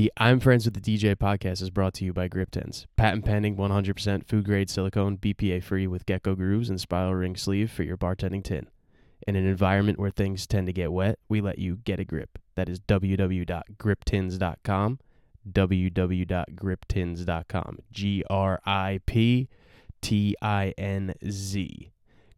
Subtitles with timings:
[0.00, 2.86] The I'm Friends with the DJ podcast is brought to you by Grip Tins.
[2.96, 7.70] Patent pending 100% food grade silicone, BPA free with gecko grooves and spiral ring sleeve
[7.70, 8.68] for your bartending tin.
[9.28, 12.38] In an environment where things tend to get wet, we let you get a grip.
[12.54, 14.98] That is www.griptins.com.
[15.52, 17.78] www.griptins.com.
[17.92, 19.48] G R I P
[20.00, 21.90] T I N Z.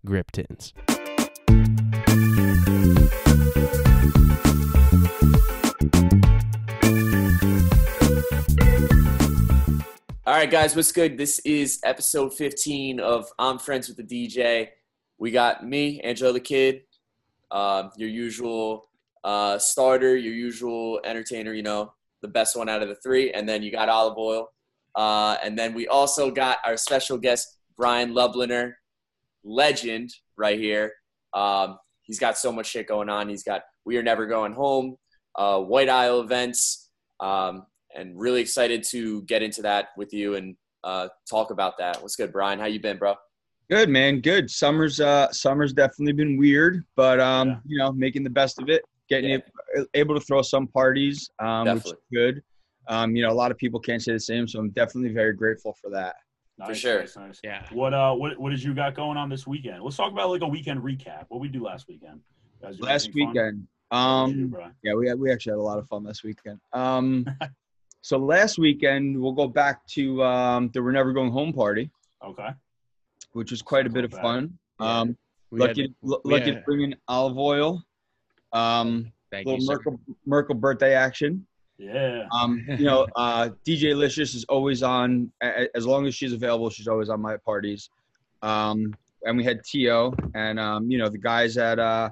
[0.05, 0.33] Grip
[10.25, 11.19] All right, guys, what's good?
[11.19, 14.69] This is episode 15 of I'm Friends with the DJ.
[15.19, 16.83] We got me, Angelo the Kid,
[17.51, 18.89] uh, your usual
[19.25, 23.33] uh, starter, your usual entertainer, you know, the best one out of the three.
[23.33, 24.49] And then you got Olive Oil.
[24.95, 28.75] Uh, and then we also got our special guest, Brian Lubliner,
[29.43, 30.93] legend right here.
[31.35, 33.29] Um, he's got so much shit going on.
[33.29, 34.99] He's got We Are Never Going Home,
[35.35, 36.91] uh, White Isle events.
[37.19, 42.01] Um, and really excited to get into that with you and uh, talk about that.
[42.03, 42.59] What's good, Brian?
[42.59, 43.15] How you been, bro?
[43.71, 44.51] Good man, good.
[44.51, 47.57] Summer's uh summer's definitely been weird, but um Yeah.
[47.65, 49.39] you know making the best of it, getting Yeah.
[49.77, 52.43] it, able to throw some parties, um which is good.
[52.89, 55.33] Um you know a lot of people can't say the same, so I'm definitely very
[55.33, 56.17] grateful for that.
[56.67, 57.01] For sure.
[57.01, 57.41] Nice, nice.
[57.43, 57.65] Yeah.
[57.73, 59.83] What uh what what did you got going on this weekend?
[59.83, 61.27] Let's talk about like a weekend recap.
[61.29, 62.21] What we do last weekend?
[62.61, 63.33] Guys Last anything fun?
[63.35, 65.89] weekend, What did you do, um yeah, we had, we actually had a lot of
[65.89, 66.59] fun last weekend.
[66.75, 67.25] Um
[68.03, 71.91] so last weekend we'll go back to um the We're Never Going Home party,
[72.23, 72.49] Okay.
[73.33, 74.59] which was quite a bit of fun.
[74.81, 75.01] Yeah.
[75.01, 75.17] Um
[75.51, 77.83] We had- lucky we lucky to bring in olive oil.
[78.53, 79.73] Um Thank little sir.
[79.73, 81.47] Merkel, Merkel birthday action.
[81.79, 82.27] Yeah.
[82.33, 85.33] Um, you know, uh, DJ Licious is always on.
[85.43, 87.89] a- a- As long as she's available, she's always on my parties.
[88.43, 92.11] Um, and we had Tio, and um, you know, the guys at uh,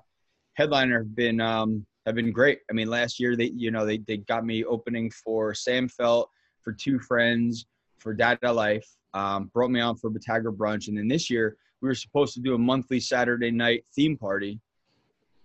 [0.54, 2.60] Headliner have been um, have been great.
[2.70, 6.26] I mean, last year they, you know, they they got me opening for Sam Feldt,
[6.62, 7.66] for Two Friends,
[7.98, 8.86] for Dada Life.
[9.12, 12.40] Um, brought me on for Batagor Brunch, and then this year we were supposed to
[12.40, 14.60] do a monthly Saturday night theme party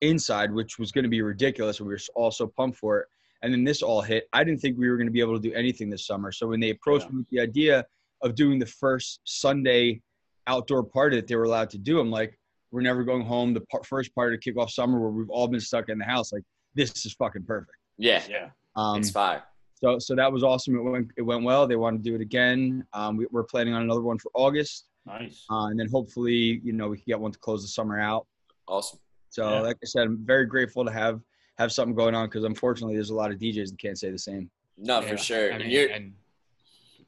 [0.02, 1.80] inside, which was going to be ridiculous.
[1.80, 3.08] and We were all so pumped for it
[3.42, 4.28] and then this all hit.
[4.34, 6.32] I didn't think we were going to be able to do anything this summer.
[6.32, 7.12] So when they approached Yeah.
[7.12, 7.86] me with the idea
[8.22, 10.02] of doing the first Sunday
[10.48, 12.40] outdoor party that they were allowed to do, I'm like,
[12.76, 13.54] we're never going home.
[13.54, 16.04] The par- first party to kick off summer where we've all been stuck in the
[16.04, 16.34] house.
[16.34, 16.44] Like
[16.76, 17.78] this is fucking perfect.
[17.98, 18.50] Yeah, Yeah.
[18.76, 19.44] Um, it's fire.
[19.76, 20.76] so so that was awesome.
[20.76, 21.66] It went it went well.
[21.66, 22.86] They want to do it again.
[22.92, 25.46] Um, we, we're planning on another one for August, Nice.
[25.50, 28.28] uh, and then hopefully you know we can get one to close the summer out.
[28.68, 29.00] Awesome.
[29.30, 29.62] So Yeah.
[29.62, 31.22] like I said, I'm very grateful to have
[31.58, 34.20] have something going on because unfortunately there's a lot of DJs that can't say the
[34.20, 34.50] same.
[34.78, 35.52] No, Yeah, for sure.
[35.54, 36.14] I and mean, you're, and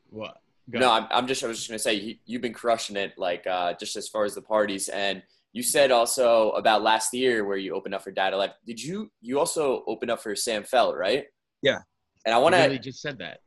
[0.09, 0.37] what?
[0.69, 0.89] Go no.
[0.91, 3.73] I'm, I'm just, I was just gonna say, you, you've been crushing it, like uh,
[3.73, 4.87] just as far as the parties.
[4.87, 5.21] And
[5.53, 8.51] you said also about last year where you opened up for Dada Life.
[8.65, 9.11] Did you?
[9.21, 11.25] You also opened up for Sam Feldt, right?
[11.61, 11.79] Yeah.
[12.25, 13.39] And I want to really just said that.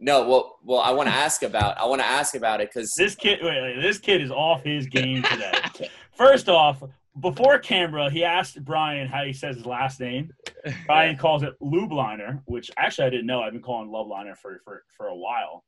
[0.00, 2.92] no, well, well, I want to ask about, I want to ask about it because
[2.96, 5.90] This kid wait, wait, this kid is off his game today.
[6.16, 6.82] First off,
[7.20, 10.32] before camera, he asked Brian how he says his last name.
[10.86, 13.42] Brian calls it Lubliner, which actually I didn't know.
[13.42, 15.64] I've been calling Loveliner for for, for a while.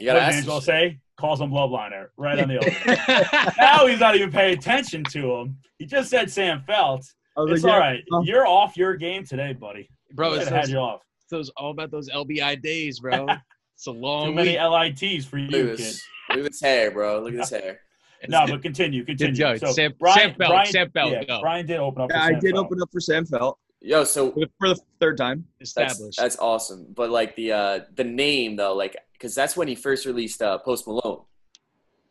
[0.00, 0.36] You What gotta does ask.
[0.38, 0.98] Angelo say?
[1.16, 2.56] Calls him Loveliner right on the
[3.36, 3.54] opening.
[3.58, 5.58] now he's not even paying attention to him.
[5.78, 7.04] He just said Sam Feldt.
[7.36, 9.88] It's like, all yeah, um, You're off your game today, buddy.
[10.14, 11.02] Bro, Should it's had those, you off.
[11.22, 13.26] it's those all about those LBI days, bro.
[13.76, 14.26] It's a long.
[14.26, 15.00] Too long many week.
[15.00, 15.94] LITs for you, at kid.
[16.28, 17.20] Look at this hair, bro.
[17.20, 17.80] Look at this hair.
[18.28, 19.34] No, but continue, continue.
[19.46, 21.40] Yo, so Sam- Brian, Sam Feldt, Brian, Sam Feldt, yeah, go.
[21.40, 22.10] Brian did open up.
[22.10, 22.58] For Yeah, I did Feldt.
[22.58, 25.46] open up for Sam Feldt Yo, so for the, third time.
[25.58, 26.18] That's, Established.
[26.18, 26.86] that's awesome.
[26.94, 30.58] But like the uh the name though, like because that's when he first released uh,
[30.58, 31.22] Post Malone.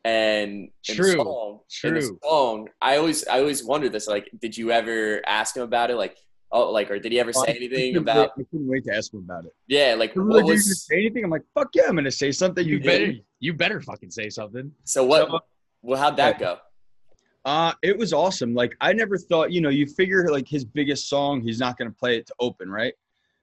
[0.05, 1.11] And in True.
[1.11, 2.19] the song, in the True.
[2.23, 4.07] song, I always I always wondered this.
[4.07, 5.95] Like, did you ever ask him about it?
[5.95, 6.17] Like,
[6.51, 8.31] oh, like, or did he ever say anything about?
[8.39, 9.53] I couldn't wait to ask him about it.
[9.67, 11.23] Yeah, like was what like, "Are you gonna was say anything?
[11.25, 12.65] I'm like, fuck yeah, I'm gonna say something.
[12.65, 14.71] you You better, you better fucking say something.
[14.85, 15.27] so what?
[15.29, 15.39] So-
[15.81, 16.57] Well, how'd that go?
[17.45, 18.53] Uh, it was awesome.
[18.53, 21.91] Like I never thought, you know, you figure like his biggest song, he's not gonna
[21.91, 22.93] play it to open, right?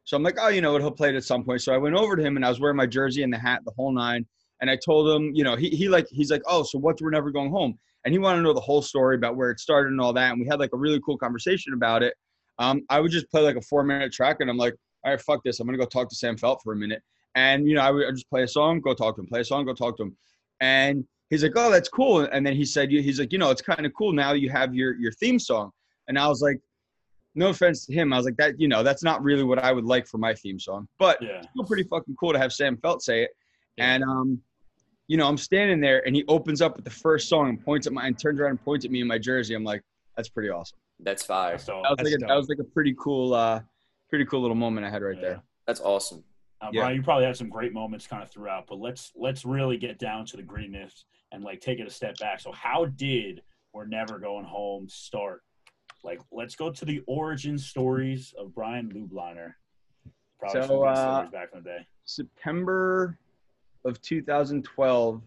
[0.05, 1.63] So I'm like, oh, you know what, he'll play it at some point.
[1.63, 3.63] So I went over to him and I was wearing my jersey and the hat,
[3.65, 4.25] the whole nine.
[4.61, 7.11] And I told him, you know, he, he like he's like, oh, so what's we're
[7.11, 7.79] never going home?
[8.05, 10.31] And he wanted to know the whole story about where it started and all that.
[10.31, 12.15] And we had like a really cool conversation about it.
[12.59, 14.75] Um, I would just play like a four minute track and I'm like,
[15.05, 15.59] all right, fuck this.
[15.59, 17.03] I'm gonna go talk to Sam Feldt for a minute.
[17.35, 19.41] And you know, I would I'd just play a song, go talk to him, play
[19.41, 20.17] a song, go talk to him.
[20.61, 22.21] And he's like, oh, that's cool.
[22.21, 24.75] And then he said, he's like, you know, it's kind of cool now you have
[24.75, 25.71] your your theme song.
[26.09, 26.61] And I was like,
[27.35, 29.73] no offense to him, I was like, that, you know, that's not really what I
[29.73, 31.43] would like for my theme song, but Yeah.
[31.51, 33.31] still pretty fucking cool to have Sam Feldt say it.
[33.79, 34.41] And um,
[35.09, 37.87] you know, I'm standing there and he opens up with the first song and points
[37.87, 39.55] at my and turns around and points at me in my jersey.
[39.55, 39.83] I'm like,
[40.17, 40.79] that's pretty awesome.
[41.01, 41.59] That's fire.
[41.59, 43.61] So That was That's like a, that was like a pretty cool, uh,
[44.09, 45.21] pretty cool little moment I had right yeah.
[45.21, 45.43] there.
[45.67, 46.25] That's awesome.
[46.61, 46.83] Uh, Yeah.
[46.83, 49.99] Brian, you probably had some great moments kind of throughout, but let's let's really get
[49.99, 52.41] down to the greenness and like take it a step back.
[52.41, 53.43] So, how did
[53.73, 55.43] "We're Never Going Home" start?
[56.03, 59.55] Like, let's go to the origin stories of Brian Lubliner.
[60.39, 61.87] Probably So, uh, stories back in the day.
[62.05, 63.19] September
[63.85, 65.23] of 2012.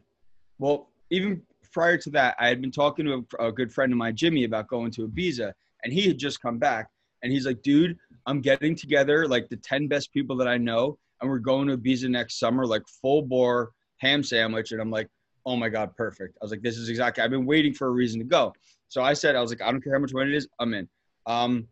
[0.58, 1.42] Well, even
[1.72, 4.44] prior to that, I had been talking to a, a good friend of mine, Jimmy,
[4.46, 5.54] about going to Ibiza,
[5.84, 6.90] and he had just come back,
[7.22, 10.98] and he's like, "Dude, I'm getting together like the 10 best people that I know,
[11.22, 15.08] and we're going to Ibiza next summer, like full bore ham sandwich." And I'm like,
[15.46, 17.24] "Oh my god, perfect!" I was like, "This is exactly.
[17.24, 18.54] I've been waiting for a reason to go."
[18.88, 20.74] So I said, "I was like, I don't care how much money it is, I'm
[20.74, 20.88] in."
[21.26, 21.68] Um,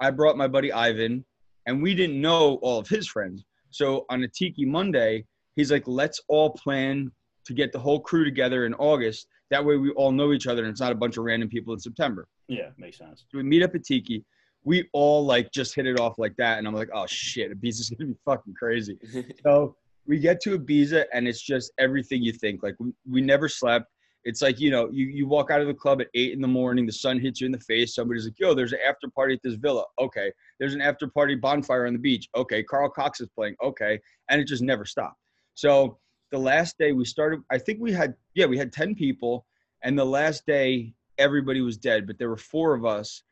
[0.00, 1.24] I brought my buddy Ivan,
[1.66, 3.44] and we didn't know all of his friends.
[3.70, 5.24] So on a Tiki Monday,
[5.56, 7.10] he's like, let's all plan
[7.44, 9.26] to get the whole crew together in August.
[9.50, 11.72] That way we all know each other and it's not a bunch of random people
[11.74, 12.28] in September.
[12.48, 13.24] Yeah, makes sense.
[13.30, 14.24] So we meet up at Tiki.
[14.64, 16.58] We all like just hit it off like that.
[16.58, 18.98] And I'm like, oh shit, Ibiza's gonna be fucking crazy.
[19.42, 19.76] So
[20.06, 22.62] we get to Ibiza and it's just everything you think.
[22.62, 23.86] Like we, we never slept.
[24.24, 26.48] It's like, you know, you, you walk out of the club at eight in the
[26.48, 27.94] morning, the sun hits you in the face.
[27.94, 29.84] Somebody's like, yo, there's an after party at this villa.
[29.98, 30.30] Okay.
[30.58, 32.28] There's an after party bonfire on the beach.
[32.36, 32.62] Okay.
[32.62, 33.56] Carl Cox is playing.
[33.62, 33.98] Okay.
[34.28, 35.16] And it just never stopped.
[35.54, 35.98] So
[36.30, 39.46] the last day we started, I think we had, yeah, we had 10 people.
[39.84, 43.22] And the last day, everybody was dead, but there were four of us.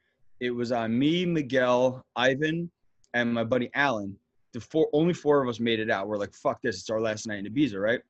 [0.41, 2.71] It was uh, me, Miguel, Ivan,
[3.15, 4.17] and my buddy Alan
[4.53, 6.09] the four only four of us made it out.
[6.09, 8.01] We're like, fuck this, it's our last night in Ibiza, right?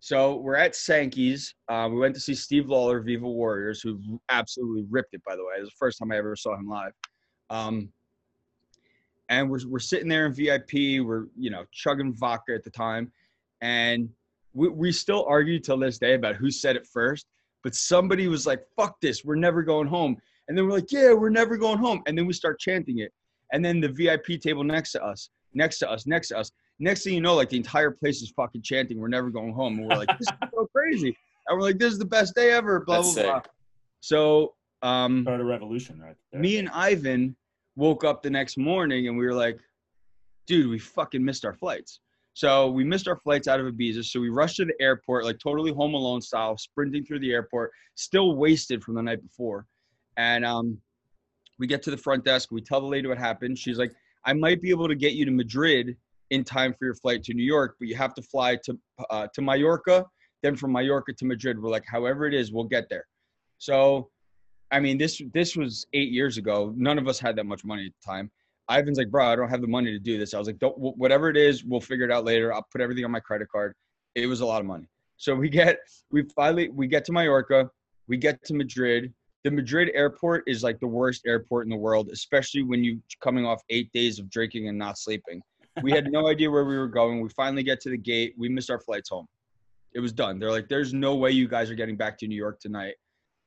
[0.00, 1.54] So we're at Sankey's.
[1.68, 5.22] Uh, we went to see Steve Lawler, Viva Warriors, who absolutely ripped it.
[5.24, 6.92] By the way, it was the first time I ever saw him live.
[7.50, 7.88] Um,
[9.28, 11.04] and we're we're sitting there in VIP.
[11.04, 13.12] We're you know chugging vodka at the time,
[13.60, 14.08] and
[14.54, 17.26] we we still argue till this day about who said it first.
[17.62, 20.16] But somebody was like, "Fuck this, we're never going home."
[20.52, 23.10] And then we're like, "Yeah, we're never going home." And then we start chanting it.
[23.54, 26.52] And then the VIP table next to us, next to us, next to us.
[26.78, 29.78] Next thing you know, like the entire place is fucking chanting, "We're never going home,"
[29.78, 31.16] and we're like, "This is so crazy!"
[31.48, 33.40] And we're like, "This is the best day ever." Blah That's blah blah.
[34.00, 34.52] So,
[34.82, 36.40] um, Started a revolution right there.
[36.42, 37.34] me and Ivan
[37.74, 39.58] woke up the next morning and we were like,
[40.46, 42.00] "Dude, we fucking missed our flights."
[42.34, 44.04] So we missed our flights out of Ibiza.
[44.04, 47.72] So we rushed to the airport, like totally Home Alone style, sprinting through the airport,
[47.94, 49.66] still wasted from the night before.
[50.16, 50.78] And um,
[51.58, 52.50] we get to the front desk.
[52.50, 53.58] We tell the lady what happened.
[53.58, 53.92] She's like,
[54.24, 55.96] "I might be able to get you to Madrid
[56.30, 58.78] in time for your flight to New York, but you have to fly to
[59.10, 60.06] uh, to Mallorca,
[60.42, 63.06] then from Mallorca to Madrid." We're like, "However it is, we'll get there."
[63.58, 64.10] So,
[64.70, 66.74] I mean, this this was eight years ago.
[66.76, 68.30] None of us had that much money at the time.
[68.70, 70.76] Ivan's like, "Bro, I don't have the money to do this." I was like, "Don't
[70.78, 72.52] whatever it is, we'll figure it out later.
[72.52, 73.74] I'll put everything on my credit card."
[74.14, 74.88] It was a lot of money.
[75.16, 75.78] So we get
[76.10, 77.70] we finally we get to Mallorca,
[78.08, 79.12] we get to Madrid.
[79.44, 83.44] The Madrid airport is like the worst airport in the world, especially when you coming
[83.44, 85.42] off eight days of drinking and not sleeping.
[85.82, 87.20] We had no idea where we were going.
[87.20, 88.34] We finally get to the gate.
[88.38, 89.26] We missed our flights home.
[89.94, 90.38] It was done.
[90.38, 92.94] They're like, "There's no way you guys are getting back to New York tonight."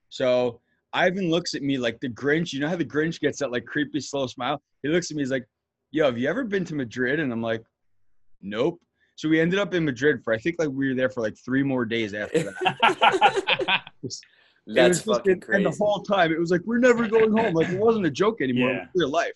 [0.10, 0.60] So
[0.94, 2.52] Ivan looks at me like the Grinch.
[2.52, 4.62] You know how the Grinch gets that like creepy slow smile?
[4.84, 5.24] He looks at me.
[5.24, 5.48] He's like,
[5.92, 7.64] "Yo, have you ever been to Madrid?" And I'm like,
[8.42, 8.80] "Nope."
[9.16, 11.38] So we ended up in Madrid for I think like we were there for like
[11.38, 13.82] three more days after that.
[14.66, 17.36] It was That's just- fucking and the whole time it was like we're never going
[17.36, 17.54] home.
[17.54, 18.72] Like it wasn't a joke anymore.
[18.72, 18.84] Yeah.
[18.84, 19.34] It was real life.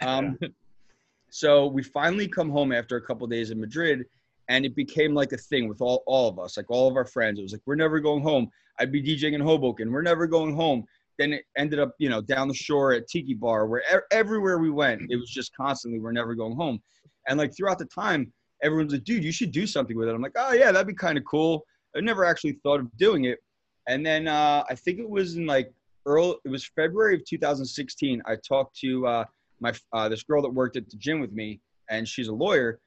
[0.00, 0.38] Um,
[1.30, 4.04] so we finally come home after a couple days in Madrid,
[4.48, 7.06] and it became like a thing with all, all of us, like all of our
[7.06, 7.38] friends.
[7.38, 8.50] It was like we're never going home.
[8.78, 9.92] I'd be DJing in Hoboken.
[9.92, 10.84] We're never going home.
[11.18, 14.70] Then it ended up, you know, down the shore at Tiki Bar, where everywhere we
[14.70, 16.82] went, it was just constantly we're never going home.
[17.28, 18.32] And like throughout the time,
[18.62, 20.14] everyone's like, dude, you should do something with it.
[20.14, 21.64] I'm like, oh yeah, that'd be kind of cool.
[21.96, 23.38] I never actually thought of doing it.
[23.86, 25.72] And then uh, I think it was in like
[26.06, 28.22] early, it was February of 2016.
[28.26, 29.24] I talked to uh,
[29.60, 31.60] my uh, this girl that worked at the gym with me,
[31.90, 32.80] and she's a lawyer.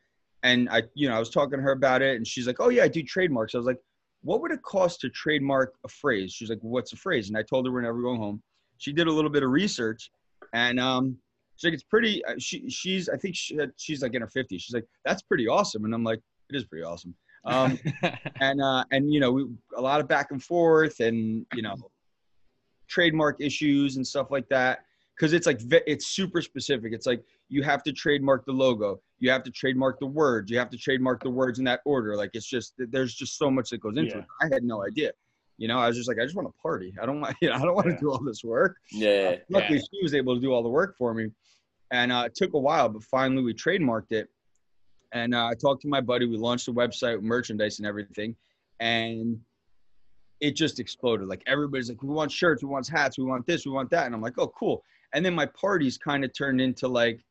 [0.44, 2.70] And I, you know, I was talking to her about it, and she's like, "Oh
[2.70, 3.80] yeah, I do trademarks." I was like,
[4.24, 7.44] "What would it cost to trademark a phrase?" She's like, "What's a phrase?" And I
[7.44, 8.42] told her we're never going home.
[8.78, 10.12] She did a little bit of research,
[10.54, 11.18] and um,
[11.58, 14.62] she's like, "It's pretty." uh, She, she's, I think she, she's like in her 50s.
[14.62, 17.16] She's like, "That's pretty awesome," and I'm like, "It is pretty awesome."
[17.48, 17.80] Um,
[18.42, 21.76] and uh, and you know, we, a lot of back and forth, and you know,
[22.88, 24.86] trademark issues and stuff like that
[25.16, 26.94] because it's like it's super specific.
[26.94, 30.58] It's like you have to trademark the logo, you have to trademark the words, you
[30.60, 32.16] have to trademark the words in that order.
[32.16, 34.20] Like it's just there's just so much that goes into Yeah.
[34.20, 34.26] it.
[34.42, 35.12] I had no idea.
[35.58, 36.94] You know, I was just like, I just want to party.
[37.02, 38.00] I don't want, you know, I don't want to Yeah.
[38.00, 38.78] do all this work.
[38.92, 39.38] yeah.
[39.50, 41.32] Luckily, she was able to do all the work for me,
[41.90, 44.30] and uh, it took a while, but finally we trademarked it.
[45.14, 46.26] And uh, I talked to my buddy.
[46.26, 48.36] We launched the website, merchandise, and everything,
[48.80, 49.40] and
[50.42, 51.28] it just exploded.
[51.28, 54.06] Like everybody's like, "We want shirts, we want hats, we want this, we want that,"
[54.06, 54.84] and I'm like, "Oh, cool."
[55.14, 57.24] And then my parties kind of turned into like,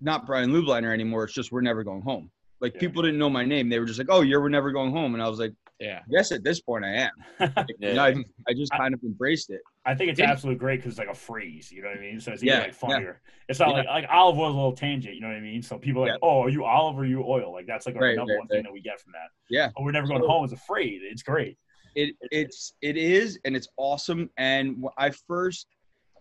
[0.00, 1.24] not Brian Lubliner anymore.
[1.24, 2.30] It's just we're never going home.
[2.60, 2.80] Like Yeah.
[2.80, 3.68] people didn't know my name.
[3.68, 6.00] They were just like, "Oh, you're we're never going home," and I was like, Yeah.
[6.08, 7.10] "Yes, at this point I am."
[7.80, 7.90] Yeah.
[7.90, 8.14] You know, I,
[8.48, 9.60] I just kind of embraced it.
[9.86, 11.70] I think it's Did- absolutely great because it's like a freeze.
[11.70, 12.20] You know what I mean?
[12.20, 13.20] So it's even Yeah, like funnier.
[13.48, 13.74] It's not Yeah.
[13.76, 15.14] like like olive oil's a little tangent.
[15.14, 15.62] You know what I mean?
[15.62, 16.28] So people are like, Yeah.
[16.28, 17.52] oh, are you olive or are you oil?
[17.52, 19.28] Like that's like our Right, number right, one thing that we get from that.
[19.50, 19.70] Yeah.
[19.76, 21.00] But we're never going So- home is afraid.
[21.04, 21.56] It's great.
[21.94, 24.30] It it's it is, and it's awesome.
[24.36, 25.66] And I first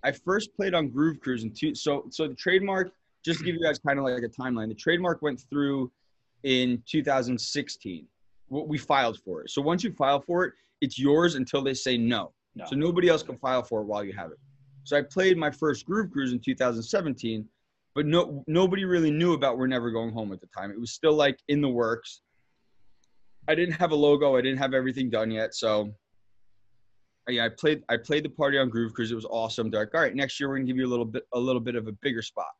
[0.03, 1.73] I first played on Groove Cruise in two.
[1.75, 2.91] So so the trademark,
[3.25, 5.91] just to give you guys kind of like a timeline, the trademark went through
[6.43, 8.05] in 2016.
[8.49, 9.49] What we filed for it.
[9.49, 12.33] So once you file for it, it's yours until they say no.
[12.55, 12.65] No.
[12.69, 14.39] So nobody else can file for it while you have it.
[14.83, 17.45] So I played my first Groove Cruise in 2017,
[17.93, 20.71] but no nobody really knew about We're Never Going Home at the time.
[20.71, 22.21] It was still like in the works.
[23.47, 24.35] I didn't have a logo.
[24.35, 25.55] I didn't have everything done yet.
[25.55, 25.93] So
[27.27, 29.11] yeah, I played I played the party on Groove Cruise.
[29.11, 29.69] It was awesome.
[29.69, 31.61] They're like, all right, next year we're gonna give you a little bit a little
[31.61, 32.51] bit of a bigger spot.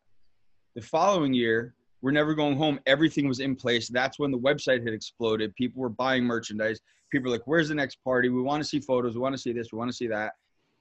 [0.75, 2.79] The following year, we're never going home.
[2.85, 3.89] Everything was in place.
[3.89, 5.55] That's when the website had exploded.
[5.55, 6.79] People were buying merchandise.
[7.11, 8.29] People were like, where's the next party?
[8.29, 9.15] We want to see photos.
[9.15, 9.71] We want to see this.
[9.71, 10.33] We want to see that.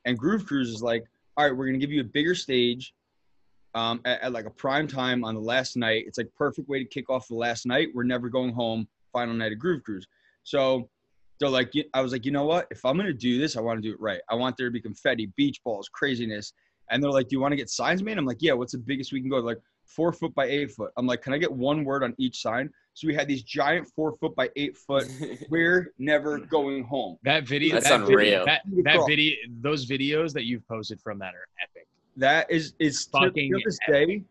[0.05, 1.05] And Groove Cruise is like,
[1.37, 2.95] all right, we're gonna give you a bigger stage.
[3.75, 6.05] Um, at, at like a prime time on the last night.
[6.07, 7.89] It's like perfect way to kick off the last night.
[7.93, 8.89] We're never going home.
[9.13, 10.07] Final night of Groove Cruise.
[10.45, 10.89] So
[11.39, 12.67] they're like, I was like, you know what?
[12.71, 14.21] If I'm gonna do this, I want to do it right.
[14.31, 16.55] I want there to be confetti, beach balls, craziness.
[16.91, 18.17] And they're like, do you want to get signs made?
[18.17, 18.53] I'm like, yeah.
[18.53, 19.37] What's the biggest we can go?
[19.37, 20.93] They're like four foot by eight foot.
[20.97, 22.71] I'm like, can I get one word on each sign?
[22.95, 25.07] So we had these giant four foot by eight foot.
[25.51, 27.19] We're never going home.
[27.23, 27.75] That video.
[27.75, 28.19] That's that unreal.
[28.19, 29.35] Video, that that video.
[29.61, 31.87] Those videos that you've posted from that are epic.
[32.17, 34.23] That is is to, Fucking to this day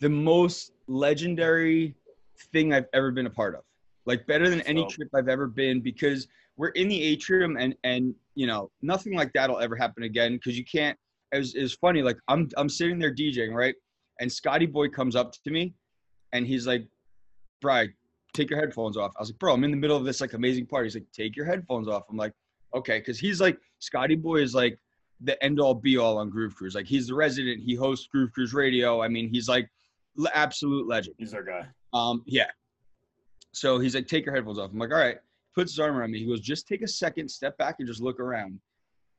[0.00, 1.94] the most legendary
[2.52, 3.62] thing I've ever been a part of.
[4.04, 7.74] Like better than any So- trip I've ever been because we're in the atrium and
[7.84, 10.98] and you know nothing like that'll ever happen again because you can't.
[11.32, 12.02] It was, it was funny.
[12.02, 13.74] Like I'm I'm sitting there DJing right,
[14.20, 15.74] and Scotty Boy comes up to me,
[16.32, 16.86] and he's like,
[17.60, 17.92] "Bri,
[18.34, 20.32] take your headphones off." I was like, "Bro, I'm in the middle of this like
[20.32, 22.32] amazing party." He's like, "Take your headphones off." I'm like,
[22.74, 24.78] "Okay," because he's like Scotty Boy is like
[25.22, 26.74] the end all be all on Groove Cruise.
[26.74, 27.60] Like he's the resident.
[27.60, 29.02] He hosts Groove Cruise Radio.
[29.02, 29.70] I mean, he's like
[30.18, 31.16] l- absolute legend.
[31.18, 31.66] He's our guy.
[31.92, 32.48] Um, yeah.
[33.52, 34.70] So he's like, take your headphones off.
[34.72, 35.18] I'm like, all right.
[35.54, 36.18] Puts his arm around me.
[36.18, 38.58] He goes, just take a second, step back, and just look around.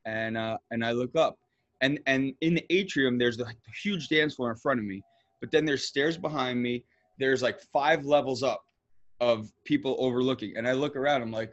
[0.06, 1.38] And uh, and I look up,
[1.84, 3.46] and and in the atrium, there's the
[3.84, 5.04] huge dance floor in front of me.
[5.42, 6.86] But then there's stairs behind me.
[7.20, 8.64] There's like five levels up
[9.20, 10.54] of people overlooking.
[10.58, 11.22] And I look around.
[11.22, 11.52] I'm like,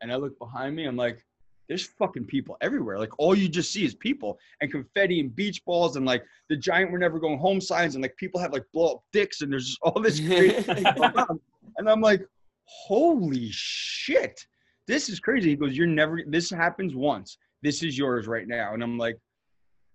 [0.00, 0.84] and I look behind me.
[0.84, 1.24] I'm like,
[1.68, 2.98] there's fucking people everywhere.
[2.98, 6.56] Like all you just see is people and confetti and beach balls and like the
[6.56, 9.50] giant we're never going home signs and like people have like blow up dicks and
[9.52, 11.40] there's just all this crazy going on.
[11.78, 12.24] And I'm like,
[12.66, 14.46] holy shit,
[14.86, 15.50] this is crazy.
[15.50, 16.20] He goes, you're never.
[16.26, 17.38] This happens once.
[17.62, 18.74] This is yours right now.
[18.74, 19.18] And I'm like,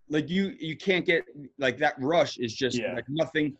[0.10, 1.24] like you you can't get
[1.58, 2.94] like that rush is just Yeah.
[2.94, 3.56] like nothing.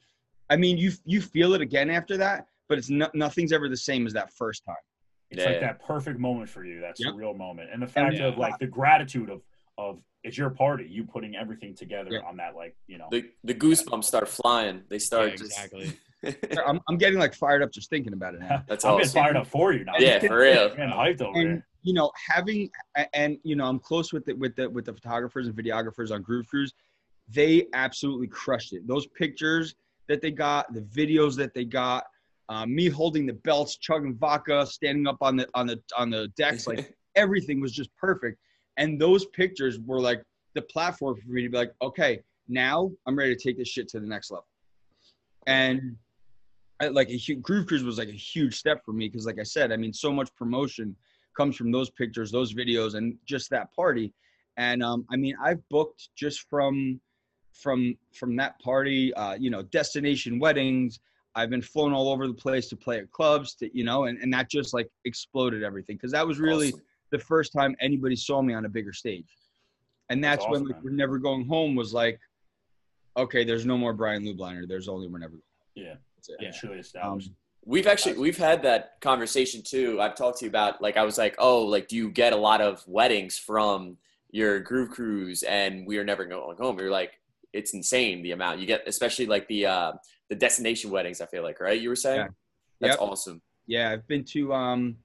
[0.50, 3.78] I mean, you you feel it again after that, but it's not nothing's ever the
[3.78, 4.76] same as that first time.
[5.32, 6.82] It's like that perfect moment for you.
[6.82, 7.14] That's Yep.
[7.14, 7.70] a real moment.
[7.72, 8.26] And the fact yeah.
[8.28, 9.42] of like the gratitude of
[9.78, 12.28] of it's your party, you putting everything together Yeah.
[12.28, 13.08] on that like, you know.
[13.12, 14.84] the the goosebumps start flying.
[14.90, 15.94] They start Yeah, just exactly.
[16.68, 18.64] I'm, I'm getting like fired up just thinking about it now.
[18.68, 18.96] That's all.
[18.96, 19.94] I'm getting fired up for you now.
[20.00, 20.72] Yeah, for real.
[20.78, 21.68] I'm hyped over and here.
[21.82, 22.70] You know having
[23.14, 26.22] and you know i'm close with the with the with the photographers and videographers on
[26.22, 26.74] groove cruise
[27.32, 28.88] they absolutely crushed it.
[28.88, 29.76] Those pictures
[30.08, 32.06] that they got the videos that they got
[32.50, 36.30] uh, me holding the belts chugging vodka standing up on the on the on the
[36.36, 38.40] decks like everything was just perfect.
[38.78, 40.24] And those pictures were like
[40.56, 43.88] the platform for me to be like okay now i'm ready to take this shit
[43.90, 44.48] to the next level.
[45.46, 45.96] And
[46.82, 49.38] I, like a huge groove cruise was like a huge step for me because like
[49.38, 50.96] i said i mean so much promotion
[51.36, 54.14] comes from those pictures those videos and just that party
[54.58, 57.00] and um, i mean i've booked just from
[57.54, 61.00] from from that party uh, you know destination weddings
[61.36, 64.18] i've been flown all over the place to play at clubs to you know and,
[64.20, 66.82] and that just like exploded everything because that was really Awesome.
[67.12, 69.38] the first time anybody saw me on a bigger stage
[70.12, 72.20] and that's, That's when like, we're never going home was like
[73.18, 75.44] okay there's no more brian lubliner there's only we're never going
[75.76, 75.96] Yeah.
[76.16, 76.38] That's it.
[76.42, 77.32] Yeah, truly Um, established.
[77.70, 80.02] We've actually we've had that conversation too.
[80.02, 82.36] I've talked to you about like I was like, oh, like do you get a
[82.36, 83.98] lot of weddings from
[84.32, 85.44] your groove cruise?
[85.44, 86.80] And we are never going home.
[86.80, 87.12] You're like,
[87.54, 89.92] it's insane the amount you get, especially like the uh,
[90.30, 91.22] the destination weddings.
[91.22, 91.80] I feel like right.
[91.80, 92.28] You were saying Yeah.
[92.82, 93.08] that's Yep.
[93.08, 93.42] awesome.
[93.68, 94.52] Yeah, I've been to.
[94.52, 94.96] Um,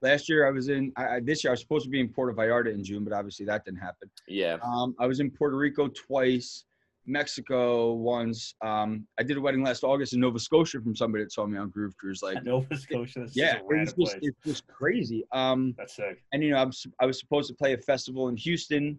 [0.00, 0.92] last year I was in.
[0.96, 3.12] I, I- this year I was supposed to be in Puerto Vallarta in June, but
[3.12, 4.08] obviously that didn't happen.
[4.28, 4.56] Yeah.
[4.64, 6.64] Um, I was in Puerto Rico twice,
[7.06, 8.54] Mexico once.
[8.62, 11.58] Um, I did a wedding last August in Nova Scotia from somebody that saw me
[11.58, 12.22] on Groove Cruise.
[12.22, 13.26] Like, Nova Scotia.
[13.32, 15.24] Yeah, it's just it's just crazy.
[15.32, 16.22] Um, That's sick.
[16.32, 18.98] and you know, I'm, s- I was supposed to play a festival in Houston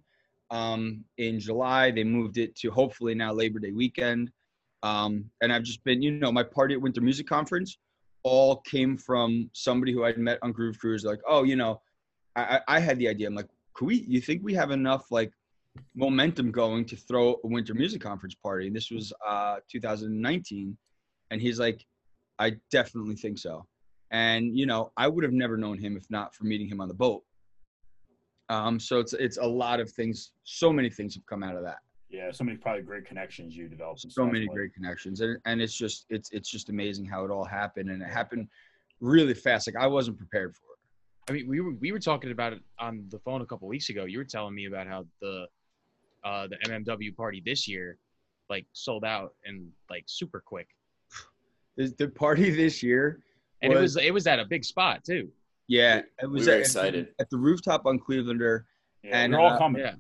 [0.52, 1.92] um, in July.
[1.92, 4.32] They moved it to hopefully now Labor Day weekend.
[4.84, 7.78] Um, and I've just been, you know, my party at Winter Music Conference.
[8.24, 11.04] all came from somebody who I'd met on Groove Cruise.
[11.04, 11.82] Like, oh, you know,
[12.36, 13.28] I, I I had the idea.
[13.28, 14.06] I'm like, could we?
[14.08, 15.32] You think we have enough like
[15.96, 18.68] momentum going to throw a winter music conference party?
[18.68, 20.78] And this was uh 2019,
[21.32, 21.86] and he's like,
[22.40, 23.66] I definitely think so.
[24.12, 26.88] And you know, I would have never known him if not for meeting him on
[26.88, 27.24] the boat.
[28.50, 30.32] Um, so it's it's a lot of things.
[30.44, 31.78] So many things have come out of that.
[32.10, 34.02] Yeah, so many probably great connections you developed.
[34.02, 37.26] So stuff, many like- great connections, and and it's just it's it's just amazing how
[37.26, 38.48] it all happened, and it happened
[39.02, 39.68] really fast.
[39.68, 40.80] Like I wasn't prepared for it.
[41.28, 43.90] I mean, we were we were talking about it on the phone a couple weeks
[43.90, 44.06] ago.
[44.06, 45.48] You were telling me about how the
[46.26, 47.98] uh, the MMW party this year,
[48.50, 50.68] like sold out and like super quick,
[51.78, 53.22] The, the party this year,
[53.62, 55.30] and it Was- was it was at a big spot too.
[55.68, 57.08] yeah, it We was were at- excited.
[57.20, 58.64] at the rooftop on Clevelander.
[59.04, 59.82] Yeah, and, we're all uh, coming.
[59.82, 59.96] Yeah,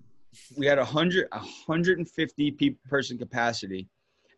[0.58, 3.88] we had a hundred a hundred and fifty pe- person capacity.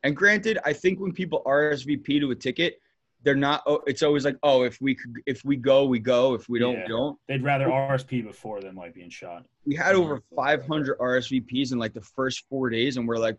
[0.03, 2.79] And granted, I think when people RSVP to a ticket,
[3.23, 3.63] they're not.
[3.65, 6.33] Oh, it's always like, oh, if we could, if we go, we go.
[6.33, 6.83] If we don't, Yeah.
[6.83, 7.19] we don't.
[7.27, 9.45] They'd rather RSP before than like being shot.
[9.65, 13.37] We had over 500 RSVPs in like the first four days, and we're like,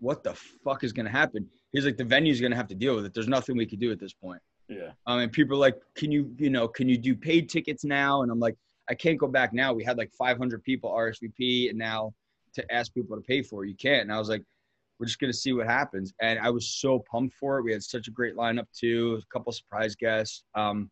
[0.00, 1.48] what the fuck is gonna happen?
[1.72, 3.14] He's like, the venue's gonna have to deal with it.
[3.14, 4.40] There's nothing we could do at this point.
[4.68, 4.90] Yeah.
[5.06, 8.22] Um, and people are like, can you, you know, can you do paid tickets now?
[8.22, 8.56] And I'm like,
[8.90, 9.72] I can't go back now.
[9.72, 12.12] We had like 500 people RSVP, and now
[12.54, 14.02] to ask people to pay for it, you can't.
[14.02, 14.42] And I was like,
[14.98, 16.12] we're just gonna see what happens.
[16.20, 17.62] And I was so pumped for it.
[17.62, 20.42] We had such a great lineup too, a couple surprise guests.
[20.54, 20.90] Um,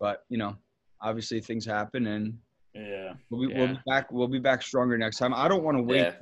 [0.00, 0.56] but you know,
[1.00, 2.38] obviously things happen, and
[2.74, 3.14] Yeah.
[3.30, 4.12] we'll be, we'll be back.
[4.12, 5.32] We'll be back stronger next time.
[5.34, 5.98] I don't want to wait.
[6.00, 6.16] Yeah.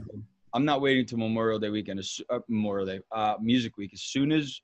[0.54, 2.00] I'm not waiting till Memorial Day weekend.
[2.30, 3.90] Uh, Memorial Day, uh, Music Week.
[3.92, 4.60] As soon as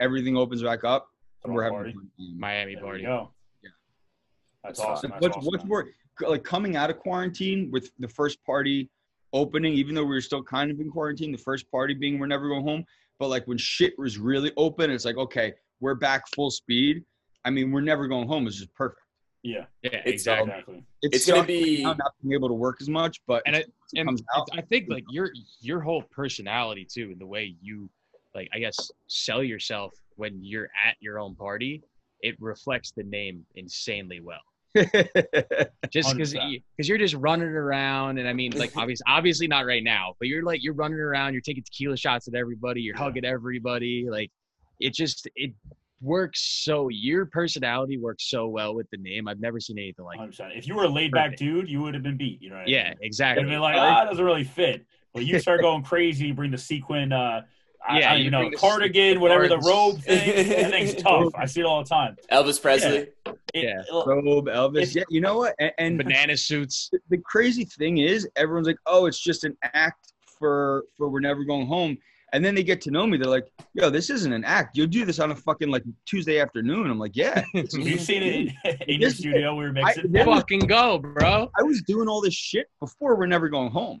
[0.00, 1.08] everything opens back up,
[1.44, 1.90] Throw we're having party.
[1.90, 2.38] a fun.
[2.38, 3.02] Miami There party.
[3.02, 3.30] go.
[3.62, 3.70] Yeah.
[4.64, 5.10] That's That's awesome.
[5.12, 5.20] fine.
[5.20, 5.88] That's what's awesome, what's more
[6.28, 8.90] like coming out of quarantine with the first party
[9.32, 12.26] opening, even though we were still kind of in quarantine, the first party being we're
[12.26, 12.84] never going home.
[13.18, 17.04] But like when shit was really open, it's like okay, we're back full speed.
[17.44, 18.46] I mean, we're never going home.
[18.46, 19.00] It's just perfect.
[19.42, 20.48] Yeah, Yeah, It's, um, exactly.
[20.48, 20.84] exactly.
[21.02, 23.72] It's gonna sucks be now not being able to work as much, but And it,
[23.96, 24.48] and comes out.
[24.52, 27.90] I think like your your whole personality too, and the way you
[28.34, 31.82] like I guess sell yourself when you're at your own party,
[32.20, 34.40] it reflects the name insanely well.
[35.90, 39.84] Just because because you're just running around, and I mean like obviously obviously not right
[39.84, 43.02] now, but you're like you're running around, you're taking tequila shots at everybody, you're Yeah.
[43.02, 44.30] hugging everybody, like
[44.80, 45.52] it just it
[46.00, 49.28] works so your personality works so well with the name.
[49.28, 50.30] I've never seen anything like it.
[50.32, 50.56] 100%.
[50.56, 52.42] If you were a laid back dude, you would have been beat.
[52.42, 53.44] You know what I Yeah, exactly.
[53.44, 54.86] Been like, ah, it doesn't really fit.
[55.14, 57.42] But you start going crazy, you bring the sequin, uh,
[57.90, 60.48] Yeah, I don't you know, cardigan, whatever the robe thing.
[60.48, 61.32] that thing's tough.
[61.34, 62.16] I see it all the time.
[62.30, 62.96] Elvis Presley.
[62.98, 63.16] It-
[63.54, 63.82] Yeah.
[63.92, 64.82] Robe, Elvis.
[64.82, 65.54] If- yeah, you know what?
[65.58, 66.88] And, and banana suits.
[66.92, 71.20] the- the crazy thing is, everyone's like, "Oh, it's just an act for for we're
[71.20, 71.98] never going home."
[72.34, 73.18] And then they get to know me.
[73.18, 74.74] They're like, "Yo, this isn't an act.
[74.76, 78.34] You'll do this on a fucking like Tuesday afternoon." I'm like, "Yeah." You've seen it
[78.64, 79.54] in, in your studio.
[79.54, 80.12] We were I, mixing.
[80.12, 81.50] that was- Fucking go, bro.
[81.58, 84.00] I was doing all this shit before we're never going home.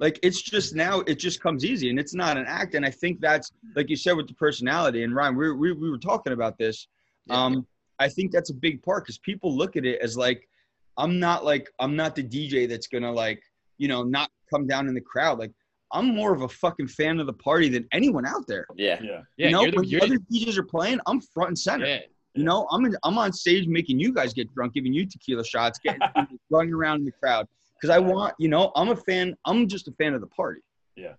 [0.00, 2.74] Like it's just now it just comes easy and it's not an act.
[2.74, 5.04] And I think that's like you said with the personality.
[5.04, 6.88] And Ryan, we we, we were talking about this.
[7.30, 7.66] Um,
[8.00, 10.48] I think that's a big part because people look at it as like
[10.96, 13.40] I'm not like I'm not the DJ that's gonna like
[13.78, 15.38] you know not come down in the crowd.
[15.38, 15.52] Like
[15.92, 18.66] I'm more of a fucking fan of the party than anyone out there.
[18.76, 18.98] Yeah.
[19.00, 19.20] Yeah.
[19.36, 21.86] Yeah, you know, you're the, when you're other DJs are playing, I'm front and center.
[21.86, 22.00] yeah.
[22.34, 25.44] You know, I'm in, I'm on stage making you guys get drunk, giving you tequila
[25.44, 26.00] shots, getting
[26.50, 27.46] running around in the crowd
[27.84, 29.36] because I want, you know, I'm a fan.
[29.44, 30.62] I'm just a fan of the party.
[30.96, 31.14] Yeah,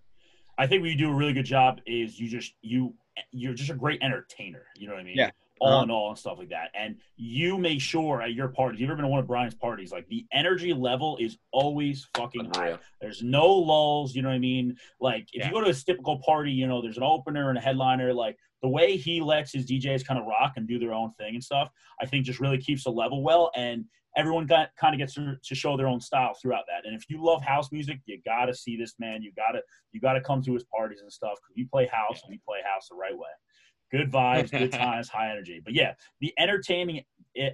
[0.58, 2.92] I think what you do a really good job is you just you
[3.30, 4.66] you're just a great entertainer.
[4.76, 5.16] You know what I mean?
[5.16, 5.30] Yeah.
[5.60, 5.84] All Uh-huh.
[5.84, 6.70] in all and stuff like that.
[6.78, 9.90] And you make sure at your parties, you've ever been to one of Brian's parties,
[9.92, 12.76] like the energy level is always fucking high.
[13.00, 14.76] There's no lulls, you know what I mean?
[15.00, 15.46] Like if Yeah.
[15.46, 18.36] you go to a typical party, you know, there's an opener and a headliner, like
[18.66, 21.44] the way he lets his DJs kind of rock and do their own thing and
[21.44, 21.70] stuff,
[22.02, 23.84] I think just really keeps the level well and
[24.16, 26.84] everyone got kind of gets to, to show their own style throughout that.
[26.84, 29.22] And if you love house music, you gotta see this man.
[29.22, 32.30] You gotta you gotta come to his parties and stuff because we play house and
[32.32, 33.28] we play house the right way.
[33.92, 35.62] Good vibes, good times, high energy.
[35.64, 37.04] But yeah, the entertaining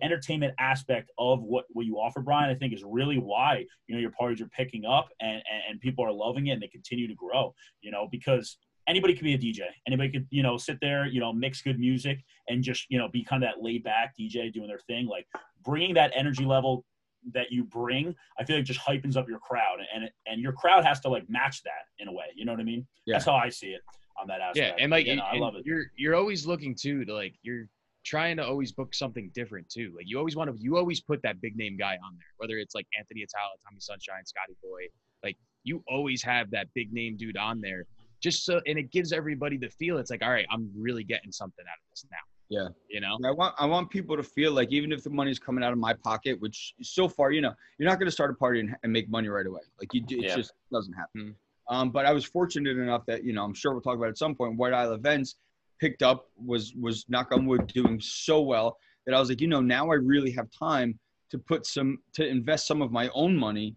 [0.00, 4.00] entertainment aspect of what, what you offer, Brian, I think is really why you know
[4.00, 7.06] your parties are picking up and, and, and people are loving it and they continue
[7.06, 7.54] to grow.
[7.82, 8.56] You know because
[8.88, 9.62] anybody could be a DJ.
[9.86, 13.08] Anybody could you know sit there, you know, mix good music and just you know
[13.08, 15.06] be kind of that laid back DJ doing their thing.
[15.06, 15.26] Like
[15.64, 16.84] bringing that energy level
[17.32, 20.84] that you bring, I feel like just hypens up your crowd, and and your crowd
[20.84, 22.26] has to like match that in a way.
[22.34, 22.86] You know what I mean?
[23.06, 23.14] Yeah.
[23.14, 23.82] That's how I see it
[24.20, 24.78] on that aspect.
[24.78, 25.64] Yeah, and like you know, I and love it.
[25.64, 27.68] You're you're always looking too to like you're
[28.04, 29.92] trying to always book something different too.
[29.96, 32.58] Like you always want to you always put that big name guy on there, whether
[32.58, 34.86] it's like Anthony Attalla, Tommy Sunshine, Scotty Boy.
[35.22, 37.86] Like you always have that big name dude on there,
[38.22, 39.98] just so and it gives everybody the feel.
[39.98, 42.18] It's like all right, I'm really getting something out of this now.
[42.48, 42.68] Yeah.
[42.88, 43.16] You know.
[43.24, 45.78] I want I want people to feel like even if the money's coming out of
[45.78, 48.76] my pocket, which so far, you know, you're not going to start a party and,
[48.82, 49.60] and make money right away.
[49.80, 50.36] Like you, do, it Yeah.
[50.36, 51.34] just doesn't happen.
[51.68, 51.74] Hmm.
[51.74, 54.10] Um, but I was fortunate enough that you know I'm sure we'll talk about it
[54.10, 54.56] at some point.
[54.56, 55.36] White Isle Events
[55.80, 59.48] picked up was was knock on wood doing so well that I was like, you
[59.48, 60.98] know, now I really have time
[61.30, 63.74] to put some to invest some of my own money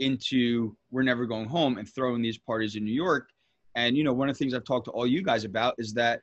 [0.00, 3.28] into We're Never Going Home and throwing these parties in New York.
[3.76, 5.92] And you know, one of the things I've talked to all you guys about is
[5.94, 6.20] that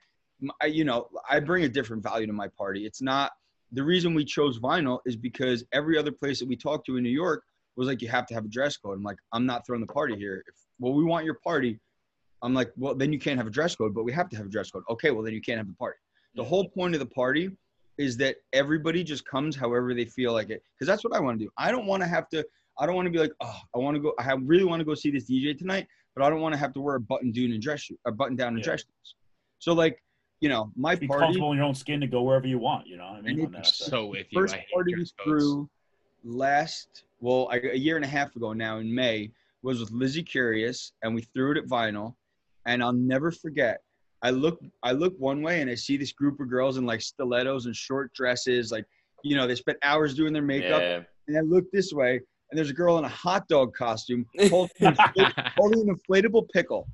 [0.65, 2.85] you know I bring a different value to my party.
[2.85, 3.31] It's not
[3.71, 7.03] the reason we chose vinyl is because every other place that we talked to in
[7.03, 7.43] New York
[7.75, 8.97] was like you have to have a dress code.
[8.97, 10.43] I'm like I'm not throwing the party here.
[10.47, 11.79] If well we want your party,
[12.41, 14.47] I'm like well then you can't have a dress code, but we have to have
[14.47, 14.83] a dress code.
[14.89, 15.97] Okay, well then you can't have the party.
[16.35, 17.51] The whole point of the party
[17.99, 21.39] is that everybody just comes however they feel like it because that's what I want
[21.39, 21.51] to do.
[21.57, 22.43] I don't want to have to.
[22.79, 24.13] I don't want to be like oh I want to go.
[24.19, 26.59] I have- really want to go see this DJ tonight, but I don't want to
[26.59, 28.63] have to wear a button down and dress shoe, a button down and Yeah.
[28.63, 29.15] dress shoes.
[29.59, 30.01] So like
[30.41, 32.85] you know my Be party comfortable in your own skin to go wherever you want.
[32.87, 33.45] You know I mean?
[33.45, 33.65] On that.
[33.65, 35.69] So with you, first I party we dress threw
[36.23, 40.23] last well I, a year and a half ago now in may was with lizzie
[40.23, 42.15] curious and we threw it at vinyl
[42.65, 43.81] and i'll never forget
[44.21, 47.01] i look i look one way and i see this group of girls in like
[47.01, 48.85] stilettos and short dresses like
[49.23, 51.01] you know they spent hours doing their makeup Yeah.
[51.27, 52.21] and i look this way
[52.53, 54.95] and there's a girl in a hot dog costume holding, an
[55.57, 56.87] holding an inflatable pickle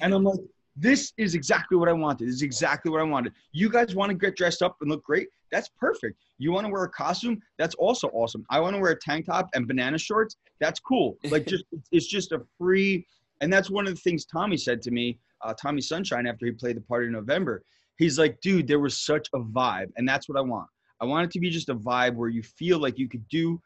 [0.00, 0.40] and i'm like
[0.74, 2.28] this is exactly what I wanted.
[2.28, 3.34] This is exactly what I wanted.
[3.52, 5.28] You guys want to get dressed up and look great?
[5.50, 6.16] That's perfect.
[6.38, 7.42] You want to wear a costume?
[7.58, 8.46] That's also awesome.
[8.48, 10.36] I want to wear a tank top and banana shorts.
[10.60, 11.18] That's cool.
[11.24, 13.06] Like just it's just a free
[13.42, 16.52] and that's one of the things Tommy said to me, uh, Tommy Sunshine after he
[16.52, 17.64] played the party in November.
[17.98, 20.68] He's like, dude, there was such a vibe, and that's what I want.
[21.00, 23.60] I want it to be just a vibe where you feel like you could do,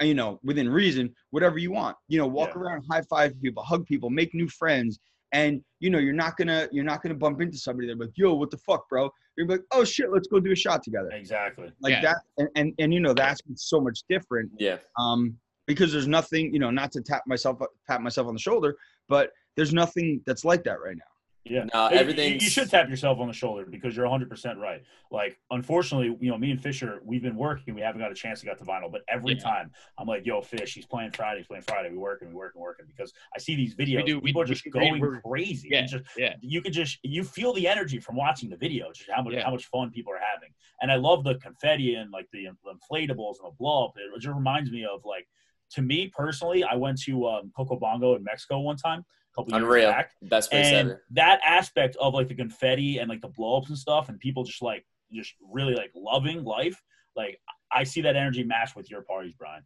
[0.00, 1.96] you know, within reason, whatever you want.
[2.08, 2.60] You know, walk Yeah.
[2.62, 4.98] around, high five people, hug people, make new friends,
[5.32, 8.32] and you know you're not gonna you're not gonna bump into somebody that's like yo
[8.34, 11.70] what the fuck bro you're like oh shit let's go do a shot together Exactly.
[11.80, 12.00] like Yeah.
[12.02, 14.78] that and, and and you know that's so much different Yeah.
[14.96, 15.36] um
[15.66, 17.58] because there's nothing you know not to tap myself
[17.88, 18.76] pat myself on the shoulder
[19.08, 21.10] but there's nothing that's like that right now
[21.50, 21.64] Yeah.
[21.72, 22.34] No, everything.
[22.34, 24.82] you- You should tap yourself on the shoulder because you're 100% right.
[25.10, 27.74] Like, unfortunately, you know, me and Fisher, we've been working.
[27.74, 29.40] We haven't got a chance to get to vinyl, but every Yeah.
[29.40, 31.90] time I'm like, yo, Fish, he's playing Friday, he's playing Friday.
[31.90, 33.96] We working, we working, working because I see these videos.
[33.98, 35.68] We do- we- People are just we- going we're- crazy.
[35.70, 35.86] Yeah.
[35.86, 36.34] Just, Yeah.
[36.40, 39.44] you could just, you feel the energy from watching the video, just how much, Yeah.
[39.44, 40.50] how much fun people are having.
[40.82, 43.92] And I love the confetti and like the inflatables and the blow up.
[43.96, 45.28] It just reminds me of like,
[45.70, 49.04] to me personally, I went to um, Coco Bongo in Mexico one time,
[49.36, 49.90] couple years Unreal.
[49.90, 51.02] back Best place and ever.
[51.12, 54.42] that aspect of like the confetti and like the blow ups and stuff and people
[54.44, 56.82] just like just really like loving life
[57.14, 57.38] like
[57.72, 59.62] i see that energy match with your parties brian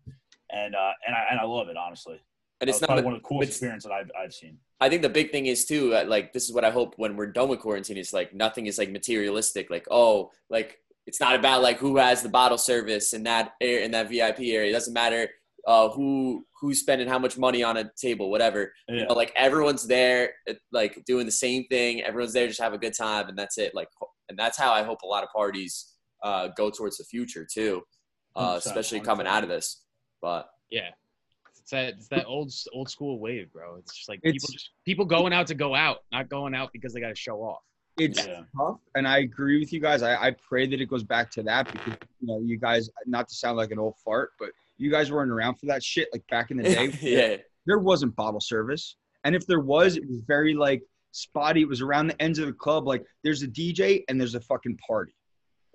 [0.53, 2.21] and uh and i and i love it honestly
[2.61, 4.89] And it's not probably a- one of the coolest experiences that I've, I've seen I
[4.89, 7.51] think the big thing is too, like this is what I hope when we're done
[7.51, 7.99] with quarantine.
[7.99, 9.69] It's like nothing is like materialistic.
[9.69, 13.81] Like oh, like it's not about like who has the bottle service in that air
[13.81, 14.71] in that VIP area.
[14.71, 15.29] It doesn't matter
[15.67, 18.73] uh, who who's spending how much money on a table, whatever.
[18.89, 22.03] yeah You know, like everyone's there, uh, like doing the same thing.
[22.03, 23.75] Everyone's there just have a good time, and that's it.
[23.75, 23.89] Like,
[24.29, 27.83] and that's how I hope a lot of parties uh, go towards the future too,
[28.37, 29.83] uh, especially coming out of this.
[30.23, 30.91] But Yeah.
[31.59, 33.77] It's that it's that old old school wave, bro.
[33.77, 36.71] It's just like It's- people just people going out to go out, not going out
[36.73, 37.61] because they got to show off.
[37.99, 41.03] it's yeah tough and i agree with you guys I, I pray that it goes
[41.03, 44.31] back to that because you know you guys not to sound like an old fart
[44.39, 47.79] but you guys weren't around for that shit like back in the day yeah, there
[47.79, 48.97] wasn't bottle service.
[49.25, 51.61] And if there was it was very like spotty.
[51.63, 52.87] It was around the ends of the club.
[52.87, 55.13] Like there's a dj and there's a fucking party.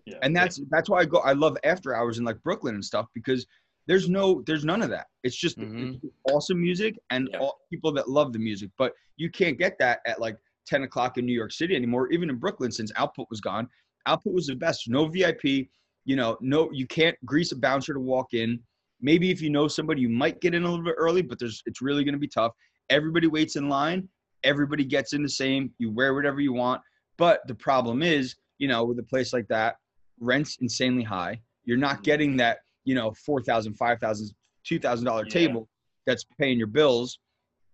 [0.05, 0.17] Yeah.
[0.21, 3.07] And that's that's why i go i love after hours in like brooklyn and stuff
[3.13, 3.45] because
[3.87, 5.07] there's no there's none of that.
[5.23, 5.99] It's just Mhm.
[6.31, 7.39] awesome music and Yeah.
[7.39, 8.71] all people that love the music.
[8.77, 10.37] But you can't get that at like
[10.67, 13.67] 10 o'clock in new york city anymore even in brooklyn since output was gone.
[14.07, 14.89] Output was the best.
[14.89, 18.59] No vip you know no you can't grease a bouncer to walk in
[19.05, 21.61] maybe if you know somebody you might get in a little bit early but there's
[21.67, 22.51] it's really going to be tough.
[22.89, 24.09] Everybody waits in line.
[24.43, 25.71] Everybody gets in the same.
[25.77, 26.81] You wear whatever you want.
[27.17, 29.75] But the problem is you know with a place like that
[30.19, 31.39] rent's insanely high.
[31.63, 32.03] You're not mm-hmm.
[32.03, 34.31] getting that you know four thousand five thousand
[34.63, 35.33] two thousand dollar Yeah.
[35.33, 35.69] table
[36.05, 37.19] that's paying your bills.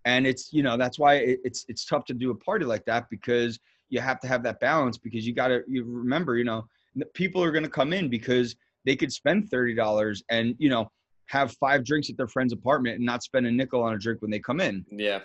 [0.06, 1.16] And it's you know that's why
[1.48, 4.60] it's it's tough to do a party like that because you have to have that
[4.60, 6.66] balance because you got to you remember you know
[7.14, 10.90] people are going to come in because they could spend $30 and you know
[11.32, 14.22] have five drinks at their friend's apartment and not spend a nickel on a drink
[14.22, 15.20] when they come in yeah.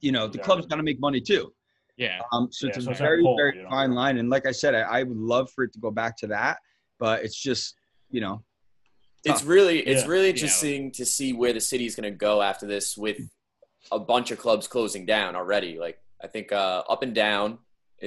[0.00, 0.44] you know the Yeah.
[0.44, 1.52] club's got to make money too
[1.96, 2.20] Yeah.
[2.32, 3.68] um, so Yeah, it's a so it's very pull, very you know?
[3.68, 6.16] fine line and like i said I, I would love for it to go back
[6.18, 6.58] to that
[7.00, 7.74] but it's just
[8.10, 8.36] you know
[9.24, 10.08] It's really it's Yeah.
[10.14, 10.34] really Yeah.
[10.34, 13.18] interesting to see where the city is going to go after this with
[13.90, 15.72] a bunch of clubs closing down already.
[15.78, 17.58] Like I think uh, Up and Down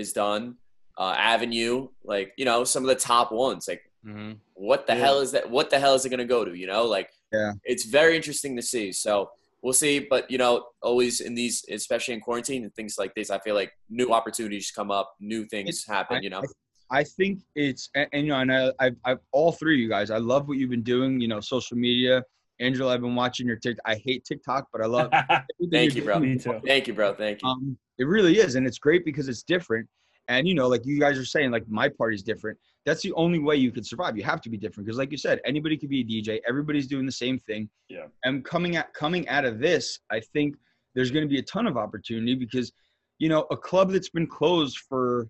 [0.01, 0.57] is done.
[0.99, 3.67] uh, Avenue, like you know some of the top ones.
[3.67, 5.05] Like hmm what the Yeah.
[5.05, 5.45] hell is that?
[5.55, 6.53] What the hell is it going to go to?
[6.61, 7.53] You know, like Yeah.
[7.63, 8.91] it's very interesting to see.
[8.91, 9.29] So
[9.61, 9.99] we'll see.
[9.99, 13.55] But you know, always in these, especially in quarantine and things like this, I feel
[13.55, 16.17] like new opportunities come up, new things It's- happen.
[16.17, 16.43] I- You know,
[16.89, 19.89] I think it's and, and you know, and I, I, I, all three of you
[19.89, 21.19] guys, I love what you've been doing.
[21.19, 22.23] You know, social media.
[22.59, 23.83] Angela, I've been watching your TikTok.
[23.85, 25.09] I hate TikTok, but I love.
[25.13, 26.19] everything Thank you're bro.
[26.19, 26.59] Me too.
[26.65, 27.13] thank you, bro.
[27.13, 27.49] Thank you.
[27.49, 29.87] Um, it really is, and it's great because it's different.
[30.27, 32.57] And you know, like you guys are saying, like my party's different.
[32.85, 34.17] That's the only way you could survive.
[34.17, 36.39] You have to be different because, like you said, anybody could be a DJ.
[36.47, 37.69] Everybody's doing the same thing.
[37.89, 38.05] Yeah.
[38.23, 40.55] And coming at coming out of this, I think
[40.95, 42.71] there's going to be a ton of opportunity because,
[43.19, 45.27] you know, a club that's been closed for,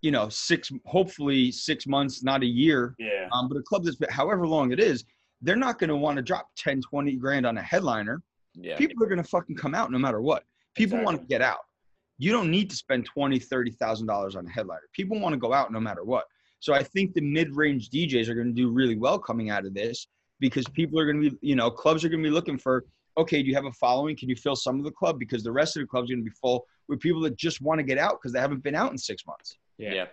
[0.00, 3.28] you know, six, hopefully six months, not a year, Yeah.
[3.32, 5.04] um, but a club that's been however long it is,
[5.42, 8.22] they're not going to want to drop 10, 20 grand on a headliner
[8.54, 11.40] Yeah, people are going to fucking come out no matter what people want to get
[11.42, 11.60] out
[12.20, 14.82] you don't need to spend 20 30 thousand dollars on a headliner.
[14.92, 16.26] People want to go out no matter what.
[16.60, 19.72] So i think the mid-range djs are going to do really well coming out of
[19.72, 20.06] this
[20.40, 22.84] because people are going to be you know clubs are going to be looking for
[23.16, 24.14] okay do you have a following?
[24.14, 25.18] Can you fill some of the club?
[25.18, 27.78] Because the rest of the club's going to be full with people that just want
[27.78, 29.56] to get out because they haven't been out in six months.
[29.78, 29.94] Yeah.
[29.94, 30.06] yeah,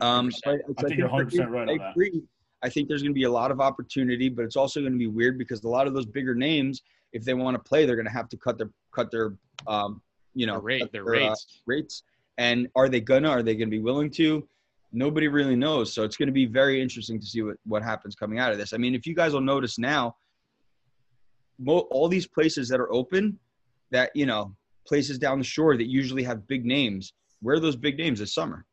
[0.00, 1.90] um, so I, so I think you're 100% right on that.
[1.90, 2.22] agree.
[2.62, 4.98] I think there's going to be a lot of opportunity, but it's also going to
[4.98, 7.96] be weird because a lot of those bigger names, if they want to play, they're
[7.96, 9.34] going to have to cut their cut their
[9.66, 10.00] um,
[10.34, 11.60] you know The rate, cut the their, uh, rates.
[11.66, 12.02] rates.
[12.38, 13.28] And are they gonna?
[13.28, 14.46] Are they going to be willing to?
[14.92, 15.92] Nobody really knows.
[15.92, 18.58] So it's going to be very interesting to see what what happens coming out of
[18.58, 18.72] this.
[18.72, 20.16] I mean, if you guys will notice now,
[21.58, 23.38] mo- all these places that are open,
[23.90, 24.54] that you know,
[24.86, 28.34] places down the shore that usually have big names, where are those big names this
[28.34, 28.64] summer?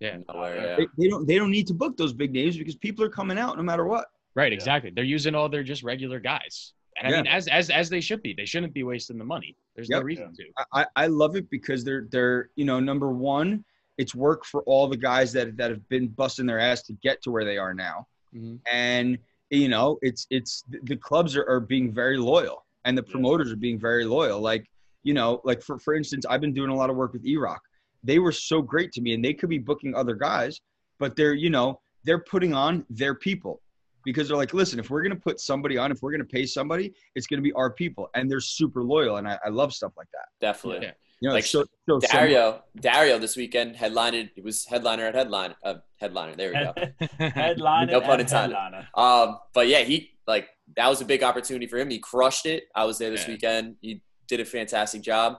[0.00, 0.16] Yeah.
[0.32, 0.76] nowhere, yeah.
[0.76, 3.38] They, they don't they don't need to book those big names because people are coming
[3.38, 4.06] out no matter what.
[4.34, 4.56] Right, Yeah.
[4.56, 4.90] exactly.
[4.94, 6.72] They're using all their just regular guys.
[7.00, 8.34] And I mean as as as they should be.
[8.34, 9.56] They shouldn't be wasting the money.
[9.74, 10.44] There's no reason to.
[10.72, 13.64] I, I love it because they're they're you know number one,
[13.98, 17.22] it's work for all the guys that that have been busting their ass to get
[17.22, 18.58] to where they are now, Mhm.
[18.70, 19.18] and
[19.50, 23.12] you know it's it's the clubs are, are being very loyal and the Yeah.
[23.12, 24.40] promoters are being very loyal.
[24.40, 24.70] Like
[25.02, 27.62] you know like for for instance, I've been doing a lot of work with E-Rock.
[28.04, 30.60] They were so great to me, and they could be booking other guys,
[30.98, 33.60] but they're you know they're putting on their people
[34.04, 36.92] because they're like, listen, if we're gonna put somebody on, if we're gonna pay somebody,
[37.14, 40.08] it's gonna be our people, and they're super loyal, and I, I love stuff like
[40.12, 40.26] that.
[40.40, 40.86] definitely.
[40.86, 40.92] Yeah.
[41.22, 44.30] You know, Like, so, so some- Dario, Dario this weekend headlined.
[44.34, 45.54] He was headliner at headline.
[45.62, 46.34] Uh, headliner.
[46.34, 47.06] There we go.
[47.34, 48.56] Headline No pun and intended.
[48.56, 48.88] headliner.
[48.94, 51.90] Um, but yeah, he like that was a big opportunity for him.
[51.90, 52.64] He crushed it.
[52.74, 53.34] I was there this Yeah.
[53.34, 53.76] weekend.
[53.82, 55.36] He did a fantastic job.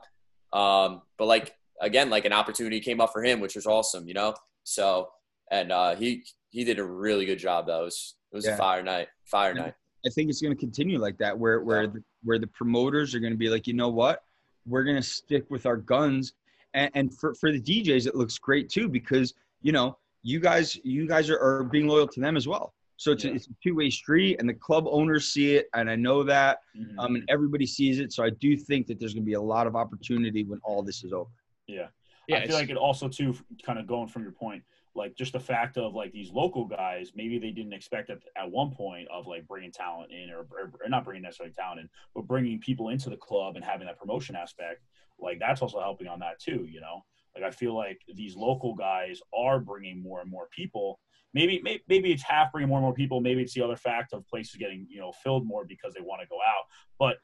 [0.54, 4.14] Um, but like again, like an opportunity came up for him, which was awesome, you
[4.14, 4.36] know.
[4.64, 5.10] So
[5.50, 7.66] and uh, he he did a really good job.
[7.66, 8.54] Though was it was Yeah.
[8.54, 9.74] a fire night, fire night.
[10.06, 11.90] I think it's going to continue like that, where where Yeah.
[11.90, 14.24] the, where the promoters are going to be like, you know what,
[14.66, 16.34] we're going to stick with our guns,
[16.74, 20.78] and, and for for the DJs, it looks great too because you know you guys
[20.84, 22.74] you guys are, are being loyal to them as well.
[22.98, 23.32] So it's, Yeah.
[23.32, 26.24] a, it's a two way street, and the club owners see it, and I know
[26.24, 26.96] that, Mhm.
[27.00, 28.14] um, and everybody sees it.
[28.14, 30.82] So I do think that there's going to be a lot of opportunity when all
[30.84, 31.30] this is over.
[31.68, 31.88] yeah.
[32.32, 34.64] Yeah, I feel like it also too, kind of going from your point,
[34.96, 38.50] like just the fact of like these local guys, maybe they didn't expect it at
[38.50, 41.90] one point of like bringing talent in, or, or, or not bringing necessarily talent in,
[42.14, 44.82] but bringing people into the club and having that promotion aspect.
[45.20, 46.68] Like that's also helping on that too.
[46.70, 47.04] You know,
[47.36, 51.00] like I feel like these local guys are bringing more and more people.
[51.34, 53.22] Maybe, maybe maybe it's half bringing more and more people.
[53.22, 56.22] Maybe it's the other fact of places getting you know filled more because they want
[56.22, 56.66] to go out.
[57.00, 57.18] But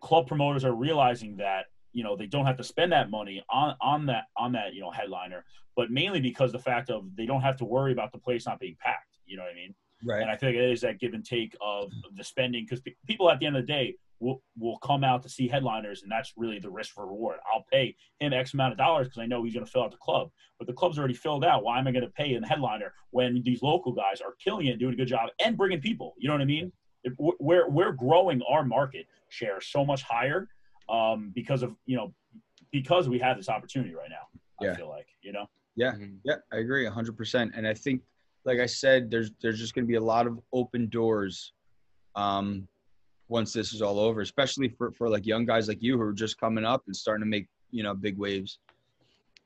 [0.00, 3.74] club promoters are realizing that you know they don't have to spend that money on
[3.80, 5.44] on that on that you know headliner
[5.76, 8.60] but mainly because the fact of they don't have to worry about the place not
[8.60, 9.74] being packed you know what i mean?
[10.04, 10.22] Right.
[10.22, 13.30] and i think it is that give and take of the spending because pe- people
[13.30, 16.34] at the end of the day will will come out to see headliners and that's
[16.36, 17.38] really the risk for reward.
[17.52, 19.90] I'll pay him x amount of dollars because i know he's going to fill out
[19.90, 21.64] the club but the club's already filled out.
[21.64, 24.78] Why am i going to pay a headliner when these local guys are killing it
[24.78, 26.14] doing a good job and bringing people?
[26.18, 26.70] You know what i mean?
[27.02, 30.48] If we're we're growing our market share so much higher
[30.90, 32.12] um, because of you know
[32.72, 34.40] because we have this opportunity right now.
[34.60, 34.72] Yeah.
[34.72, 35.46] I feel like you know.
[35.76, 35.92] Yeah.
[35.92, 36.18] Mhm.
[36.24, 37.52] Yeah, I agree hundred percent.
[37.54, 38.02] And I think,
[38.44, 41.52] like I said, there's there's just going to be a lot of open doors,
[42.16, 42.66] um,
[43.28, 46.12] once this is all over, especially for for like young guys like you who are
[46.12, 48.58] just coming up and starting to make you know big waves.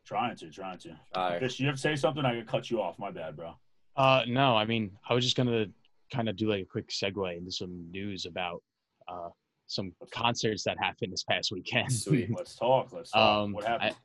[0.05, 0.91] Trying to, trying to.
[1.15, 1.41] All right.
[1.41, 2.25] Fish, you have to say something.
[2.25, 2.99] I could cut you off.
[2.99, 3.55] My bad, bro.
[3.97, 5.67] Uh, no, I mean, I was just gonna
[6.13, 8.63] kind of do like a quick segue into some news about
[9.09, 9.29] uh,
[9.67, 11.93] some concerts that happened this past weekend.
[11.93, 12.31] Sweet.
[12.37, 12.93] Let's talk.
[12.93, 13.45] Let's talk.
[13.45, 13.97] Um, what happened?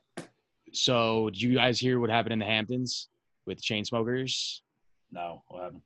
[0.72, 3.08] so, did you guys hear what happened in the Hamptons
[3.46, 4.60] with Chainsmokers?
[5.12, 5.82] no, what happened?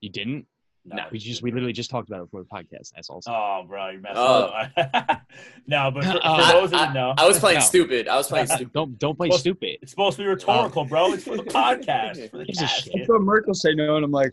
[0.00, 0.46] You didn't?
[0.88, 0.96] No.
[0.96, 1.02] No.
[1.12, 2.92] We just we literally just talked about it before the podcast.
[2.94, 4.52] That's also Oh, bro, you messed Oh.
[4.76, 5.22] up.
[5.66, 7.64] no, but for, for Uh, those that I, didn't know, I was playing No.
[7.64, 8.08] stupid.
[8.08, 8.72] I was playing stupid.
[8.72, 9.78] don't don't play Well, stupid.
[9.82, 11.12] it's supposed to be rhetorical, bro.
[11.12, 12.30] It's for the podcast.
[12.30, 12.92] For the Gives a cast, shit.
[12.94, 13.08] kid.
[13.08, 14.32] Merkel say no, and I'm like,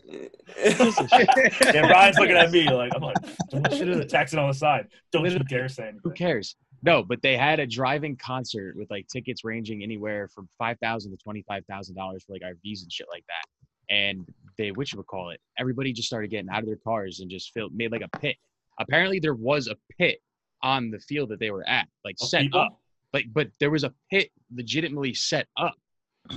[0.64, 3.16] Yeah, Ryan's looking at me like I'm like,
[3.50, 4.86] don't you do the texting on the side.
[5.12, 5.46] Don't you Literally.
[5.48, 6.56] dare say Who cares?
[6.82, 11.10] No, but they had a driving concert with like tickets ranging anywhere from five thousand
[11.12, 13.94] to twenty five thousand dollars for like RVs and shit like that.
[13.94, 14.26] And
[14.58, 15.40] they which would call it.
[15.58, 18.36] Everybody just started getting out of their cars and just filled made like a pit.
[18.78, 20.18] Apparently there was a pit
[20.62, 22.60] on the field that they were at, like Of set people?
[22.60, 22.80] up.
[23.12, 25.74] Like but there was a pit legitimately set up.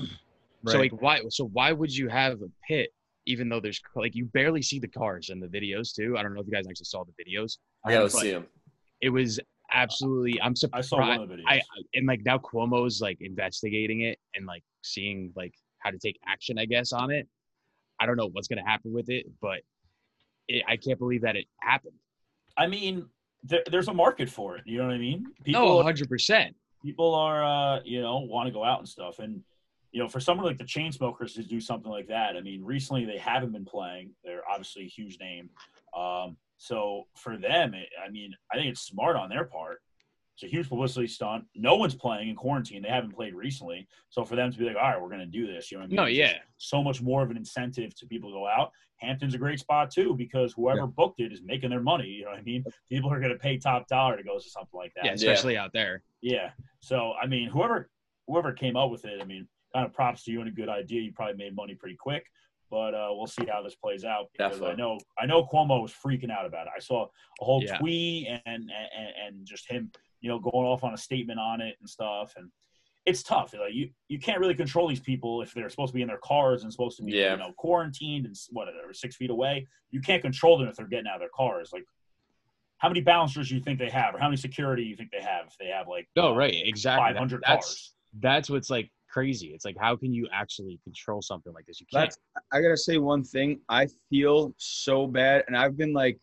[0.67, 0.91] So Right.
[0.91, 2.89] like why so why would you have a pit
[3.25, 6.17] even though there's like you barely see the cars in the videos too.
[6.17, 7.59] I don't know if you guys actually saw the videos.
[7.85, 8.45] I gotta see him.
[9.01, 9.39] It was
[9.71, 10.87] absolutely I'm surprised.
[10.93, 11.43] I saw one of the videos.
[11.47, 11.61] I
[11.93, 16.59] and like now Cuomo's like investigating it and like seeing like how to take action,
[16.59, 17.25] I guess, on it.
[17.99, 19.59] I don't know what's gonna happen with it, but
[20.47, 21.95] it, I can't believe that it happened.
[22.57, 23.05] I mean,
[23.43, 24.63] there, there's a market for it.
[24.65, 25.23] You know what I mean?
[25.23, 26.09] No, People, 100.
[26.09, 29.19] percent people are, uh, you know, want to go out and stuff.
[29.19, 29.41] And,
[29.91, 33.05] you know, for someone like the Chainsmokers to do something like that, I mean, recently
[33.05, 34.11] they haven't been playing.
[34.23, 35.49] They're obviously a huge name.
[35.97, 39.81] Um, so for them, it, I mean, I think it's smart on their part.
[40.41, 41.43] It's a huge publicity stunt.
[41.53, 42.81] No one's playing in quarantine.
[42.81, 43.85] They haven't played recently.
[44.09, 45.81] So for them to be like, all right, we're going to do this, you know
[45.81, 45.95] what I mean?
[45.97, 46.35] No, yeah.
[46.57, 48.71] So much more of an incentive to people to go out.
[49.01, 52.07] Hampton's a great spot too because whoever booked it is making their money.
[52.07, 52.63] You know what I mean?
[52.89, 55.05] People are going to pay top dollar to go to something like that.
[55.05, 56.03] Yeah, especially out there.
[56.21, 56.51] Yeah.
[56.79, 57.89] So I mean, whoever
[58.27, 60.69] whoever came up with it, I mean, kind of props to you and a good
[60.69, 61.01] idea.
[61.01, 62.25] You probably made money pretty quick,
[62.69, 65.93] but uh, we'll see how this plays out because I know I know Cuomo was
[65.93, 66.73] freaking out about it.
[66.75, 67.77] I saw a whole Yeah.
[67.77, 68.69] tweet and, and
[69.27, 72.33] and just him, you know, going off on a statement on it and stuff.
[72.35, 72.49] And
[73.05, 73.53] it's tough.
[73.53, 76.19] Like you you can't really control these people if they're supposed to be in their
[76.23, 77.31] cars and supposed to be Yeah.
[77.33, 78.49] you know quarantined and s-
[78.93, 79.67] six feet away.
[79.91, 81.71] You can't control them if they're getting out of their cars.
[81.73, 81.83] Like.
[82.77, 85.19] How many bouncers do you think they have, or how many security you think they
[85.21, 85.47] have?
[85.47, 87.13] If they have like No, right, exactly.
[87.13, 87.93] five That- that's cars.
[88.21, 89.47] that's what's like crazy.
[89.47, 91.81] It's like how can you actually control something like this?
[91.81, 92.05] You can't.
[92.05, 92.17] That's
[92.53, 93.59] I gotta say one thing.
[93.67, 96.17] I feel so bad, and I've been like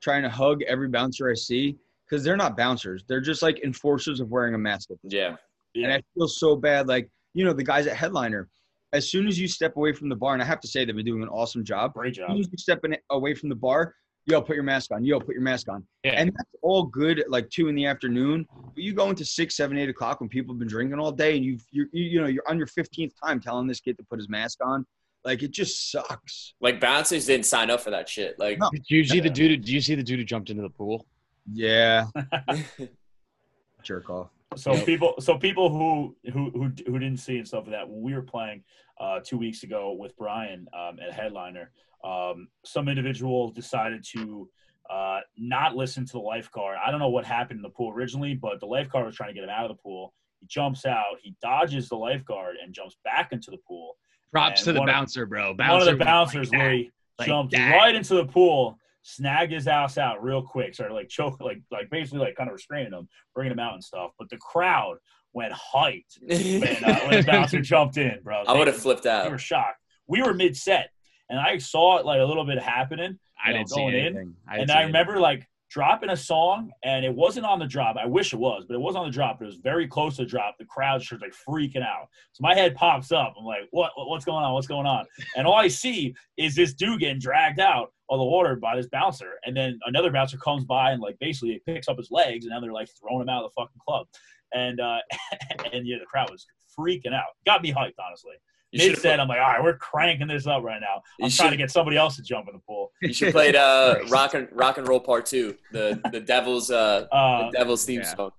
[0.00, 1.76] trying to hug every bouncer I see
[2.10, 3.04] because they're not bouncers.
[3.06, 4.90] They're just like enforcers of wearing a mask.
[4.90, 5.28] At this Yeah.
[5.28, 5.40] point.
[5.76, 6.88] And I feel so bad.
[6.88, 8.48] Like you know the guys at Headliner.
[8.92, 10.96] As soon as you step away from the bar, and I have to say they've
[10.96, 11.94] been doing an awesome job.
[11.94, 12.30] Great As job.
[12.30, 13.94] soon as you step in, away from the bar,
[14.26, 15.04] yo, put your mask on.
[15.04, 15.86] Yo, put your mask on.
[16.02, 16.14] Yeah.
[16.20, 18.48] And that's all good at like two in the afternoon.
[18.74, 21.36] But you go into six, seven, eight o'clock when people have been drinking all day,
[21.36, 24.02] and you've you you you know you're on your fifteenth time telling this kid to
[24.04, 24.84] put his mask on.
[25.24, 26.54] Like it just sucks.
[26.60, 28.40] Like bouncers didn't sign up for that shit.
[28.40, 28.70] Like No.
[28.72, 29.62] Did you see the dude?
[29.64, 31.06] Do you see the dude who jumped into the pool?
[31.52, 32.06] Yeah,
[33.82, 34.28] jerk off.
[34.56, 38.02] So people, so people who who who who didn't see and stuff like that when
[38.02, 38.64] we were playing
[39.00, 41.70] uh, two weeks ago with Brian um, at Headliner,
[42.04, 44.48] um, some individual decided to
[44.90, 46.78] uh, not listen to the lifeguard.
[46.84, 49.34] I don't know what happened in the pool originally, but the lifeguard was trying to
[49.34, 50.12] get him out of the pool.
[50.40, 53.96] He jumps out, he dodges the lifeguard and jumps back into the pool.
[54.32, 55.54] Props And to the one of- bouncer, bro.
[55.54, 56.58] One of the bouncers like that.
[56.58, 57.76] where he Like jumped that.
[57.76, 61.90] right into the pool, snagged his ass out real quick, started like choke, like like
[61.90, 64.10] basically like kind of restraining him, bringing him out and stuff.
[64.18, 64.96] But the crowd
[65.32, 68.42] went hyped when, uh, when the bouncer jumped in, bro.
[68.46, 69.26] I would have flipped out.
[69.26, 69.78] We were shocked.
[70.06, 70.90] We were mid set,
[71.28, 73.18] and I saw it like a little bit happening.
[73.42, 74.34] I you know, didn't see going in, anything.
[74.48, 74.86] I didn't and see I anything.
[74.94, 77.96] remember like dropping a song, and it wasn't on the drop.
[77.96, 79.40] I wish it was, but it was on the drop.
[79.40, 80.56] It was very close to the drop.
[80.58, 82.08] The crowd just like freaking out.
[82.32, 83.34] So my head pops up.
[83.38, 83.92] I'm like, what?
[83.94, 84.52] what- What's going on?
[84.52, 85.06] What's going on?
[85.36, 88.88] And all I see is this dude getting dragged out of the water by this
[88.88, 92.50] bouncer, and then another bouncer comes by and like basically picks up his legs, and
[92.52, 94.06] now they're like throwing him out of the fucking club.
[94.52, 94.98] And uh,
[95.72, 96.44] and yeah, the crowd was
[96.76, 97.30] freaking out.
[97.46, 98.34] Got me hyped, honestly.
[98.72, 101.02] You Mid set, have I'm like, all right, we're cranking this up right now.
[101.20, 102.92] I'm trying to get somebody else to jump in the pool.
[103.02, 105.56] you should play uh rock and rock and roll part two.
[105.72, 108.14] The the devil's uh Uh, the devil's theme yeah.
[108.14, 108.30] song.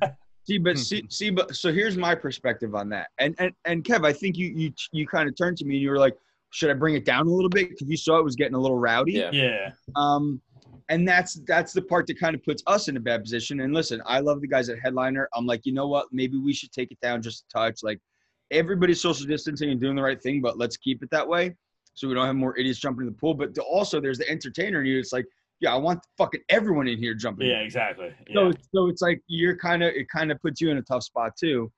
[0.46, 3.08] See, but see, see, but so here's my perspective on that.
[3.18, 5.82] And and and Kev, I think you you you kind of turned to me and
[5.82, 6.16] you were like,
[6.50, 8.58] should I bring it down a little bit because you saw it was getting a
[8.60, 9.12] little rowdy.
[9.14, 9.30] Yeah.
[9.32, 10.40] yeah, Um,
[10.88, 13.58] and that's that's the part that kind of puts us in a bad position.
[13.60, 15.28] And listen, I love the guys at Headliner.
[15.34, 16.06] I'm like, you know what?
[16.12, 17.80] Maybe we should take it down just a touch.
[17.82, 17.98] Like
[18.50, 21.54] everybody's social distancing and doing the right thing, but let's keep it that way
[21.94, 23.32] so we don't have more idiots jumping in the pool.
[23.34, 24.98] But also, there's the entertainer in you.
[24.98, 25.24] It's like,
[25.60, 27.48] yeah, I want fucking everyone in here jumping.
[27.48, 28.10] yeah, exactly.
[28.34, 28.48] So, Yeah.
[28.50, 31.02] it's- so it's like you're kind of it kind of puts you in a tough
[31.04, 31.72] spot too.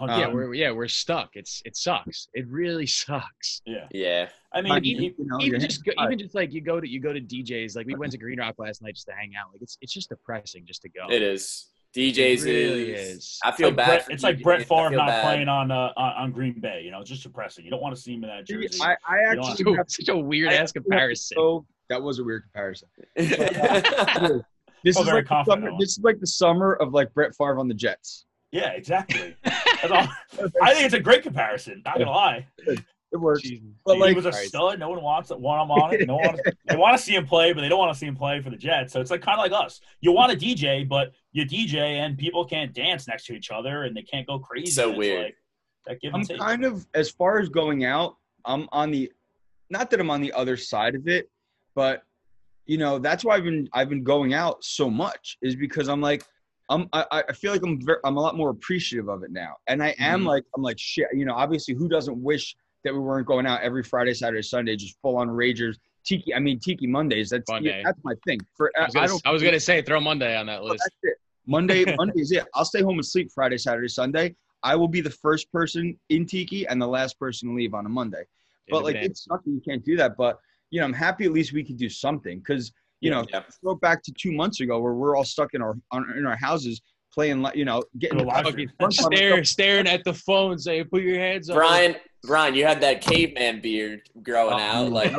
[0.00, 1.30] yeah, yeah, um, we're yeah we're stuck.
[1.34, 2.28] It's it sucks.
[2.32, 3.60] It really sucks.
[3.66, 3.86] yeah.
[3.90, 4.28] Yeah.
[4.52, 6.88] I mean, Like, you- you know, even just go, even just like you go to
[6.88, 9.32] you go to DJs like we went to Green Rock last night just to hang
[9.36, 9.50] out.
[9.52, 11.06] Like it's it's just depressing just to go.
[11.10, 11.66] It is.
[11.96, 13.38] DJs really is, is.
[13.42, 13.86] I it's feel like bad.
[13.86, 15.24] Brett, for it's like Brett Favre not bad.
[15.24, 16.82] playing on uh on, on Green Bay.
[16.84, 17.64] You know, it's just depressing.
[17.64, 18.78] You don't want to see him in that jersey.
[18.82, 21.36] I, I don't actually Dude, have such a weird I ass actually have to comparison.
[21.36, 22.88] So, That was a weird comparison.
[24.84, 27.58] This Oh, is like the summer, this is like the summer of like Brett Favre
[27.58, 28.26] on the Jets.
[28.52, 29.34] Yeah, exactly.
[29.44, 30.08] I
[30.72, 31.82] think it's a great comparison.
[31.84, 32.46] Not gonna lie.
[33.10, 33.42] It works.
[33.42, 33.64] Jesus.
[33.86, 34.48] But he like, was a Christ.
[34.48, 34.78] stud.
[34.78, 35.40] No one wants it.
[35.40, 36.06] Want him on it.
[36.06, 36.24] No one.
[36.26, 38.40] Wants, they want to see him play, but they don't want to see him play
[38.42, 38.92] for the Jets.
[38.92, 39.80] So it's like kind of like us.
[40.00, 43.84] You want a DJ, but you DJ and people can't dance next to each other
[43.84, 44.72] and they can't go crazy.
[44.72, 45.24] So weird.
[45.24, 45.36] Like,
[45.86, 46.38] that give I'm take.
[46.38, 48.16] kind of as far as going out.
[48.44, 49.10] I'm on the,
[49.70, 51.30] not that I'm on the other side of it,
[51.74, 52.02] but
[52.66, 56.02] you know that's why I've been I've been going out so much is because I'm
[56.02, 56.22] like
[56.68, 59.56] I'm I, I feel like I'm very, I'm a lot more appreciative of it now,
[59.68, 60.26] and I am Mhm.
[60.26, 61.06] like I'm like shit.
[61.14, 62.54] You know, obviously, who doesn't wish
[62.84, 65.76] that we weren't going out every Friday, Saturday, Sunday, just full on ragers.
[66.04, 67.28] Tiki, I mean Tiki Mondays.
[67.30, 67.82] That's Monday.
[67.84, 68.40] that's my thing.
[68.56, 70.84] For I was, gonna, don't I was gonna say throw Monday on that Oh, list.
[70.84, 71.18] that's it.
[71.46, 72.44] Monday, Monday is it.
[72.54, 74.34] I'll stay home and sleep Friday, Saturday, Sunday.
[74.62, 77.86] I will be the first person in Tiki and the last person to leave on
[77.86, 78.24] a Monday.
[78.70, 79.10] But like Advance.
[79.10, 80.16] it's that you can't do that.
[80.16, 80.38] But
[80.70, 83.42] you know, I'm happy at least we could do something because you know, Yeah.
[83.60, 86.26] throw it back to two months ago where we're all stuck in our on, in
[86.26, 86.80] our houses
[87.18, 88.92] playing, like you know, getting Do a live Fucking stream.
[88.92, 93.00] stare, staring at the phone, saying, "Put your hands up." Brian, Brian, you had that
[93.00, 94.92] caveman beard growing Oh, out.
[94.92, 95.12] Like,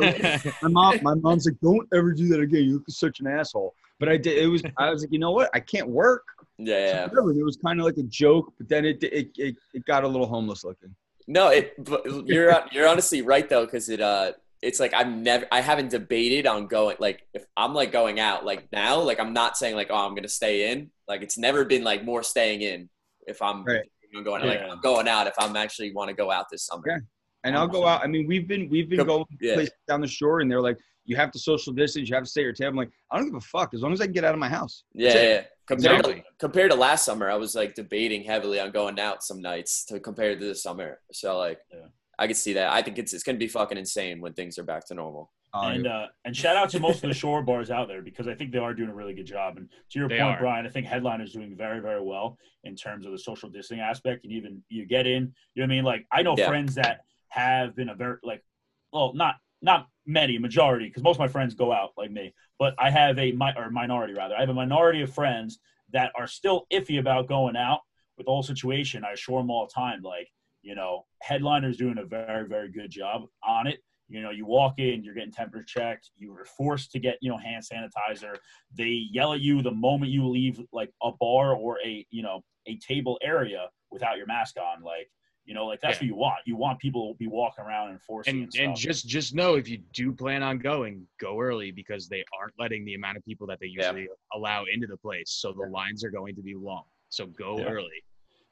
[0.62, 2.64] my mom, my mom's like, "Don't ever do that again.
[2.64, 4.38] You look such an asshole." But I did.
[4.38, 4.62] It was.
[4.78, 5.50] I was like, you know what?
[5.52, 6.24] I can't work.
[6.56, 7.32] yeah, So whatever.
[7.38, 10.08] It was kind of like a joke, but then it it, it it got a
[10.08, 10.94] little homeless looking.
[11.28, 11.74] No, it.
[11.84, 14.32] But you're you're honestly right though, because it uh,
[14.62, 16.96] it's like I've never, I haven't debated on going.
[17.00, 20.14] Like, if I'm like going out, like now, like I'm not saying like, oh, I'm
[20.14, 20.90] gonna stay in.
[21.08, 22.88] Like, it's never been like more staying in.
[23.26, 23.82] If I'm, Right.
[24.14, 25.26] I'm going, like I'm going out.
[25.28, 26.82] If I'm actually want to go out this summer.
[26.86, 26.98] Yeah.
[27.44, 28.02] And I'll go out.
[28.02, 29.54] I mean, we've been we've been going yeah.
[29.54, 32.08] places down the shore, and they're like, "You have to social distance.
[32.08, 33.80] You have to stay at your table." I'm like, I don't give a fuck as
[33.80, 34.84] long as I can get out of my house.
[34.92, 35.42] Yeah, yeah.
[35.66, 36.14] Compared Exactly.
[36.16, 39.84] to compared to last summer, I was like debating heavily on going out some nights
[39.86, 40.98] to compare to this summer.
[41.12, 41.86] So like, Yeah.
[42.20, 42.70] I could see that.
[42.70, 45.32] I think it's it's gonna be fucking insane when things are back to normal.
[45.54, 48.28] Oh, and uh, and shout out to most of the shore bars out there because
[48.28, 49.56] I think they are doing a really good job.
[49.56, 50.38] And to your They point, are.
[50.38, 53.80] Brian, I think Headline is doing very very well in terms of the social distancing
[53.80, 54.24] aspect.
[54.24, 55.84] And even you get in, you know what I mean?
[55.84, 56.46] Like I know Yeah.
[56.46, 57.00] friends that
[57.30, 58.44] have been a very like,
[58.92, 62.34] well, not not many, majority, because most of my friends go out like me.
[62.58, 64.36] But I have a mi- or minority rather.
[64.36, 65.58] I have a minority of friends
[65.92, 67.80] that are still iffy about going out
[68.16, 69.04] with the whole situation.
[69.04, 70.28] I assure them all the time, like
[70.62, 73.80] you know, Headliner's doing a very very good job on it.
[74.08, 76.10] You know, you walk in, you're getting temperature checked.
[76.16, 78.34] You were forced to get, you know, hand sanitizer.
[78.76, 82.42] They yell at you the moment you leave like a bar or a, you know,
[82.66, 84.82] a table area without your mask on.
[84.82, 85.08] Like,
[85.44, 86.06] you know, like that's Yeah.
[86.06, 86.38] what you want.
[86.44, 89.54] You want people to be walking around and forcing and and, and just just know
[89.54, 93.24] if you do plan on going, go early because they aren't letting the amount of
[93.24, 93.92] people that they Yeah.
[93.92, 95.30] usually allow into the place.
[95.30, 96.82] So the lines are going to be long.
[97.10, 97.66] So go Yeah.
[97.66, 98.02] early.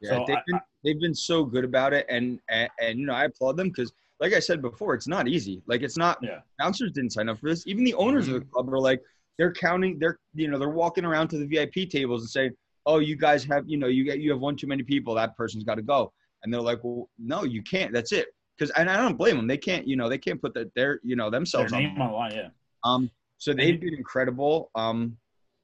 [0.01, 3.07] Yeah, So they've I- been they've been so good about it, and and, and you
[3.07, 5.63] know I applaud them because, like I said before, it's not easy.
[5.67, 6.19] Like it's not.
[6.23, 6.41] Yeah.
[6.59, 7.67] Bouncers didn't sign up for this.
[7.67, 9.01] Even the owners of the club are like,
[9.39, 9.99] they're counting.
[9.99, 12.53] They're you know they're walking around to the VIP tables and saying,
[12.87, 15.15] "Oh, you guys have you know you get you have one too many people.
[15.15, 17.93] That person's got to go." And they're like, "Well, no, you can't.
[17.93, 19.47] That's it." Because and I don't blame them.
[19.47, 21.83] They can't you know they can't put that their you know themselves on.
[21.83, 22.49] name on line, yeah.
[22.85, 24.71] Um, so they've been incredible.
[24.75, 25.17] Um,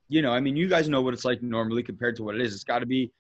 [0.09, 2.41] you know, I mean, you guys know what it's like normally compared to what it
[2.41, 2.55] is.
[2.55, 3.11] It's got to be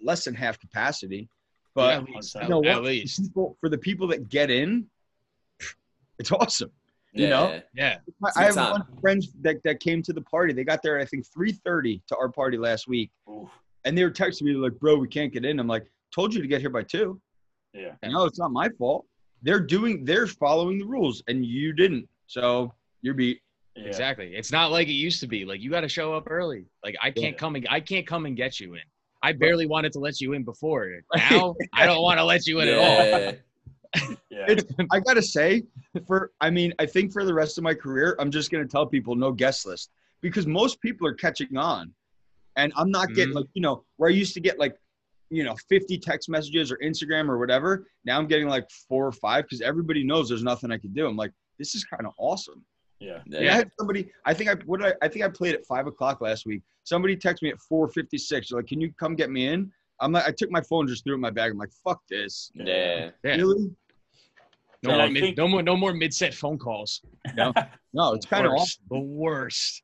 [0.00, 1.28] less than half capacity.
[1.74, 2.84] But at least, you know at what?
[2.84, 3.20] least.
[3.22, 4.86] people, for the people that get in,
[6.18, 6.70] it's awesome.
[7.12, 7.62] You Yeah, know?
[7.74, 7.96] Yeah.
[8.24, 8.72] I, It's I have time.
[8.72, 10.52] one friends that, that came to the party.
[10.52, 13.48] They got there I think three thirty to our party last week, Oof.
[13.84, 16.40] and they were texting me like, "Bro, we can't get in." I'm like, "Told you
[16.42, 17.20] to get here by two.
[17.72, 17.94] Yeah.
[18.04, 19.06] No, it's not my fault.
[19.42, 22.08] They're doing, they're following the rules, and you didn't.
[22.26, 22.72] So
[23.02, 23.40] you're beat.
[23.76, 23.84] Yeah.
[23.84, 24.34] Exactly.
[24.34, 25.44] It's not like it used to be.
[25.44, 26.66] Like you got to show up early.
[26.84, 27.38] Like I can't Yeah.
[27.38, 28.80] come and I can't come and get you in.
[29.22, 30.88] I barely wanted to let you in before.
[31.30, 33.20] Now I don't want to let you in at all.
[33.20, 33.32] yeah.
[34.30, 34.44] Yeah.
[34.48, 35.64] It's, I gotta say,
[36.06, 38.86] for I mean, I think for the rest of my career, I'm just gonna tell
[38.86, 39.90] people no guest list
[40.20, 41.92] because most people are catching on,
[42.56, 43.38] and I'm not getting Mhm.
[43.38, 44.76] like you know where I used to get like,
[45.28, 47.86] you know, 50 text messages or Instagram or whatever.
[48.04, 51.06] Now I'm getting like four or five because everybody knows there's nothing I can do.
[51.08, 52.64] I'm like, this is kind of awesome.
[53.00, 53.18] Yeah.
[53.26, 53.52] Yeah.
[53.52, 54.10] I had somebody.
[54.24, 56.62] I think I what did I, I think I played at five o'clock last week.
[56.84, 58.52] Somebody texted me at 4:56.
[58.52, 59.70] Like, can you come get me in?
[60.00, 61.50] I'm like, I took my phone, just threw it in my bag.
[61.52, 62.50] I'm like, fuck this.
[62.54, 63.10] Yeah.
[63.24, 63.36] Yeah.
[63.36, 63.70] Really?
[64.82, 67.02] No And more, I mid, no more, no more mid-set phone calls.
[67.34, 67.52] No,
[67.92, 68.62] no, it's kind of Worst.
[68.62, 68.84] awesome.
[68.90, 69.82] The worst.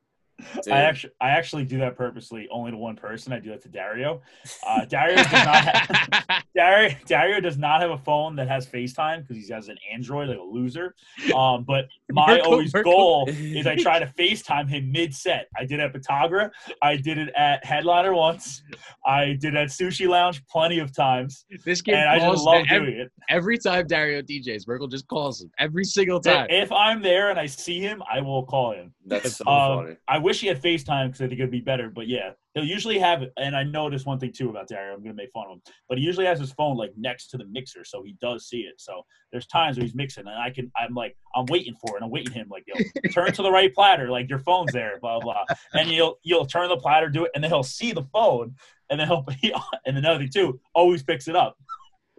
[0.63, 0.73] Dude.
[0.73, 3.33] I actually, I actually do that purposely, only to one person.
[3.33, 4.21] I do that to Dario.
[4.65, 9.27] Uh, Dario does not have, Dario, Dario does not have a phone that has FaceTime
[9.27, 10.93] because he has an Android, like a loser.
[11.35, 15.47] Um, but my always goal is I try to FaceTime him mid-set.
[15.57, 16.51] I did it at Patagra.
[16.83, 18.61] I did it at Headliner once.
[19.05, 22.65] I did it at Sushi Lounge plenty of times, this kid and I just love
[22.69, 23.11] every, doing it.
[23.29, 24.67] every time Dario DJs.
[24.67, 26.47] Merkel just calls him every single time.
[26.49, 28.93] If I'm there and I see him, I will call him.
[29.09, 29.97] That's so Um, funny.
[30.07, 31.89] I wish he had FaceTime because I think it'd be better.
[31.89, 33.23] But yeah, he'll usually have.
[33.37, 34.93] And I noticed one thing too about Dario.
[34.93, 37.37] I'm gonna make fun of him, but he usually has his phone like next to
[37.37, 38.75] the mixer, so he does see it.
[38.79, 40.69] So there's times where he's mixing, and I can.
[40.75, 41.95] I'm like, I'm waiting for it.
[41.97, 42.65] And I'm waiting him like,
[43.13, 45.45] turn to the right platter, like your phone's there, blah blah.
[45.73, 48.55] And you'll you'll turn the platter, do it, and then he'll see the phone,
[48.89, 49.25] and then he'll.
[49.85, 51.55] and another thing too, always picks it up.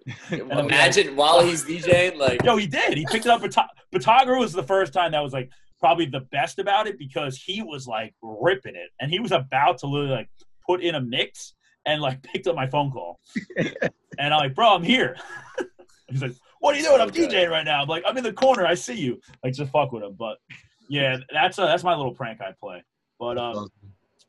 [0.31, 2.97] Imagine while he's DJing, like Yo, he did.
[2.97, 3.43] He picked it up.
[3.43, 5.51] Bata- Batagra was the first time that was like
[5.81, 9.79] probably the best about it because he was like ripping it, and he was about
[9.79, 10.29] to literally like
[10.67, 11.55] put in a mix
[11.87, 13.21] and like picked up my phone call,
[13.57, 15.17] and I'm like, bro, I'm here.
[16.09, 17.01] He's like, what are you doing?
[17.01, 17.11] I'm.
[17.11, 17.83] DJing right now.
[17.83, 18.67] I'm like, I'm in the corner.
[18.67, 19.21] I see you.
[19.45, 20.17] Like, just fuck with him.
[20.19, 20.39] But
[20.89, 22.83] yeah, that's a, that's my little prank I play.
[23.19, 23.69] But um,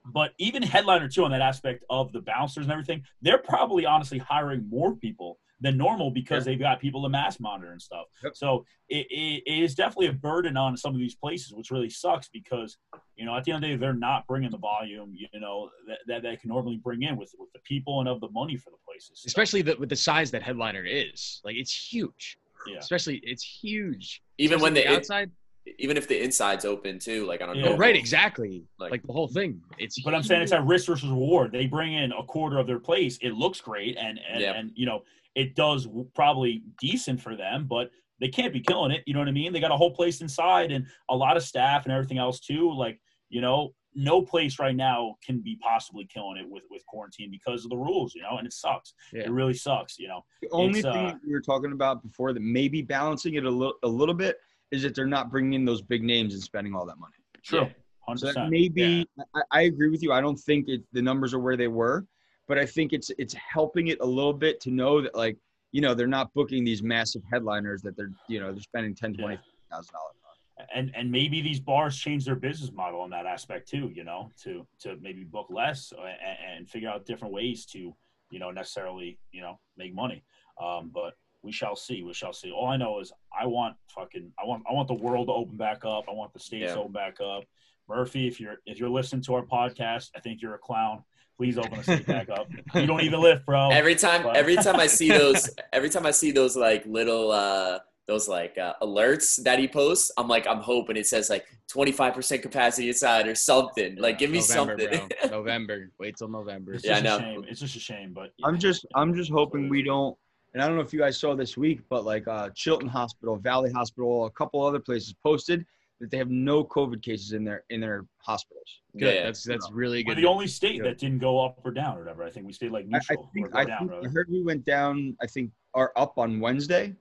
[0.05, 4.17] but even headliner too on that aspect of the bouncers and everything, they're probably honestly
[4.17, 8.05] hiring more people than normal because they've got people to mass monitor and stuff.
[8.23, 8.35] Yep.
[8.35, 11.89] So it, it, it is definitely a burden on some of these places, which really
[11.89, 12.77] sucks because
[13.17, 15.69] you know at the end of the day they're not bringing the volume you know
[15.87, 18.55] that, that they can normally bring in with with the people and of the money
[18.55, 19.21] for the places.
[19.21, 21.41] So, Especially the, with the size that headliner is.
[21.43, 22.37] Like it's huge.
[22.67, 22.77] yeah.
[22.77, 24.21] Especially it's huge.
[24.37, 25.31] even when Especially the outside.
[25.77, 27.65] even if the inside's open too, like I don't Yeah.
[27.65, 27.73] know.
[27.73, 28.63] Oh, right, exactly.
[28.79, 29.61] Like- Like, the whole thing.
[29.77, 31.51] It's But I'm saying it's at risk versus reward.
[31.51, 33.17] They bring in a quarter of their place.
[33.21, 34.53] It looks great, and and, Yeah.
[34.53, 35.03] and you know
[35.35, 39.03] it does probably decent for them, but they can't be killing it.
[39.05, 39.53] You know what I mean?
[39.53, 42.71] They got a whole place inside and a lot of staff and everything else too.
[42.73, 42.99] Like
[43.29, 47.63] you know, no place right now can be possibly killing it with with quarantine because
[47.63, 48.13] of the rules.
[48.15, 48.93] You know, and it sucks.
[49.13, 49.23] Yeah.
[49.23, 49.97] It really sucks.
[49.99, 50.25] You know.
[50.41, 53.49] The only It's, thing uh, we were talking about before that maybe balancing it a
[53.49, 54.37] little a little bit
[54.71, 57.13] is that they're not bringing in those big names and spending all that money.
[57.43, 57.61] True.
[57.61, 57.69] Yeah.
[58.01, 58.49] Hundred So that percent.
[58.49, 60.11] maybe I, I agree with you.
[60.11, 62.05] I don't think it, the numbers are where they were,
[62.49, 65.37] but I think it's it's helping it a little bit to know that like
[65.71, 69.13] you know they're not booking these massive headliners that they're you know they're spending ten
[69.13, 69.39] twenty
[69.71, 70.15] thousand dollars
[70.59, 70.67] on.
[70.75, 74.29] and and maybe these bars change their business model in that aspect too you know
[74.43, 77.95] to to maybe book less and, and figure out different ways to
[78.31, 80.23] you know necessarily you know make money.
[80.61, 82.51] Um but we shall see we shall see.
[82.51, 85.55] All i know is i want fucking i want i want the world to open
[85.55, 86.05] back up.
[86.09, 86.73] I want the states Yeah.
[86.73, 87.43] to open back up.
[87.87, 91.03] Murphy if you're if you're listening to our podcast i think you're a clown
[91.39, 94.57] please open the state back up you don't even lift bro Every time, But- every
[94.57, 98.73] time I see those, every time I see those like little, uh, those like uh,
[98.81, 103.35] alerts that he posts, I'm like, I'm hoping it says like 25% capacity inside or
[103.35, 103.95] something.
[103.97, 105.07] Like, give me November, something.
[105.21, 105.29] bro.
[105.37, 105.91] November.
[105.99, 106.73] Wait till November.
[106.73, 107.19] it's Yeah, just I a know.
[107.41, 110.17] shame it's just a shame but I'm just I'm just hoping we don't.
[110.53, 113.37] And I don't know if you guys saw this week, but like uh, Chilton Hospital,
[113.37, 115.63] Valley Hospital, a couple other places posted
[115.99, 118.79] that they have no COVID cases in their in their hospitals.
[118.97, 119.13] Good.
[119.15, 119.23] Yeah.
[119.23, 120.23] That's that's really we're good.
[120.23, 120.83] the only state Yeah.
[120.83, 122.99] that didn't go up or down or whatever i think we stayed like I, I
[122.99, 124.07] neutral think or I, down think rather.
[124.07, 125.15] I heard we went down.
[125.21, 126.95] I think are up on Wednesday,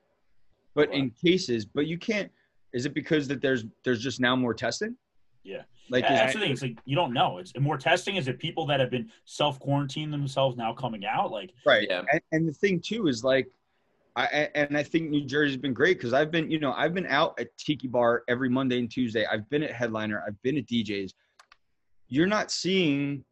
[0.74, 2.30] but in cases, but you can't.
[2.74, 4.94] Is it because that there's there's just now more testing?
[5.42, 5.62] Yeah.
[5.90, 6.52] Like Yeah, is- that's the thing.
[6.52, 7.38] It's like you don't know.
[7.38, 8.16] It's more testing.
[8.16, 11.30] Is it people that have been self quarantined themselves now coming out?
[11.30, 11.86] Like, right.
[11.88, 12.02] Yeah.
[12.12, 13.48] And, and the thing too is like,
[14.18, 17.06] I and I think New Jersey's been great because I've been you know I've been
[17.06, 19.24] out at Tiki Bar every Monday and Tuesday.
[19.26, 20.24] I've been at Headliner.
[20.26, 21.12] I've been at DJs.
[22.08, 23.24] You're not seeing,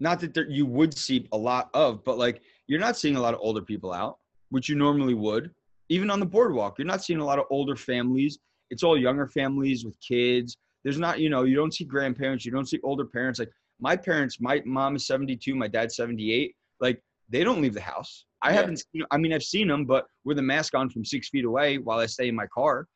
[0.00, 3.20] not that there, you would see a lot of, but like you're not seeing a
[3.20, 4.18] lot of older people out,
[4.50, 5.50] which you normally would.
[5.88, 8.38] Even on the boardwalk, you're not seeing a lot of older families.
[8.70, 10.58] It's all younger families with kids.
[10.82, 13.38] There's not, you know, you don't see grandparents, you don't see older parents.
[13.38, 16.54] Like my parents, my mom is 72, my dad's 78.
[16.80, 18.26] Like they don't leave the house.
[18.44, 18.56] I Yeah.
[18.56, 21.44] haven't seen, I mean, I've seen them, but with a mask on from six feet
[21.46, 22.86] away while I stay in my car.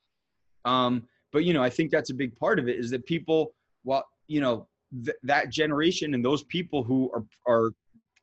[0.65, 3.55] Um, but you know, I think that's a big part of it is that people,
[3.85, 4.69] well, you know,
[5.05, 7.73] th- that generation and those people who are are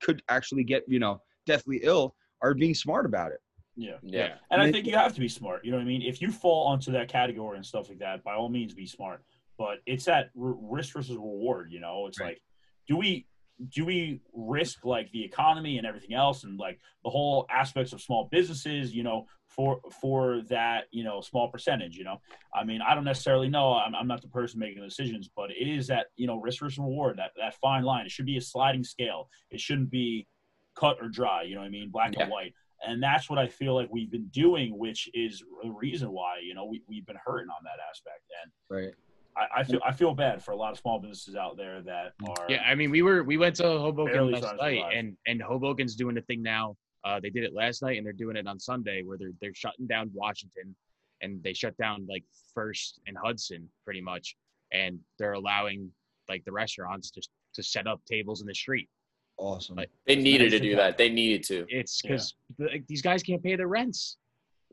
[0.02, 3.40] could actually get, you know, deathly ill are being smart about it.
[3.76, 3.98] yeah.
[4.04, 4.36] Yeah.
[4.52, 5.66] And I And think you have to be smart.
[5.66, 6.02] You know what I mean?
[6.02, 9.24] If you fall onto that category and stuff like that, by all means, be smart.
[9.58, 11.72] But it's that r- risk versus reward.
[11.72, 12.28] You know, it's Right.
[12.28, 12.42] like,
[12.88, 13.26] do we
[13.70, 18.02] do we risk like the economy and everything else, and like the whole aspects of
[18.02, 18.94] small businesses?
[18.94, 21.96] You know, for for that you know small percentage.
[21.96, 22.22] You know,
[22.54, 23.74] I mean, I don't necessarily know.
[23.74, 26.62] I'm, I'm not the person making the decisions, but it is that you know risk
[26.62, 27.18] versus reward.
[27.18, 28.06] That that fine line.
[28.06, 29.30] It should be a sliding scale.
[29.52, 30.28] It shouldn't be
[30.76, 31.44] cut or dry.
[31.44, 31.90] You know what I mean?
[31.90, 32.24] Black Yeah.
[32.24, 32.54] and white
[32.86, 36.54] and that's what I feel like we've been doing, which is the reason why you
[36.54, 38.24] know we we've been hurting on that aspect.
[38.44, 38.94] And Right.
[39.38, 42.14] I, I feel I feel bad for a lot of small businesses out there that
[42.28, 45.96] are Yeah, I mean, we were we went to Hoboken last night, and and Hoboken's
[45.96, 46.76] doing a thing now.
[47.04, 49.54] Uh, they did it last night, and they're doing it on Sunday, where they're they're
[49.54, 50.76] shutting down Washington,
[51.22, 52.24] and they shut down like
[52.54, 54.36] First and Hudson pretty much,
[54.72, 55.92] and they're allowing
[56.30, 58.90] like the restaurants just to set up tables in the street.
[59.38, 59.76] Awesome.
[59.76, 60.98] Like- They needed to do that.
[60.98, 61.66] They needed to.
[61.70, 62.12] It's Yeah.
[62.12, 64.18] because like, these guys can't pay their rents.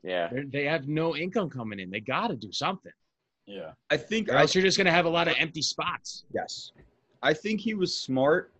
[0.03, 0.29] Yeah.
[0.31, 1.89] They're, they have no income coming in.
[1.91, 2.91] They got to do something.
[3.45, 3.71] Yeah.
[3.89, 6.23] I think Or I, else you're just gonna have a lot of empty spots.
[6.33, 6.71] yes,
[7.21, 8.51] I think he was smart,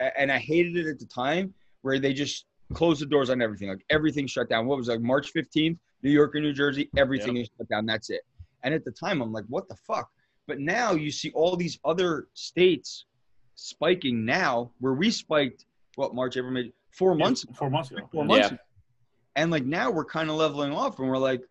[0.00, 1.52] and I hated it at the time
[1.82, 3.68] where they just closed the doors on everything.
[3.68, 4.66] Like everything shut down.
[4.66, 7.86] What was it, like March 15th, New York and New Jersey, everything is shut down.
[7.86, 8.20] That's it.
[8.64, 10.10] And at the time, I'm like, what the fuck?
[10.46, 13.04] But now you see all these other states
[13.54, 15.64] spiking now, where we spiked
[15.96, 18.08] what March, April, May, four months Four months ago.
[18.12, 18.54] four months Yeah.
[18.54, 18.62] ago.
[19.36, 21.42] And like now we're kind of leveling off and we're like,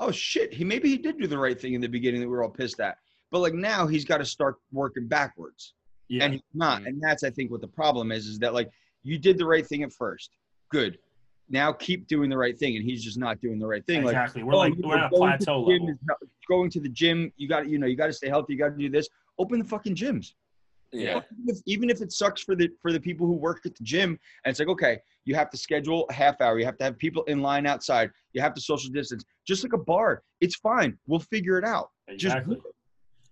[0.00, 2.32] oh shit, he maybe he did do the right thing in the beginning that we
[2.32, 2.96] were all pissed at.
[3.30, 5.74] But like now he's got to start working backwards.
[6.08, 6.24] Yeah.
[6.24, 6.82] And he's not.
[6.86, 8.70] And that's I think what the problem is, is that like
[9.02, 10.30] you did the right thing at first.
[10.70, 10.98] Good.
[11.48, 12.76] Now keep doing the right thing.
[12.76, 14.02] And he's just not doing the right thing.
[14.02, 14.42] Like exactly.
[14.42, 15.96] We're oh, like we're know, at a going to plateau the gym level.
[16.22, 18.54] is going to the gym, you got to, you know, you got to stay healthy.
[18.54, 19.08] You got to do this.
[19.38, 20.32] Open the fucking gyms
[20.92, 21.20] Yeah.
[21.32, 23.84] even if, even if it sucks for the for the people who work at the
[23.84, 26.84] gym and it's like okay you have to schedule a half hour you have to
[26.84, 30.56] have people in line outside you have to social distance just like a bar it's
[30.56, 32.56] fine we'll figure it out Exactly.
[32.56, 32.74] do it.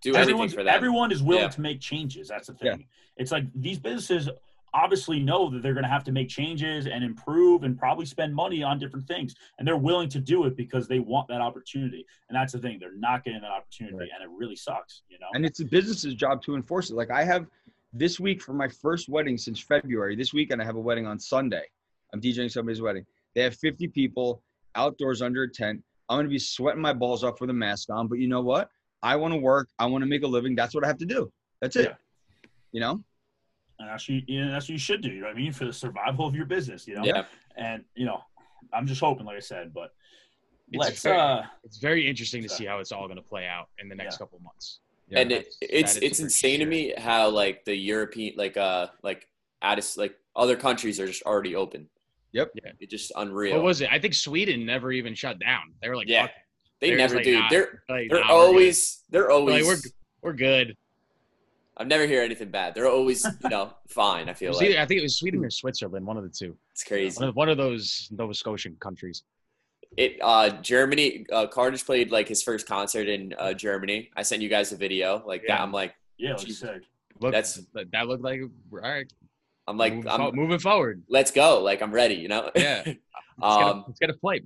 [0.01, 0.75] Do anything Everyone's, for that.
[0.77, 1.49] everyone is willing Yeah.
[1.49, 2.29] to make changes.
[2.29, 2.77] That's the Yeah.
[2.77, 2.87] thing.
[3.17, 4.29] It's like these businesses
[4.73, 8.33] obviously know that they're going to have to make changes and improve and probably spend
[8.33, 9.35] money on different things.
[9.59, 12.07] And they're willing to do it because they want that opportunity.
[12.29, 12.79] And that's the thing.
[12.79, 13.97] They're not getting that opportunity.
[13.97, 14.09] Right.
[14.15, 15.27] And it really sucks, you know?
[15.35, 17.47] and it's the business's job to enforce it like i have
[17.93, 21.19] this week for my first wedding since february this weekend i have a wedding on
[21.19, 21.65] sunday
[22.13, 23.05] i'm djing somebody's wedding
[23.35, 24.43] they have 50 people
[24.75, 27.91] outdoors under a tent i'm going to be sweating my balls off with a mask
[27.91, 28.71] on but you know what
[29.03, 31.07] i want to work i want to make a living that's what i have to
[31.07, 31.31] do
[31.61, 31.95] that's it Yeah.
[32.73, 33.03] you know
[33.81, 35.09] and that's, you, you know, that's what you should do.
[35.09, 35.53] You know what I mean?
[35.53, 37.05] For the survival of your business, you know?
[37.05, 37.27] Yeah.
[37.57, 38.25] And, you know,
[38.73, 39.95] I'm just hoping, like I said, but
[40.73, 43.69] It's let's, very- uh, It's very interesting to see how it's all gonna play out
[43.81, 44.19] in the next Yeah.
[44.19, 44.81] couple months.
[45.09, 45.21] Yeah.
[45.21, 49.29] and it, it's it's for insane to me how like the European like uh like
[49.63, 51.89] Addis like other countries are just already open.
[52.33, 52.51] Yep.
[52.55, 52.73] Yeah.
[52.81, 53.57] It's just unreal.
[53.57, 53.89] What was it?
[53.91, 55.63] I think Sweden never even shut down.
[55.83, 56.29] They were like, Yeah.
[56.81, 57.39] they they're never like, do.
[57.41, 59.67] nah, they're like, they're nah, we're always they're They're always.
[59.67, 59.79] like,
[60.23, 60.77] we're we're good.
[61.77, 62.75] I've never hear anything bad.
[62.75, 64.29] They're always you know fine.
[64.29, 66.57] I feel like either- I think it was Sweden or Switzerland, one of the two.
[66.73, 67.19] it's crazy.
[67.21, 69.23] One of, one of those Nova Scotian countries.
[69.97, 71.25] It uh Germany.
[71.33, 74.11] Uh, Carnage played like his first concert in uh, Germany.
[74.17, 75.61] I sent you guys a video like that.
[75.61, 76.61] I'm like yeah, it was Jesus.
[76.61, 76.83] sick.
[77.21, 79.11] Look, That's- that, that looked like all right.
[79.69, 81.03] I'm like moving, I'm fo- moving forward.
[81.09, 81.63] let's go.
[81.63, 82.15] Like I'm ready.
[82.17, 82.51] You know.
[82.57, 82.83] Yeah.
[83.41, 83.61] Let's, um.
[83.61, 84.43] get a, let's get a flight.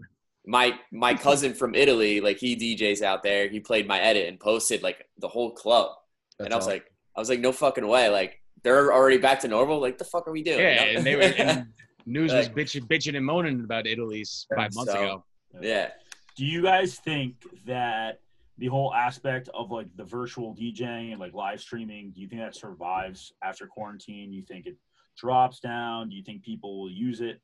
[0.46, 3.48] my my cousin from Italy, like he DJs out there.
[3.48, 5.92] He played my edit and posted like the whole club,
[6.38, 6.72] and I was all.
[6.74, 8.10] like, I was like, no fucking way.
[8.10, 9.80] Like they're already back to normal.
[9.80, 10.58] Like the fuck are we doing?
[10.58, 10.96] Yeah, You know?
[10.98, 11.66] and they were and
[12.06, 15.24] news was bitching, bitching and moaning about Italy's five months So- ago.
[15.62, 15.88] yeah.
[16.36, 18.20] Do you guys think that
[18.58, 22.40] the whole aspect of like the virtual DJing and like live streaming, do you think
[22.42, 24.30] that survives after quarantine?
[24.30, 24.76] Do you think it
[25.16, 26.08] drops down?
[26.08, 27.40] Do you think people will use it?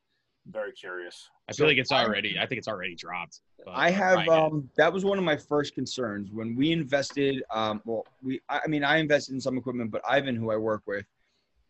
[0.46, 1.28] I'm very curious.
[1.48, 2.38] I So feel like it's already.
[2.38, 3.40] I think it's already dropped.
[3.64, 7.82] but I have um that was one of my first concerns when we invested um
[7.84, 10.82] well we I I mean I invested in some equipment but Ivan who I work
[10.86, 11.04] with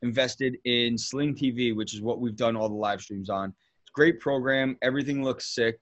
[0.02, 3.48] invested in Sling TV which is what we've done all the live streams on.
[3.82, 5.80] It's a great program, everything looks sick.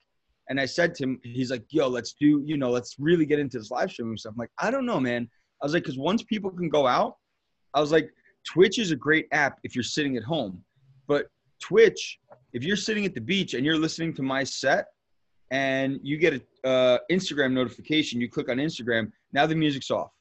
[0.49, 3.37] And I said to him he's like, "Yo, let's do, you know, let's really get
[3.37, 5.29] into this live streaming stuff." I'm like, "I don't know, man."
[5.61, 7.17] I was like, "Cuz once people can go out,
[7.73, 8.09] I was like,
[8.47, 10.63] Twitch is a great app if you're sitting at home.
[11.07, 11.27] But
[11.61, 12.19] Twitch,
[12.53, 14.87] if you're sitting at the beach and you're listening to my set
[15.51, 20.11] and you get a uh, Instagram notification, you click on Instagram, now the music's off.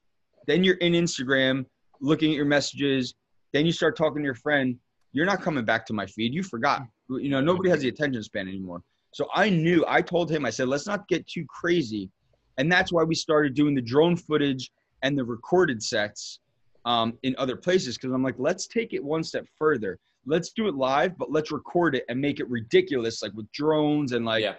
[0.47, 1.67] Then you're in Instagram
[2.01, 3.15] looking at your messages.
[3.53, 4.77] Then you start talking to your friend.
[5.13, 6.35] You're not coming back to my feed.
[6.35, 6.83] You forgot.
[7.09, 8.83] You know, nobody has the attention span anymore.
[9.13, 12.11] So I knew, I told him, I said, let's not get too crazy.
[12.59, 14.71] And that's why we started doing the drone footage
[15.03, 16.41] and the recorded sets
[16.87, 17.99] um, in other places.
[17.99, 19.99] Cause I'm like, let's take it one step further.
[20.25, 24.13] Let's do it live, but let's record it and make it ridiculous, like with drones
[24.13, 24.55] and like, yeah.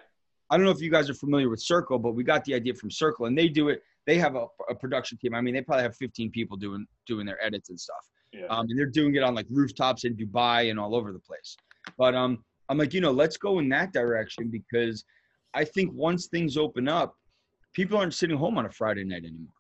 [0.50, 2.74] I don't know if you guys are familiar with Cercle, but we got the idea
[2.74, 3.82] from Cercle, and they do it.
[4.06, 5.36] They have a, a production team.
[5.36, 8.10] I mean, they probably have 15 people doing doing their edits and stuff.
[8.32, 8.46] Yeah.
[8.46, 11.58] Um, and they're doing it on like rooftops in Dubai and all over the place.
[11.98, 15.04] But um, I'm like, you know, let's go in that direction because
[15.54, 17.16] I think once things open up,
[17.74, 19.54] people aren't sitting home on a Friday night anymore,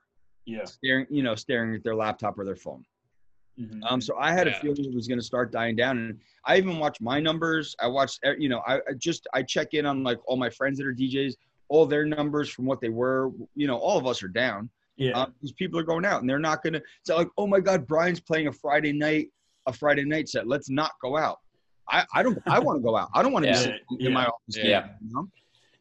[0.47, 0.65] yeah.
[0.65, 2.83] staring, you know, staring at their laptop or their phone.
[3.59, 3.81] Mhm.
[3.89, 4.57] Um, so I had Yeah.
[4.57, 7.75] a feeling it was going to start dying down, and I even watched my numbers.
[7.79, 10.49] I watched, eh, you know, I, I just I check in on like all my
[10.49, 11.33] friends that are DJs,
[11.69, 13.31] all their numbers from what they were.
[13.55, 14.69] You know, all of us are down.
[14.95, 15.11] yeah.
[15.11, 16.81] Um, these people are going out, and they're not going to.
[17.01, 19.29] It's like, oh my God, Brian's playing a Friday night,
[19.65, 20.47] a Friday night set.
[20.47, 21.39] Let's not go out.
[21.89, 22.37] I, I don't.
[22.47, 23.09] I want to go out.
[23.15, 23.57] I don't want to Yeah.
[23.57, 24.07] be sitting Yeah.
[24.07, 24.57] in my office.
[24.57, 24.89] Yeah.
[25.01, 25.27] You know?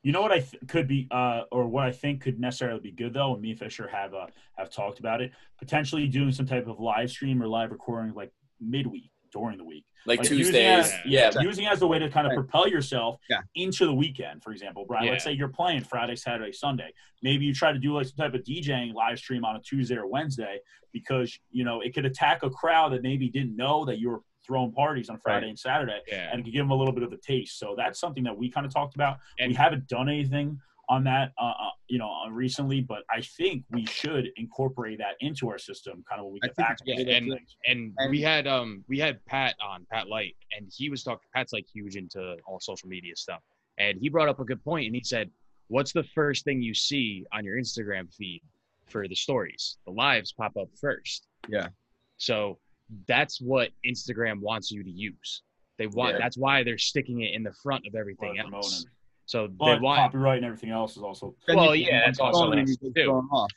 [0.07, 2.93] You know what I th- could be, uh, or what I think could necessarily be
[2.93, 4.27] good though, and me and Fisher have uh,
[4.57, 5.33] have talked about it.
[5.59, 8.31] Potentially doing some type of live stream or live recording like
[8.61, 9.85] midweek during the week.
[10.07, 10.93] like, Like, using Tuesdays.
[10.93, 11.31] it- Yeah.
[11.35, 12.37] yeah, using it as a way to kind of Right.
[12.37, 13.41] propel yourself Yeah.
[13.57, 14.45] into the weekend.
[14.45, 16.93] For example, Brian, let's say you're playing Friday, Saturday, Sunday.
[17.23, 19.97] Maybe you try to do like some type of DJing live stream on a Tuesday
[19.97, 20.61] or Wednesday
[20.93, 24.21] because you know it could attack a crowd that maybe didn't know that you were
[24.47, 25.51] throwing parties on Friday Right.
[25.51, 26.30] and Saturday, Yeah.
[26.30, 27.59] and it could give them a little bit of a taste.
[27.59, 29.18] So that's something that we kind of talked about.
[29.38, 33.20] And- we haven't done anything on that, uh, uh, you know, uh, recently, but I
[33.20, 36.78] think we should incorporate that into our system, kind of when we I get back.
[36.84, 37.57] Yeah, things.
[37.66, 41.28] and And- we had um we had Pat on Pat Light, and he was talking.
[41.34, 43.42] Pat's like huge into all social media stuff,
[43.78, 45.28] and he brought up a good point, and he said,
[45.66, 48.42] "What's the first thing you see on your Instagram feed
[48.86, 49.78] for the stories?
[49.86, 51.26] The lives pop up first.
[51.49, 51.70] Yeah.
[52.18, 52.61] So
[53.09, 55.43] that's what Instagram wants you to use.
[55.78, 56.14] They want.
[56.14, 56.18] Yeah.
[56.20, 58.84] That's why they're sticking it in the front of everything Well, else.
[58.84, 58.91] promoting.
[59.26, 59.99] So they But want.
[59.99, 63.11] copyright and everything else is also Well, yeah, that's also phone nice too.
[63.32, 63.51] off.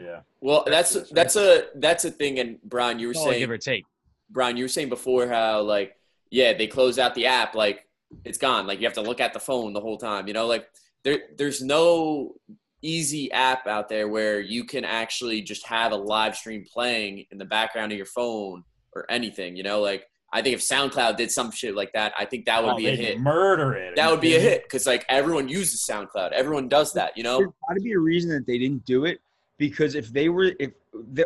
[0.00, 0.20] yeah.
[0.40, 2.38] Well, that's that's a that's a thing.
[2.38, 3.84] And Brian, you were saying give or take.
[4.30, 5.96] Brian, you were saying before how like
[6.30, 7.86] yeah, they close out the app, like
[8.24, 8.66] it's gone.
[8.66, 10.26] Like you have to look at the phone the whole time.
[10.28, 10.66] You know, like
[11.04, 12.34] there there's no
[12.82, 17.38] easy app out there where you can actually just have a live stream playing in
[17.38, 18.62] the background of your phone
[18.94, 19.56] or anything.
[19.56, 22.62] You know, like I think if SoundCloud did some shit like that, I think that
[22.62, 23.20] would Oh, be a hit.
[23.20, 23.96] Murder it.
[23.96, 26.32] That would be a hit because like everyone uses SoundCloud.
[26.32, 27.16] Everyone does that.
[27.16, 27.38] You know.
[27.38, 29.20] There's got to be a reason that they didn't do it
[29.58, 30.70] because if they were, if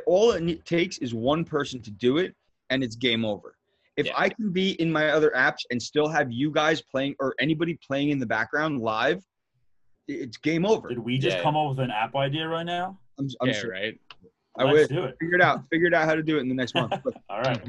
[0.06, 2.34] all it takes is one person to do it
[2.70, 3.56] and it's game over.
[3.96, 4.12] If Yeah.
[4.16, 7.78] I can be in my other apps and still have you guys playing or anybody
[7.86, 9.22] playing in the background live, i-
[10.14, 10.88] it's game over.
[10.88, 11.42] Did we just Yeah.
[11.42, 12.98] come up with an app idea right now?
[13.18, 13.70] I'm, I'm yeah, sure.
[13.70, 13.98] right.
[14.58, 15.16] I Let's will do it.
[15.20, 15.62] figure it out.
[15.70, 16.92] Figure it out how to do it in the next month.
[17.30, 17.62] All right.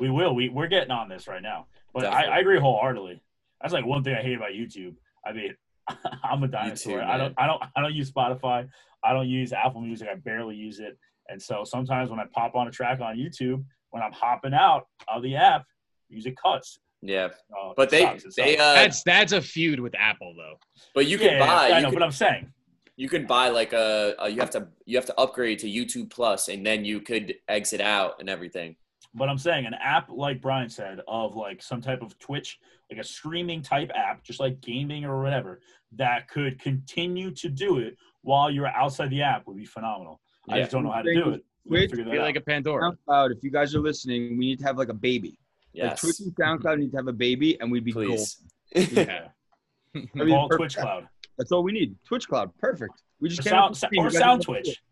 [0.00, 0.34] we will.
[0.34, 1.66] We we're getting on this right now.
[1.92, 3.20] But I, I agree wholeheartedly.
[3.60, 4.94] That's like one thing I hate about YouTube.
[5.26, 5.54] I mean,
[6.22, 7.00] I'm a dinosaur.
[7.00, 7.34] too, I don't.
[7.36, 8.68] I don't I don't use Spotify.
[9.04, 10.08] I don't use Apple Music.
[10.10, 10.96] I barely use it.
[11.28, 14.86] And so sometimes when I pop on a track on YouTube, when I'm hopping out
[15.08, 15.64] of the app,
[16.10, 16.78] music cuts.
[17.02, 18.24] Yeah, Uh, but they sucks.
[18.24, 18.62] It they sucks.
[18.62, 20.58] uh, That's that's a feud with Apple though.
[20.94, 21.70] but you can yeah, buy.
[21.72, 22.52] I know, can- but I'm saying
[22.96, 26.10] you could buy like a, a you have to you have to upgrade to YouTube
[26.10, 28.76] Plus and then you could exit out and everything.
[29.14, 32.58] But I'm saying an app like Brian said of like some type of Twitch,
[32.90, 35.60] like a streaming type app, just like gaming or whatever,
[35.96, 40.20] that could continue to do it while you're outside the app would be phenomenal.
[40.48, 41.44] I just don't know how to do it.
[41.66, 42.24] Twitch, figure that Be out.
[42.24, 42.92] like a Pandora.
[43.08, 45.38] SoundCloud, if you guys are listening, we need to have like a baby.
[45.74, 48.06] Like Twitch and SoundCloud need to have a baby, and we'd be gold.
[48.06, 48.36] please.
[48.74, 49.28] Yeah.
[49.94, 50.56] I mean, Call it perfect.
[50.58, 51.08] Twitch Cloud
[51.38, 51.94] That's all we need.
[52.06, 53.02] Twitch Cloud, perfect.
[53.20, 54.82] We or just can't Sound, have or Sound Twitch.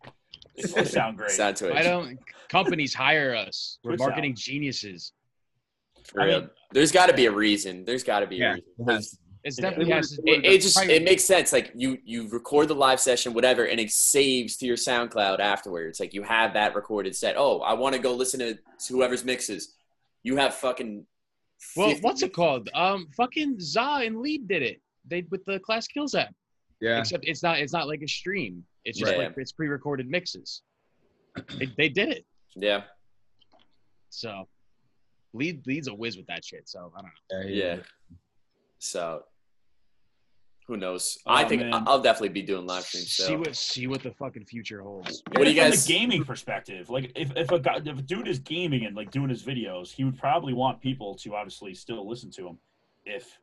[0.57, 1.31] It sound great.
[1.31, 1.75] Sound Twitch.
[1.75, 2.19] I don't.
[2.49, 3.79] Companies hire us.
[3.83, 5.13] We're Twitch marketing geniuses.
[6.05, 6.41] For I real.
[6.41, 7.85] mean- There's got to be a reason.
[7.85, 8.95] There's got to be Yeah, a it reason.
[8.95, 9.17] has to.
[9.43, 9.71] It's Yeah.
[9.71, 10.23] definitely has to.
[10.27, 11.51] It, it just it makes sense.
[11.53, 15.99] Like you you record the live session, whatever, and it saves to your SoundCloud afterwards.
[15.99, 17.37] Like you have that recorded set.
[17.39, 18.59] Oh, I want to go listen to
[18.91, 19.77] whoever's mixes.
[20.23, 21.07] You have fucking.
[21.77, 22.69] Well, what's it called?
[22.75, 24.81] Um, fucking Za and Lead did it.
[25.07, 26.35] They with the Class Kills app.
[26.81, 26.99] Yeah.
[27.01, 27.59] Except it's not.
[27.59, 28.65] It's not like a stream.
[28.85, 29.27] It's just Right.
[29.29, 30.63] like it's pre-recorded mixes.
[31.59, 32.25] They, they did it.
[32.57, 32.83] Yeah,
[34.09, 34.49] So,
[35.35, 36.69] Lead Lead's a whiz with that shit.
[36.69, 37.49] So I don't know.
[37.49, 37.77] yeah.
[38.79, 39.23] So,
[40.71, 41.19] who knows?
[41.27, 41.83] Oh, I think man.
[41.89, 43.11] I'll definitely be doing live streams.
[43.11, 45.21] See what see what the fucking future holds.
[45.33, 45.85] What do you From guys?
[45.85, 49.11] the gaming perspective, like if, if a guy, if a dude is gaming and like
[49.11, 52.59] doing his videos, he would probably want people to obviously still listen to him,
[53.05, 53.37] if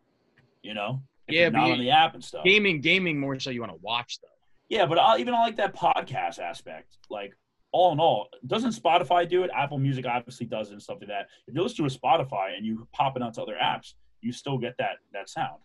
[0.62, 2.46] you know, if Yeah, they're not on the app and stuff.
[2.46, 4.30] Gaming, gaming more so you want to watch though.
[4.70, 6.98] Yeah, but I, even I like that podcast aspect.
[7.10, 7.34] Like
[7.74, 9.52] all in all, doesn't Spotify do it?
[9.54, 11.28] Apple Music obviously does it and stuff like that.
[11.46, 14.58] If you listen to a Spotify and you pop it onto other apps, you still
[14.58, 15.60] get that that sound.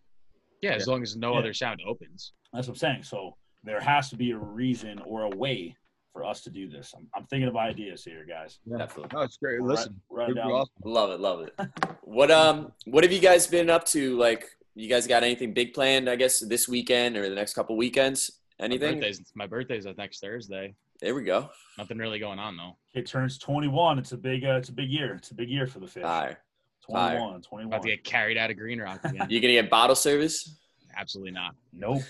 [0.62, 1.40] Yeah, as long as no Yeah.
[1.40, 2.32] other sound opens.
[2.52, 3.02] That's what I'm saying.
[3.02, 5.76] So there has to be a reason or a way
[6.12, 6.92] for us to do this.
[6.96, 8.58] I'm, I'm thinking of ideas here, guys.
[8.64, 8.78] Yeah.
[8.78, 9.10] Definitely.
[9.14, 9.60] No, it's great.
[9.60, 10.50] Right- Listen, right it'd down.
[10.52, 10.72] awesome.
[10.84, 11.54] Love it, love it.
[12.02, 14.16] What um, what have you guys been up to?
[14.18, 16.08] Like, you guys got anything big planned?
[16.08, 18.30] I guess this weekend or the next couple weekends.
[18.58, 18.94] My Anything?
[19.00, 20.74] birthday's my birthday's next Thursday.
[21.00, 21.50] There we go.
[21.78, 22.76] Nothing really going on though.
[22.94, 23.98] It turns 21.
[23.98, 25.14] It's a big, uh, it's a big year.
[25.14, 26.02] It's a big year for the fish.
[26.04, 26.38] Fire.
[26.82, 27.66] 21, 21.
[27.66, 27.82] About 21.
[27.82, 29.26] to get carried out of Green Rock again.
[29.30, 30.56] You gonna get bottle service?
[30.96, 31.54] Absolutely not.
[31.72, 32.02] Nope.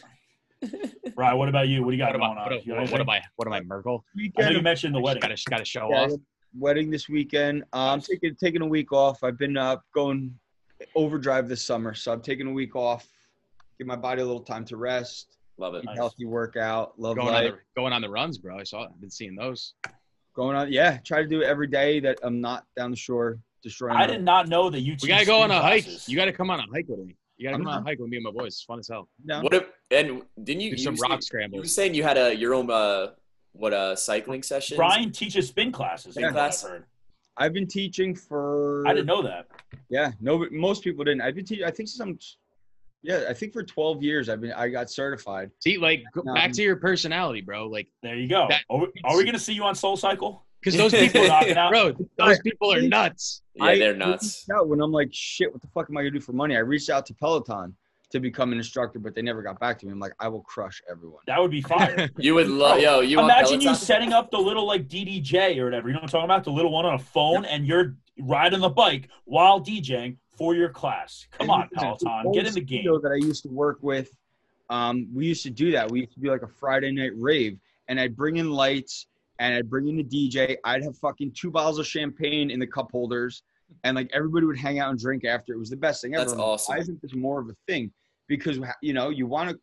[1.17, 1.35] Right.
[1.35, 1.83] What about you?
[1.83, 2.43] What do you got What am going I?
[2.43, 2.51] on?
[2.53, 3.11] What, what, what am?
[3.11, 3.21] I?
[3.35, 3.61] What am I?
[3.63, 4.05] Merkel?
[4.39, 5.21] I know you mentioned the wedding.
[5.21, 6.13] Got to got to show yeah, off.
[6.57, 7.65] wedding this weekend.
[7.73, 9.25] Uh, I'm taking taking a week off.
[9.25, 10.33] I've been uh, going
[10.95, 13.07] overdrive this summer, so I'm taking a week off.
[13.77, 15.37] Give my body a little time to rest.
[15.59, 15.85] Love it.
[15.85, 15.97] Nice.
[15.97, 16.99] healthy workout.
[16.99, 17.53] Love Going on life.
[17.53, 18.59] the going on the runs, bro.
[18.59, 18.85] I saw.
[18.85, 19.75] I've been seeing those.
[20.35, 20.73] Going on.
[20.73, 23.97] Yeah, try to do it every day that I'm not down the shore destroying.
[23.97, 24.97] I the- did not know that you.
[25.03, 25.85] We gotta go on a hike.
[25.85, 26.09] classes.
[26.09, 27.17] You gotta come on a hike with me.
[27.37, 28.49] You gotta I'm come on a hike with me and my boys.
[28.49, 29.09] It's fun as hell.
[29.25, 29.41] No.
[29.41, 32.03] What if and didn't you Do you some were rock saying- You were saying you
[32.03, 33.09] had a your own uh
[33.53, 34.77] what a cycling session?
[34.77, 36.17] Brian teaches spin classes.
[36.19, 36.31] Yeah.
[36.31, 36.85] That's what
[37.37, 38.87] I've been teaching for.
[38.87, 39.47] I didn't know that.
[39.89, 41.23] Yeah, no, most people didn't.
[41.23, 41.65] I've been teaching.
[41.65, 42.19] I think some.
[43.03, 44.53] Yeah, I think for 12 years I've been.
[44.53, 45.51] I got certified.
[45.61, 47.67] See, like Um, back to your personality, bro.
[47.67, 48.47] Like, There you go.
[48.49, 50.45] That- are, we, are we gonna see you on Soul Cycle?
[50.63, 51.71] Because those people, Knock it out.
[51.71, 53.43] bro, those people are nuts.
[53.55, 54.49] Yeah, I they're nuts.
[54.55, 56.57] Out when I'm like, shit, what the fuck am I gonna do for money?
[56.57, 57.75] I reached out to Peloton
[58.11, 59.93] to become an instructor, but they never got back to me.
[59.93, 61.23] I'm like, I will crush everyone.
[61.27, 62.09] That would be fire.
[62.19, 63.01] You would love, yo.
[63.01, 65.89] You want Imagine you setting up the little like DDJ or whatever.
[65.89, 66.45] You know what I'm talking about?
[66.45, 70.69] The little one on a phone, and you're riding the bike while DJing for your
[70.69, 71.27] class.
[71.33, 72.83] Come on, Peloton, get in the game.
[72.83, 74.11] studio that I used to work with,
[74.71, 75.91] um, we used to do that.
[75.91, 77.59] We used to do like a Friday night rave,
[77.89, 79.07] and I'd bring in lights
[79.43, 80.57] and I'd bring in the DJ.
[80.65, 83.43] I'd have fucking two bottles of champagne in the cup holders,
[83.83, 85.53] and like everybody would hang out and drink after.
[85.53, 86.25] It was the best thing ever.
[86.25, 86.75] That's awesome.
[86.75, 87.93] Why isn't this more of a thing?
[88.29, 89.59] Because you know you want to.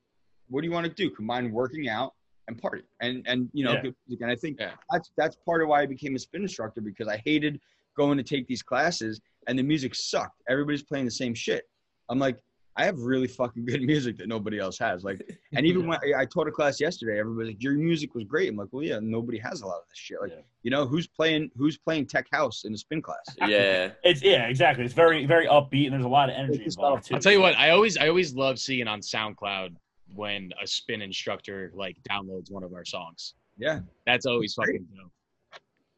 [0.49, 1.09] What do you want to do?
[1.11, 2.13] Combine working out
[2.49, 3.91] and party, and and you know, Yeah.
[4.19, 4.71] and I think Yeah.
[4.91, 7.61] that's that's part of why I became a spin instructor because I hated
[7.95, 10.41] going to take these classes and the music sucked.
[10.49, 11.63] Everybody's playing the same shit.
[12.09, 12.37] I'm like,
[12.79, 15.03] I have really fucking good music that nobody else has.
[15.03, 18.23] Like, and even when I, I taught a class yesterday, everybody's like, your music was
[18.23, 18.47] great.
[18.49, 20.21] I'm like, well, yeah, nobody has a lot of this shit.
[20.21, 20.41] Like, Yeah.
[20.63, 23.25] you know, who's playing who's playing tech house in a spin class?
[23.47, 23.91] Yeah.
[24.03, 24.85] It's yeah, exactly.
[24.85, 27.15] It's very very upbeat, and there's a lot of energy It's involved too.
[27.15, 29.75] I'll tell you what, I always I always love seeing on SoundCloud
[30.15, 33.33] when a spin instructor like downloads one of our songs.
[33.57, 34.67] Yeah, That's always Great.
[34.79, 35.11] fucking dope.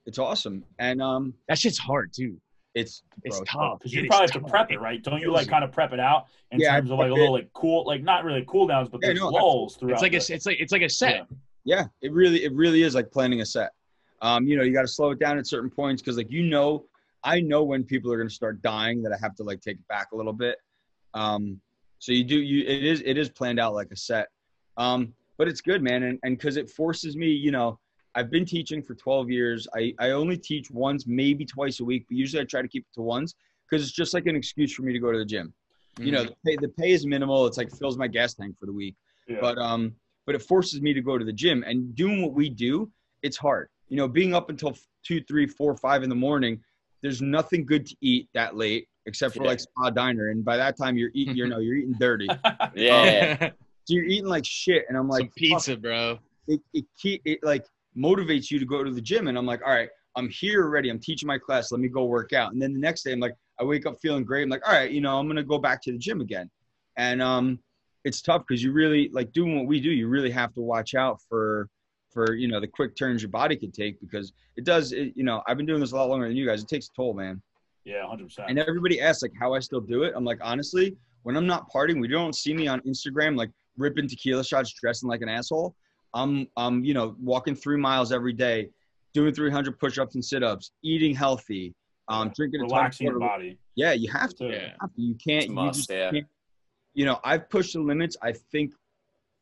[0.07, 2.41] it's awesome, and um, That shit's hard too.
[2.73, 3.79] It's It's bro, tough.
[3.79, 5.03] Because you probably have to prep it, right?
[5.03, 7.13] Don't you like kind of prep it out in Yeah, I terms of like a
[7.13, 9.93] little like cool, like not really cool downs, but Yeah, there's no, lulls throughout.
[9.93, 11.15] It's like a it's like it's like a set.
[11.15, 11.23] Yeah.
[11.63, 13.71] Yeah, it really it really is like planning a set.
[14.21, 16.43] Um, you know, you got to slow it down at certain points because like you
[16.43, 16.85] know,
[17.23, 19.77] I know when people are going to start dying that I have to like take
[19.77, 20.57] it back a little bit.
[21.13, 21.59] Um,
[21.99, 24.27] so you do you it is it is planned out like a set.
[24.77, 27.79] Um, but it's good, man, and and because it forces me, you know,
[28.15, 29.67] I've been teaching for 12 years.
[29.75, 32.83] I I only teach once, maybe twice a week, but usually I try to keep
[32.83, 33.35] it to once
[33.69, 35.53] because it's just like an excuse for me to go to the gym.
[35.99, 37.45] You know, the pay, the pay is minimal.
[37.45, 38.95] It's like fills my gas tank for the week
[39.27, 39.37] Yeah.
[39.41, 39.93] but um
[40.25, 42.89] but it forces me to go to the gym and doing what we do
[43.23, 44.75] it's hard you know being up until
[45.07, 46.59] two three four five in the morning
[47.01, 49.49] there's nothing good to eat that late except for Yeah.
[49.49, 52.29] like spa diner and by that time you're eating you know you're eating dirty
[52.75, 53.37] Yeah.
[53.85, 56.19] so you're eating like shit and i'm like Some pizza, bro.
[56.47, 57.65] it, it, keep, it like
[57.97, 59.27] motivates you to go to the gym.
[59.27, 60.89] And i'm like all right i'm here already.
[60.89, 61.71] I'm teaching my class.
[61.71, 62.51] Let me go work out.
[62.53, 64.43] And then the next day i'm like i wake up feeling great.
[64.43, 66.49] I'm like all right you know i'm gonna go back to the gym again.
[66.97, 67.59] And um
[68.03, 70.95] it's tough because you really like doing what we do you really have to watch
[70.95, 71.69] out for
[72.09, 75.23] for you know the quick turns your body can take because it does it, you
[75.23, 76.61] know i've been doing this a lot longer than you guys.
[76.61, 77.41] It takes a toll man.
[77.83, 78.49] Yeah, hundred percent.
[78.49, 80.13] and everybody asks like how I still do it.
[80.15, 84.07] I'm like, honestly, when I'm not partying, we don't see me on Instagram like ripping
[84.07, 85.75] tequila shots, dressing like an asshole.
[86.13, 88.69] I'm I'm you know walking three miles every day,
[89.13, 91.73] doing 300 push-ups and sit-ups, eating healthy,
[92.07, 93.31] um, drinking a ton of Relaxing your water.
[93.31, 93.57] body.
[93.75, 94.49] Yeah, you have to.
[94.49, 94.73] Yeah.
[94.95, 95.47] You can't.
[95.47, 96.11] You must, just yeah.
[96.11, 96.27] can't.
[96.93, 98.17] You know, I've pushed the limits.
[98.21, 98.73] I think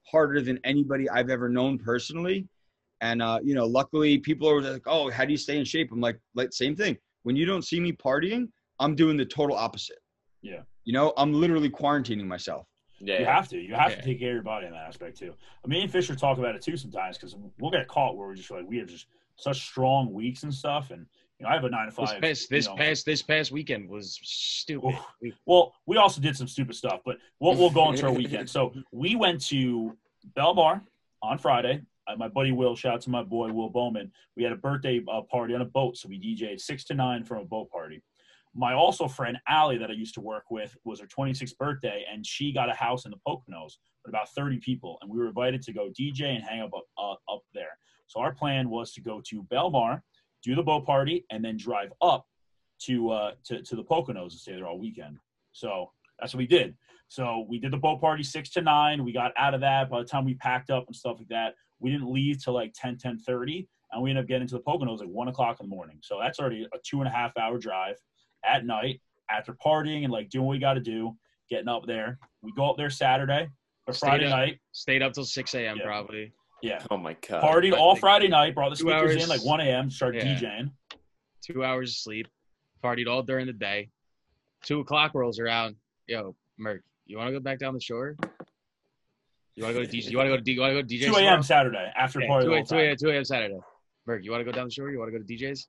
[0.10, 2.48] harder than anybody I've ever known personally.
[3.02, 5.92] And uh, you know, luckily people are like, "Oh, how do you stay in shape?"
[5.92, 6.98] I'm like, like same thing.
[7.24, 8.50] When you don't see me partying,
[8.80, 10.00] I'm doing the total opposite.
[10.42, 10.62] Yeah.
[10.84, 12.66] You know, I'm literally quarantining myself.
[13.00, 13.20] Yeah.
[13.20, 13.58] You have to.
[13.58, 13.98] You have Yeah.
[13.98, 15.34] to take care of your body in that aspect too.
[15.64, 18.36] I mean, and Fisher talk about it too sometimes because we'll get caught where we're
[18.36, 21.06] just like we have just such strong weeks and stuff, and
[21.40, 22.08] you know I have a nine to five.
[22.10, 22.78] This past this you know.
[22.78, 24.96] past this past weekend was stupid.
[25.46, 28.50] Well, we also did some stupid stuff, but we'll, we'll go into our weekend.
[28.50, 29.96] So we went to
[30.36, 30.82] Belmar
[31.22, 31.82] on Friday.
[32.08, 34.12] Uh, my buddy Will, shout out to my boy Will Bowman.
[34.36, 37.24] We had a birthday uh, party on a boat, so we DJ'd six to nine
[37.24, 38.02] from a boat party.
[38.56, 42.26] My also friend Allie, that I used to work with, was her 26th birthday, and
[42.26, 43.74] she got a house in the Poconos
[44.04, 47.12] with about 30 people, and we were invited to go DJ and hang up uh,
[47.32, 47.78] up there.
[48.08, 50.02] So our plan was to go to Belmar,
[50.44, 52.26] do the boat party, and then drive up
[52.86, 55.20] to uh, to to the Poconos and stay there all weekend.
[55.52, 56.76] So that's what we did.
[57.08, 59.04] So we did the boat party six to nine.
[59.04, 59.90] We got out of that.
[59.90, 62.74] By the time we packed up and stuff like that, we didn't leave till like
[62.76, 63.68] 10, 10 30.
[63.92, 65.98] And we ended up getting to the Poconos like one o'clock in the morning.
[66.04, 67.96] So that's already a two and a half hour drive
[68.44, 71.16] at night after partying and like doing what we got to do,
[71.50, 72.20] getting up there.
[72.42, 73.48] We go up there Saturday
[73.88, 74.32] or Stayed Friday up.
[74.32, 74.60] night.
[74.72, 75.78] Stayed up till six a.m.
[75.78, 75.84] Yeah.
[75.86, 76.34] probably.
[76.62, 76.84] Yeah.
[76.92, 77.44] Oh my god.
[77.44, 80.36] Partied all like, Friday night, brought the two speakers in like 1 a.m., started Yeah.
[80.36, 80.72] DJing.
[81.46, 82.28] Two hours of sleep.
[82.84, 83.90] Partied all during the day.
[84.66, 85.76] Two o'clock rolls around.
[86.08, 88.16] Yo, Merc, you want to go back down the shore?
[89.56, 90.10] You want to go to DJ?
[90.12, 90.52] You want to go to D?
[90.54, 91.06] You want to go to DJ?
[91.06, 91.44] 2 a.m.
[91.44, 92.46] Saturday after Yeah, party.
[92.48, 92.96] 2 a.m.
[92.98, 93.24] 2 a.m.
[93.26, 93.60] Saturday.
[94.06, 94.90] Merc, you want to go down the shore?
[94.90, 95.68] You want to go to DJ's?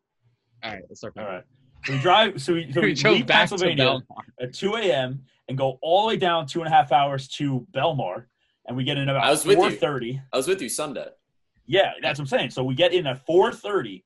[0.62, 1.14] All right, let's start.
[1.18, 1.44] All right.
[1.84, 2.42] So we drive.
[2.42, 4.22] So we, so we, we drove leave back Pennsylvania Belmar.
[4.40, 5.22] at 2 a.m.
[5.48, 8.26] and go all the way down two and a half hours to Belmar,
[8.66, 10.22] and we get in I about was 4:30.
[10.32, 11.08] I was with you Sunday.
[11.66, 12.50] Yeah, that's what I'm saying.
[12.50, 14.02] So we get in at 4:30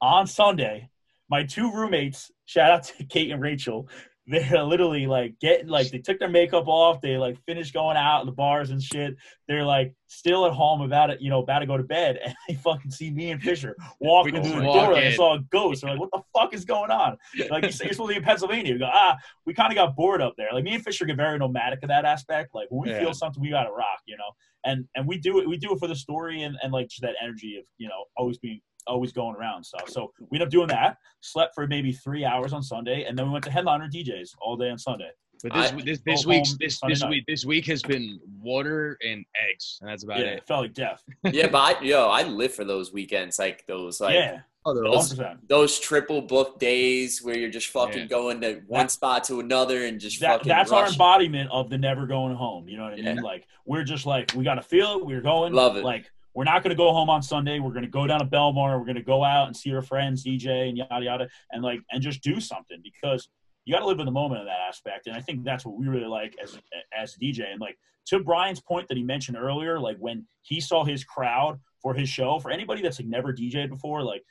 [0.00, 0.88] on Sunday.
[1.30, 3.88] my two roommates, shout out to Kate and Rachel,
[4.28, 8.20] they're literally like getting like they took their makeup off, they like finished going out
[8.20, 9.16] in the bars and shit.
[9.48, 12.34] They're like still at home about it, you know, about to go to bed, and
[12.46, 14.94] they fucking see me and Fisher walking through the walk door.
[15.02, 15.80] Like, saw a ghost.
[15.80, 17.16] They're like, "What the fuck is going on?"
[17.50, 18.72] Like you say, you're supposed to be in Pennsylvania.
[18.74, 19.16] You go, ah,
[19.46, 20.48] we kind of got bored up there.
[20.52, 22.54] Like me and Fisher get very nomadic in that aspect.
[22.54, 23.00] Like when we Yeah.
[23.00, 24.30] feel something, we gotta rock, you know.
[24.64, 25.48] And and we do it.
[25.48, 28.04] We do it for the story and and like just that energy of you know
[28.16, 29.88] always being always going around stuff.
[29.88, 30.96] So we ended up doing that.
[31.20, 34.56] Slept for maybe three hours on Sunday, and then we went to headliner DJs all
[34.56, 35.10] day on Sunday.
[35.42, 37.10] But this I- this this week's this Sunday this night.
[37.10, 40.38] week this week has been water and eggs, and that's about yeah, it.
[40.38, 41.02] it felt like death.
[41.32, 45.18] yeah, but I, yo, I live for those weekends, like those, like yeah, Oh, Those-
[45.46, 48.06] those triple book days where you're just fucking Yeah.
[48.06, 50.48] going to one spot to another and just That, fucking.
[50.48, 52.68] that's our embodiment of the never going home.
[52.68, 53.04] You know what I mean?
[53.16, 53.22] Yeah.
[53.22, 55.06] Like we're just like we got to feel it.
[55.06, 55.52] We're going.
[55.54, 55.84] Love it.
[55.84, 57.58] Like we're not going to go home on Sunday.
[57.58, 58.78] We're going to go down to Belmar.
[58.78, 61.80] We're going to go out and see our friends, DJ and yada yada, and like
[61.90, 63.28] and just do something because
[63.64, 65.06] you got to live in the moment in that aspect.
[65.06, 66.58] And I think that's what we really like as
[66.96, 67.50] as DJ.
[67.50, 71.60] And like to Brian's point that he mentioned earlier, like when he saw his crowd
[71.82, 74.22] for his show, for anybody that's like never DJed before, like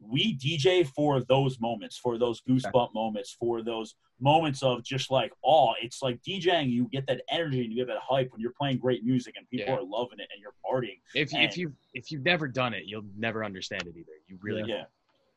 [0.00, 5.32] we DJ for those moments, for those goosebump moments, for those moments of just like
[5.42, 5.74] awe.
[5.82, 8.78] It's like DJing, you get that energy and you get that hype when you're playing
[8.78, 9.80] great music and people Yeah.
[9.80, 11.00] are loving it and you're partying.
[11.14, 14.12] If And- if you if you've never done it, you'll never understand it either.
[14.28, 14.84] You really Yeah,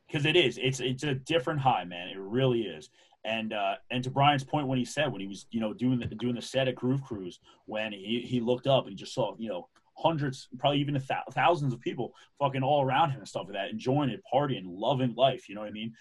[0.07, 0.57] because it is.
[0.57, 2.09] It's it's a different high, man.
[2.09, 2.89] It really is.
[3.25, 5.99] And uh, and to Brian's point, when he said when he was you know doing
[5.99, 9.13] the doing the set at Groove Cruise, when he he looked up and he just
[9.13, 9.67] saw you know
[10.01, 13.53] hundreds, probably even a thou- thousands of people fucking all around him and stuff like
[13.53, 15.49] that, enjoying it, partying, loving life.
[15.49, 15.93] You know what I mean?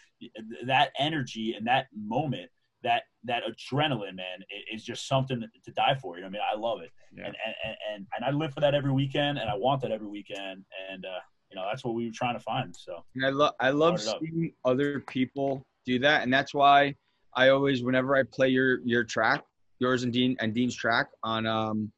[0.66, 2.50] That energy and that moment.
[2.84, 6.14] That that adrenaline, man, i- is just something to die for.
[6.14, 7.26] You know, what I mean, I love it, Yeah.
[7.26, 9.90] and, and and and and I live for that every weekend, and I want that
[9.90, 11.18] every weekend, and uh,
[11.50, 12.72] you know that's what we were trying to find.
[12.76, 14.32] So And I love I love Start it up.
[14.32, 16.94] seeing other people do that, and that's why
[17.34, 19.44] I always, whenever I play your your track,
[19.80, 21.90] yours and Dean and Dean's track on um,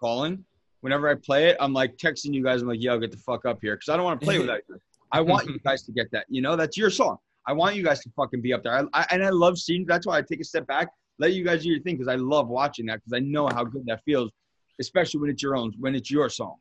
[0.00, 0.42] calling,
[0.86, 2.62] whenever I play it, I'm like texting you guys.
[2.62, 4.60] I'm like, yo, get the fuck up here, because I don't want to play without
[4.68, 4.78] you.
[5.10, 6.26] I want you guys to get that.
[6.28, 7.16] You know, that's your song.
[7.44, 8.72] I want you guys to fucking be up there.
[8.72, 9.84] I, I and I love seeing.
[9.84, 10.86] That's why I take a step back,
[11.18, 13.64] let you guys do your thing, because I love watching that, because I know how
[13.64, 14.30] good that feels,
[14.80, 16.54] especially when it's your own, when it's your song.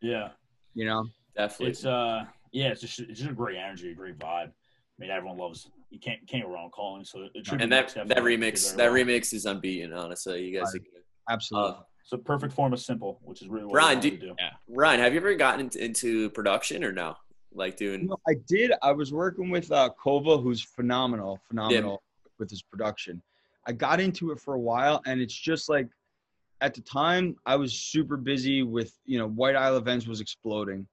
[0.00, 0.28] yeah,
[0.74, 1.04] You know.
[1.36, 1.70] Definitely.
[1.70, 4.46] it's uh yeah, it's just it's just a great energy, a great vibe.
[4.48, 7.04] I mean, everyone loves you can't can't go wrong calling.
[7.04, 9.00] So it should and be that that remix, that well.
[9.00, 9.92] remix is unbeaten.
[9.92, 10.72] Honestly, you guys.
[10.72, 11.02] Are good.
[11.28, 11.70] Absolutely.
[11.70, 14.38] Uh, It's a perfect form of simple, which is really what Brian, we do- wanted
[14.38, 14.74] to do.
[14.74, 17.16] Ryan, have you ever gotten into, into production or no?
[17.54, 18.06] Like doing.
[18.06, 18.72] No, I did.
[18.82, 22.02] I was working with uh, Kova, who's phenomenal, phenomenal
[22.38, 23.22] with his production.
[23.66, 25.88] I got into it for a while, and it's just like
[26.60, 30.86] at the time I was super busy with you know White Isle events was exploding,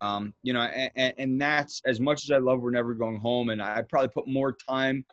[0.00, 3.50] um, you know, and, and that's as much as I love We're Never Going Home,
[3.50, 5.04] and I probably put more time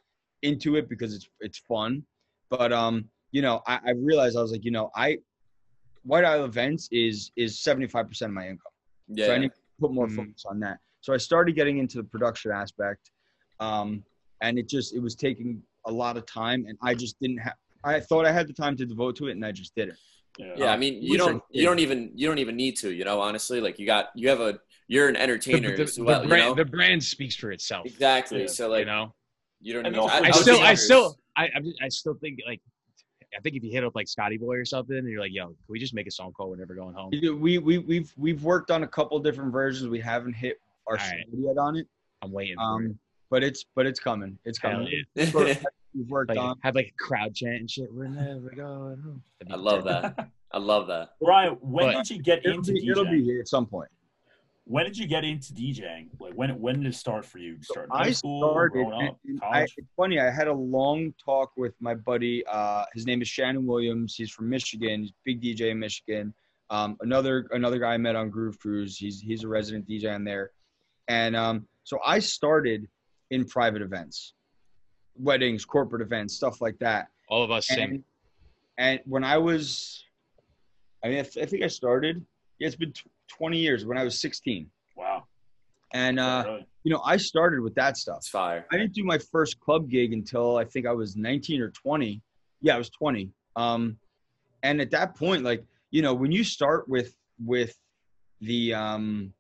[0.42, 2.04] into it because it's it's fun,
[2.50, 5.18] but um, you know, I, I realized I was like, you know, I
[6.04, 8.72] White Isle events is is seventy five percent of my income.
[9.08, 9.28] Yeah.
[9.28, 10.16] So I need to put more Mhm.
[10.16, 10.78] focus on that.
[11.02, 13.12] So I started getting into the production aspect,
[13.60, 14.04] um,
[14.42, 17.54] and it just it was taking a lot of time, and I just didn't have.
[17.84, 19.98] I thought I had the time to devote to it, and I just didn't.
[20.38, 20.54] Yeah.
[20.58, 21.66] yeah, I mean, you don't, you did.
[21.66, 22.92] don't even, you don't even need to.
[22.94, 26.04] You know, honestly, like you got, you have a, you're an entertainer the- as the
[26.04, 26.26] well.
[26.26, 27.86] brand, you know, the brand speaks for itself.
[27.86, 28.42] exactly.
[28.42, 29.14] Yeah, so like, you know,
[29.60, 30.00] you don't And need.
[30.00, 31.50] also- To, I, I still, I still, I,
[31.82, 32.62] I still think like,
[33.38, 35.48] I think if you hit up like Scotty Boy or something, and you're like, "Yo,
[35.48, 38.44] can we just make a song called We're Never Going Home?" We we we've we've
[38.44, 39.88] worked on a couple different versions.
[39.90, 41.26] We haven't hit our All right.
[41.28, 41.88] speed yet on it,
[42.22, 42.86] I'm waiting for it.
[42.88, 43.00] um,
[43.30, 44.38] but it's but it's coming.
[44.46, 44.88] It's coming.
[45.16, 45.32] yeah.
[45.94, 46.56] We've worked Like, on.
[46.64, 47.94] have like a crowd chant and shit.
[47.94, 49.22] We're never going home.
[49.52, 50.30] I love that.
[50.52, 51.10] I love that.
[51.22, 52.92] Brian, when But- did you get It'll into be, DJing?
[52.92, 53.90] it'll be here at some point.
[54.70, 56.10] When did you get into DJing?
[56.20, 57.58] Like when when did it start for you?
[57.62, 58.74] So Start I high school, started.
[58.74, 59.74] growing up, I, college?
[59.78, 60.20] it's funny.
[60.20, 62.44] I had a long talk with my buddy.
[62.46, 64.14] Uh, his name is Shannon Williams.
[64.16, 65.02] He's from Michigan.
[65.02, 66.36] He's a big DJ in Michigan.
[66.70, 68.96] Um, another another guy I met on Groove Cruise.
[68.96, 70.52] He's he's a resident DJ on there,
[71.08, 72.88] and um, so I started
[73.32, 74.34] in private events,
[75.18, 77.08] weddings, corporate events, stuff like that.
[77.28, 77.80] All of us sing.
[77.82, 78.04] And
[78.78, 80.06] and when I was,
[81.04, 82.24] I mean, I, th- I think I started.
[82.60, 83.86] Yeah, it's been tw 20 years.
[83.86, 85.24] When I was 16, wow.
[85.94, 86.68] and uh, Really?
[86.84, 88.18] you know, I started with that stuff.
[88.18, 88.66] It's fire.
[88.72, 92.22] I didn't do my first club gig until I think I was 19 or 20.
[92.62, 93.30] Yeah, I was 20.
[93.56, 93.98] Um,
[94.64, 97.76] and at that point, like you know, when you start with with
[98.42, 99.34] the um,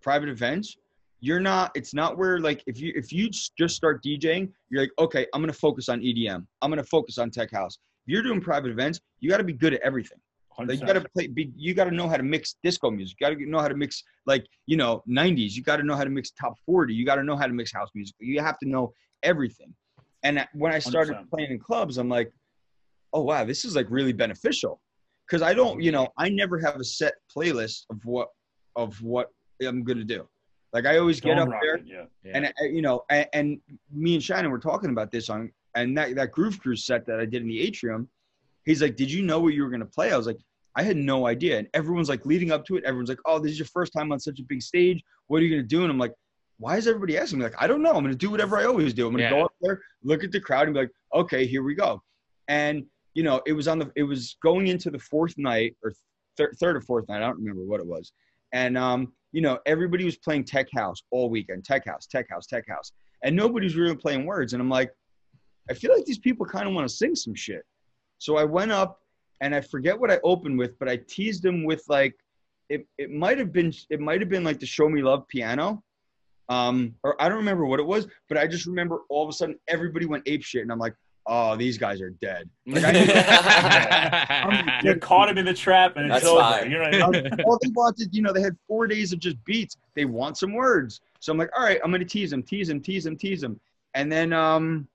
[0.00, 0.76] private events,
[1.20, 1.70] you're not.
[1.74, 5.40] It's not where like if you if you just start DJing, you're like, okay, I'm
[5.40, 6.46] gonna focus on EDM.
[6.60, 7.78] I'm gonna focus on tech house.
[8.06, 10.18] If you're doing private events, you got to be good at everything.
[10.58, 11.26] Like you got to play.
[11.26, 13.16] Be, you got to know how to mix disco music.
[13.20, 15.52] You got to know how to mix like you know '90s.
[15.52, 16.94] You got to know how to mix top 40.
[16.94, 18.14] You got to know how to mix house music.
[18.20, 18.92] You have to know
[19.22, 19.74] everything.
[20.22, 21.30] And when I started 100%.
[21.30, 22.32] playing in clubs, I'm like,
[23.12, 24.80] oh wow, this is like really beneficial.
[25.26, 28.28] Because I don't, you know, I never have a set playlist of what
[28.76, 29.28] of what
[29.62, 30.28] I'm gonna do.
[30.72, 32.04] Like I always get Dome up there, rocket, yeah.
[32.24, 32.32] Yeah.
[32.34, 33.60] and uh, you know, and, and
[33.92, 37.20] me and Shannon were talking about this on, and that that Groove Cruise set that
[37.20, 38.08] I did in the atrium.
[38.64, 40.38] He's like, "Did you know what you were gonna play?" I was like,
[40.76, 43.52] "I had no idea." And everyone's like, leading up to it, everyone's like, "Oh, this
[43.52, 45.02] is your first time on such a big stage.
[45.26, 46.14] What are you gonna do?" And I'm like,
[46.58, 47.92] "Why is everybody asking me?" Like, I don't know.
[47.92, 49.06] I'm gonna do whatever I always do.
[49.06, 49.30] I'm gonna Yeah.
[49.30, 52.02] go up there, look at the crowd, and be like, "Okay, here we go."
[52.48, 55.92] And you know, it was on the, it was going into the fourth night or
[56.38, 57.18] thir- third or fourth night.
[57.18, 58.12] I don't remember what it was.
[58.52, 61.64] And um, you know, everybody was playing tech house all weekend.
[61.64, 62.92] Tech house, tech house, tech house,
[63.22, 64.52] and nobody's really playing words.
[64.54, 64.92] And I'm like,
[65.68, 67.62] I feel like these people kind of want to sing some shit.
[68.22, 69.00] So I went up
[69.40, 72.14] and I forget what I opened with, but I teased them with like,
[72.68, 75.82] it, it might have been it might have been like the Show Me Love piano,
[76.48, 79.32] um, or I don't remember what it was, but I just remember all of a
[79.32, 80.94] sudden everybody went ape shit, and I'm like,
[81.26, 82.48] oh, these guys are dead.
[82.64, 82.92] Like, I
[84.84, 86.40] You caught him in the trap, and it's over.
[86.40, 86.70] fine.
[86.70, 87.40] You know what I mean?
[87.44, 89.76] all they wanted, you know, they had four days of just beats.
[89.96, 91.00] They want some words.
[91.18, 93.58] So I'm like, all right, I'm gonna tease them, tease them, tease them, tease them.
[93.94, 94.86] And then um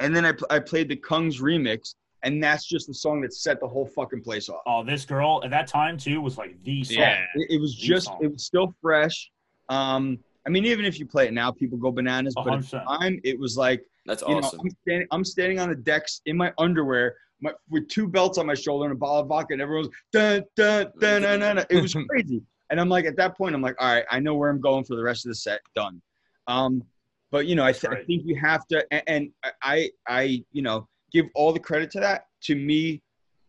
[0.00, 3.32] and then I, pl- I played the Kungs remix, and that's just the song that
[3.34, 4.60] set the whole fucking place off.
[4.66, 6.96] Oh, this girl at that time too was like the song.
[6.98, 7.24] Yeah.
[7.34, 8.18] It, it was The just song.
[8.22, 9.30] it was still fresh.
[9.68, 12.34] Um I mean, even if you play it now, people go bananas.
[12.36, 14.56] A But at the time, it was like That's you awesome.
[14.58, 18.38] know, I'm standing, I'm standing on the decks in my underwear, my, with two belts
[18.38, 21.56] on my shoulder and a bottle of vodka, and everyone's dun dun dun dun dun.
[21.56, 21.66] dun.
[21.70, 24.34] It was crazy, and I'm like, at that point, I'm like, all right, I know
[24.34, 25.60] where I'm going for the rest of the set.
[25.76, 26.02] Done.
[26.48, 26.82] Um,
[27.30, 29.30] but you know, I, th- I think you have to, and, and
[29.62, 33.02] I, I, you know, give all the credit to that to me,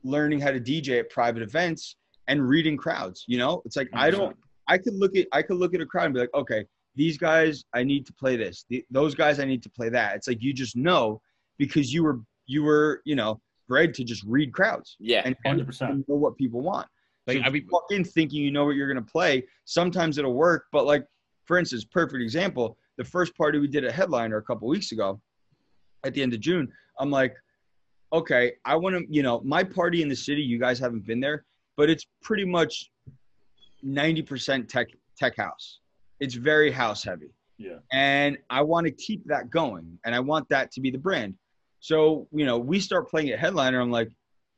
[0.03, 1.95] learning how to DJ at private events
[2.27, 3.23] and reading crowds.
[3.27, 4.35] You know, it's like I don't.
[4.67, 7.17] I could look at I could look at a crowd and be like, okay, these
[7.17, 8.65] guys I need to play this.
[8.69, 10.15] The, those guys I need to play that.
[10.15, 11.21] It's like you just know
[11.57, 15.21] because you were you were you know bred to just read crowds Yeah.
[15.23, 16.07] and, and 100%.
[16.09, 16.87] know what people want.
[17.27, 19.43] Like, so I mean- walk thinking you know what you're gonna play.
[19.65, 21.05] Sometimes it'll work, but like
[21.45, 22.77] for instance, perfect example.
[22.97, 25.19] The first party we did at Headliner a couple weeks ago,
[26.05, 27.35] at the end of June, I'm like,
[28.13, 30.41] okay, I want to, you know, my party in the city.
[30.41, 31.45] You guys haven't been there,
[31.75, 32.89] but it's pretty much
[33.85, 34.87] 90% tech
[35.17, 35.79] tech house.
[36.19, 37.31] It's very house heavy.
[37.57, 37.77] Yeah.
[37.91, 41.35] And I want to keep that going and I want that to be the brand.
[41.79, 43.81] So, you know, we start playing at headliner.
[43.81, 44.09] I'm like,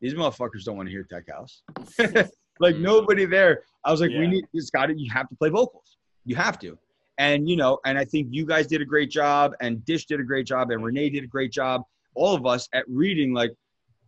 [0.02, 1.64] these motherfuckers don't want to hear tech house.
[2.60, 2.82] like Mm.
[2.82, 3.64] nobody there.
[3.84, 4.98] I was like, we need this got it.
[4.98, 5.98] You have to play vocals.
[6.26, 6.78] You have to.
[7.18, 10.20] And you know, and I think you guys did a great job and Dish did
[10.20, 11.84] a great job and Renee did a great job.
[12.16, 13.52] All of us at reading like,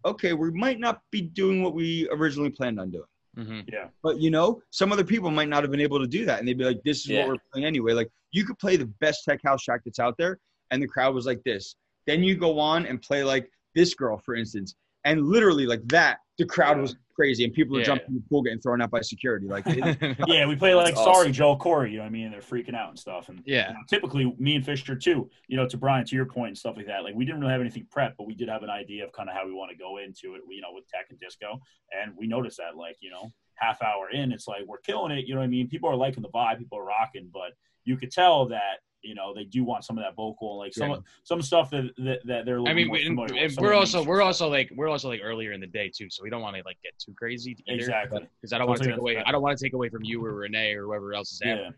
[0.05, 3.03] okay, we might not be doing what we originally planned on doing.
[3.36, 3.88] hmm Yeah.
[4.03, 6.47] But you know, some other people might not have been able to do that, and
[6.47, 7.20] they'd be like, "This is Yeah.
[7.20, 10.18] what we're playing anyway." Like you could play the best tech house track that's out
[10.18, 10.39] there,
[10.72, 11.76] and the crowd was like this.
[12.08, 16.19] Then you go on and play like this girl, for instance, and literally like that,
[16.37, 17.85] the crowd was crazy, and people are Yeah.
[17.87, 19.47] jumping in the pool getting thrown out by security.
[19.47, 19.65] Like,
[20.27, 21.33] Yeah, we play like That's sorry awesome.
[21.33, 22.29] Joe Corey, you know what I mean?
[22.29, 23.29] They're freaking out and stuff.
[23.29, 23.69] And Yeah.
[23.69, 26.57] you know, typically me and Fisher too, you know, to Brian, to your point and
[26.57, 27.03] stuff like that.
[27.03, 29.29] Like we didn't really have anything prepped, but we did have an idea of kind
[29.29, 31.59] of how we want to go into it, you know, with tech and disco.
[31.99, 35.25] And we noticed that like, you know, half hour in, it's like we're killing it,
[35.25, 35.67] you know what I mean?
[35.67, 39.33] People are liking the vibe, people are rocking, but you could tell that, you know,
[39.33, 40.97] they do want some of that vocal like some Yeah.
[41.23, 43.43] some stuff that that, that they're a I mean, more we, familiar with.
[43.43, 46.09] and Some we're also we're also like we're also like earlier in the day too,
[46.09, 47.77] so we don't want to like get too crazy either.
[47.79, 48.27] exactly.
[48.41, 49.11] Because I don't want to take away.
[49.13, 49.27] understand.
[49.27, 51.55] I don't want to take away from you or Renee or whoever else is there.
[51.57, 51.69] Yeah.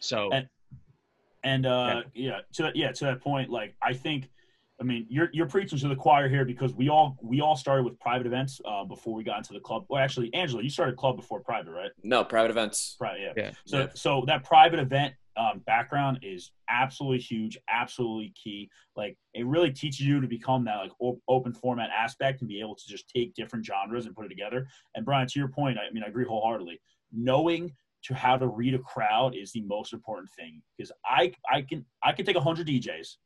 [0.00, 0.48] So And-
[1.44, 4.30] And uh, yeah, to that, yeah, to that point, like I think,
[4.80, 7.82] I mean, you're you're preaching to the choir here because we all we all started
[7.84, 9.84] with private events uh, before we got into the club.
[9.88, 11.90] Well, actually, Angela, you started club before private, right?
[12.04, 12.96] No, private events.
[13.00, 13.32] Right, yeah.
[13.36, 13.50] Yeah.
[13.66, 13.86] So Yeah.
[13.94, 18.68] so that private event um, background is absolutely huge, absolutely key.
[18.96, 22.60] Like it really teaches you to become that like op- open format aspect and be
[22.60, 24.66] able to just take different genres and put it together.
[24.94, 26.80] And Brian, to your point, I mean, I agree wholeheartedly.
[27.12, 27.72] Knowing
[28.04, 31.84] to how to read a crowd is the most important thing because I I can
[32.02, 33.16] I can take hundred DJs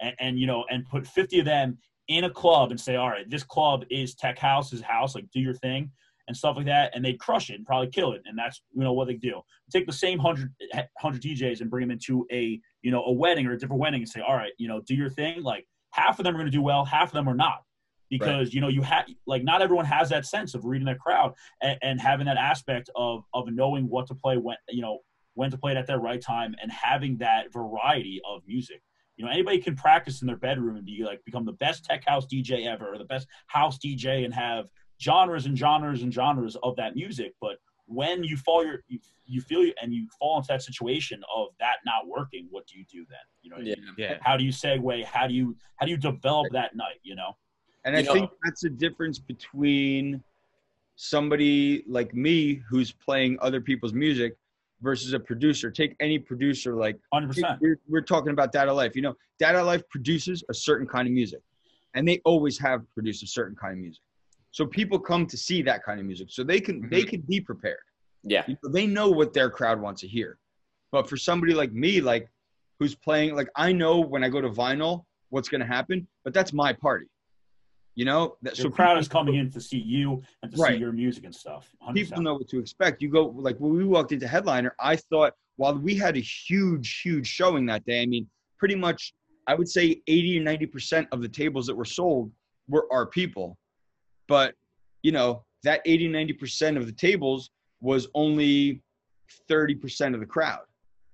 [0.00, 1.78] and, and you know and put fifty of them
[2.08, 5.40] in a club and say, all right, this club is tech house's house, like do
[5.40, 5.90] your thing
[6.28, 8.82] and stuff like that, and they'd crush it and probably kill it, and that's you
[8.82, 9.40] know what they do.
[9.70, 13.46] Take the same 100, 100 DJs and bring them into a you know a wedding
[13.46, 15.42] or a different wedding and say, all right, you know, do your thing.
[15.42, 17.62] Like half of them are going to do well, half of them are not,
[18.10, 21.34] because you know you have like not everyone has that sense of reading their crowd
[21.62, 25.00] and, and having that aspect of of knowing what to play when you know
[25.34, 28.80] when to play it at that right time and having that variety of music.
[29.16, 32.04] You know, anybody can practice in their bedroom and be like become the best tech
[32.06, 34.66] house DJ ever or the best house DJ and have
[35.00, 37.34] genres and genres and genres of that music.
[37.40, 37.56] But
[37.86, 41.76] when you fall your you, you feel and you fall into that situation of that
[41.84, 43.18] not working, what do you do then?
[43.42, 43.74] You know, Yeah.
[43.76, 43.94] mean?
[43.98, 44.18] Yeah.
[44.22, 45.04] how do you segue?
[45.04, 47.00] How do you how do you develop that night?
[47.02, 47.36] You know,
[47.84, 50.22] And I know- think that's the difference between
[50.96, 54.36] somebody like me who's playing other people's music
[54.82, 55.70] versus a producer.
[55.70, 57.60] Take any producer like hundred percent.
[57.60, 58.96] we're, we're talking about Dada Life.
[58.96, 61.40] You know, Dada Life produces a certain kind of music,
[61.94, 64.02] and they always have produced a certain kind of music.
[64.56, 67.10] So people come to see that kind of music, so they can they mm-hmm.
[67.10, 67.76] can be prepared.
[68.22, 68.42] Yeah.
[68.48, 70.38] You know, they know what their crowd wants to hear.
[70.92, 72.30] But for somebody like me, like
[72.78, 76.32] who's playing, like I know when I go to vinyl what's going to happen, but
[76.32, 77.04] that's my party.
[77.96, 80.76] You know, that, The crowd people- is coming in to see you and to see
[80.76, 81.70] your music and stuff.
[81.86, 81.94] 100%.
[81.94, 83.02] people know what to expect.
[83.02, 87.02] You go like when we walked into Headliner, I thought while we had a huge,
[87.04, 88.26] huge showing that day, I mean,
[88.58, 89.12] pretty much
[89.46, 92.32] I would say 80 or 90 percent of the tables that were sold
[92.68, 93.58] were our people.
[94.28, 94.54] But
[95.02, 97.50] you know, that 80, 90 percent of the tables
[97.80, 98.82] was only
[99.48, 100.60] 30 percent of the crowd.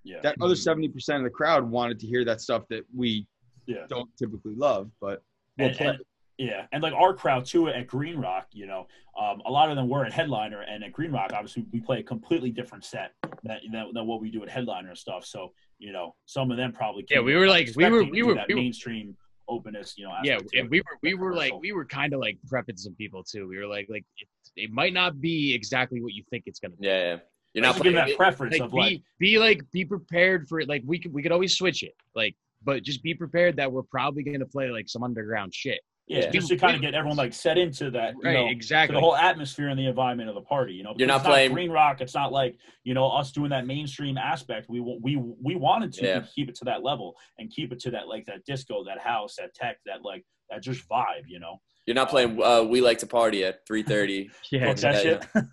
[0.05, 0.20] Yeah.
[0.22, 3.26] That other 70 percent of the crowd wanted to hear that stuff that we
[3.66, 3.86] Yeah.
[3.89, 5.22] don't typically love, but
[5.59, 5.86] we'll and, play.
[5.89, 5.98] and-
[6.39, 8.89] yeah, and like our crowd too at Green Rock, you know,
[9.20, 12.01] um, a lot of them were at Headliner, and at Green Rock, obviously, we play
[12.01, 13.12] a completely different set
[13.44, 15.24] than, than, than what we do at Headliner and stuff.
[15.26, 18.34] So, you know, some of them probably Yeah, we were like- we were- we were-
[18.34, 19.16] that we were- mainstream
[19.48, 20.14] openness, you know.
[20.23, 23.23] yeah and we were we were like we were kind of like prepping some people
[23.24, 26.59] too we were like like it, it might not be exactly what you think it's
[26.60, 27.16] gonna be Yeah, yeah.
[27.55, 28.09] You're Just not to give playing.
[28.09, 31.12] that preference like of be like, be like be prepared for it like we could
[31.12, 34.70] we could always switch it like but just be prepared that we're probably gonna play
[34.70, 36.30] like some underground shit yeah, yeah.
[36.30, 38.94] just to kind of get everyone like set into that, you right know, to exactly
[38.94, 40.72] the whole atmosphere and the environment of the party.
[40.74, 42.00] You know, You're not it's playing- Green Rock.
[42.00, 44.68] It's not like you know us doing that mainstream aspect.
[44.68, 46.24] We we we wanted to Yeah.
[46.34, 49.36] keep it to that level and keep it to that like that disco, that house,
[49.36, 51.24] that tech, that like that just vibe.
[51.28, 52.42] You know, You're not playing.
[52.42, 54.28] Uh, we like to party at 3:30.
[54.52, 55.26] yeah Fuck that yeah, shit.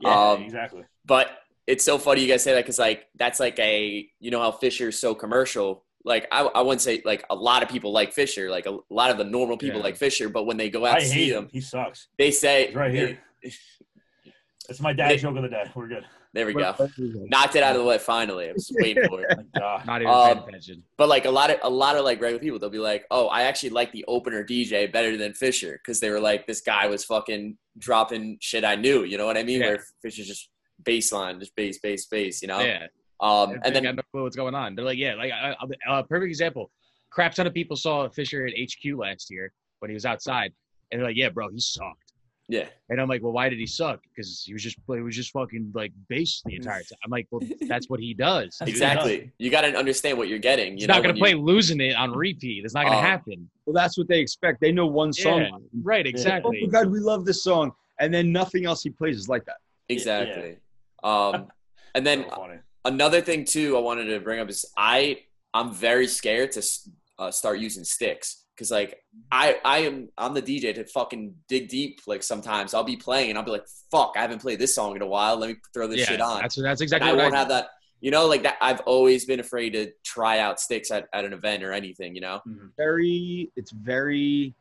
[0.00, 0.82] yeah, Um, exactly.
[1.06, 1.30] But
[1.66, 4.50] it's so funny you guys say that because like that's like a you know how
[4.50, 5.84] Fisher's so commercial.
[6.04, 8.50] Like I, I wouldn't say like a lot of people like Fisher.
[8.50, 9.84] Like a, lot of the normal people Yeah.
[9.84, 11.44] like Fisher, but when they go out I to see him.
[11.44, 12.08] him, He sucks.
[12.18, 13.18] they say He's right here.
[14.68, 15.64] It's my dad They- joke of the day.
[15.74, 16.04] We're good.
[16.32, 16.74] There we go.
[17.30, 18.48] Knocked it out of the way finally.
[18.48, 19.38] I was waiting for it.
[19.54, 22.40] Not even Um, paying attention But like a lot of a lot of like regular
[22.40, 26.00] people, they'll be like, "Oh, I actually like the opener DJ better than Fisher because
[26.00, 29.44] they were like, this guy was fucking dropping shit I knew." You know what I
[29.44, 29.60] mean?
[29.60, 29.66] Yeah.
[29.68, 30.48] Where Fisher's just
[30.82, 32.42] baseline, just bass, bass, bass.
[32.42, 32.58] You know?
[32.60, 32.88] yeah
[33.20, 35.30] Um, and and then then got no clue what's going on they're like yeah like
[35.30, 35.56] a
[35.90, 36.70] uh, perfect example
[37.10, 40.52] crap ton of people saw fisher at hq last year when he was outside
[40.90, 42.00] and they're like yeah bro he sucked
[42.46, 44.00] yeah, And I'm like, well, why did he suck?
[44.14, 46.98] Because he was just he was just fucking like bass the entire time.
[47.02, 48.58] I'm like, well, that's what he does.
[48.58, 48.68] dude.
[48.68, 49.32] exactly.
[49.38, 50.72] You got to understand what you're getting.
[50.72, 52.66] You He's know, not gonna play you- losing it on repeat.
[52.66, 53.48] It's not gonna Um, happen.
[53.64, 54.60] Well, that's what they expect.
[54.60, 55.40] They know one song.
[55.40, 55.50] Yeah,
[55.82, 56.60] right, Oh exactly.
[56.60, 59.56] my God, we love this song, and then nothing else he plays is like that.
[59.88, 60.58] exactly.
[61.02, 61.46] Um,
[61.94, 62.58] and then So funny.
[62.84, 65.20] Another thing too, I wanted to bring up is I
[65.52, 66.62] I'm very scared to
[67.18, 69.00] uh, start using sticks because like
[69.30, 72.00] I I am I'm the DJ to fucking dig deep.
[72.06, 74.96] Like sometimes I'll be playing and I'll be like, fuck, I haven't played this song
[74.96, 75.36] in a while.
[75.36, 76.40] Let me throw this yeah, shit on.
[76.40, 77.68] that's that's and exactly I what won't I have that.
[78.00, 78.56] You know, like that.
[78.60, 82.14] I've always been afraid to try out sticks at, at an event or anything.
[82.14, 82.42] You know.
[82.76, 84.54] Very, it's very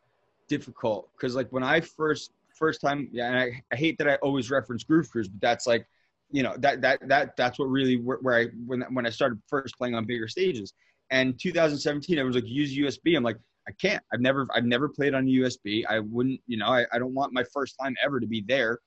[0.47, 4.15] difficult because like when I first first time, yeah, and I, I hate that I
[4.15, 5.85] always reference Groove Cruise, but that's like,
[6.33, 9.39] you know, that that that that's what really where, where I when when I started
[9.47, 10.73] first playing on bigger stages.
[11.11, 13.15] And 2017, I was like, use USB.
[13.15, 13.37] I'm like,
[13.67, 14.03] I can't.
[14.11, 15.83] I've never I've never played on USB.
[15.87, 18.79] I wouldn't, you know, I, I don't want my first time ever to be there.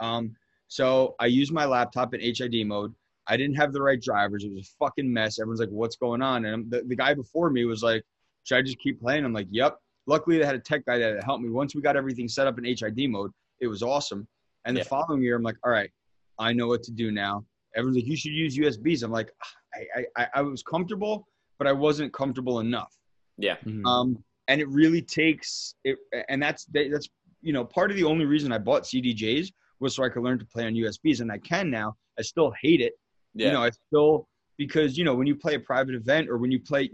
[0.00, 0.34] Um,
[0.66, 2.92] so I used my laptop in HID mode.
[3.28, 4.42] I didn't have the right drivers.
[4.42, 5.38] It was a fucking mess.
[5.38, 8.02] Everyone's like, "What's going on?" And the, the guy before me was like,
[8.42, 11.22] "Should I just keep playing?" I'm like, "Yep." Luckily, they had a tech guy that
[11.22, 11.50] helped me.
[11.50, 13.30] Once we got everything set up in HID mode,
[13.60, 14.26] it was awesome.
[14.64, 15.90] And the following year, I'm like, "All right,
[16.38, 17.44] I know what to do now."
[17.76, 19.30] Everyone's like, "You should use USBs." I'm like,
[19.74, 21.28] I I, I- I was comfortable,
[21.58, 22.94] but I wasn't comfortable enough.
[23.36, 23.56] Yeah.
[23.64, 23.84] Mhm.
[23.86, 25.98] Um, and it really takes it,
[26.28, 27.08] and that's that's
[27.42, 30.38] you know part of the only reason I bought CDJs was so I could learn
[30.40, 31.96] to play on USBs, and I can now.
[32.18, 32.94] I still hate it.
[33.34, 33.46] Yeah.
[33.48, 36.50] You know, I still because you know when you play a private event or when
[36.50, 36.90] you play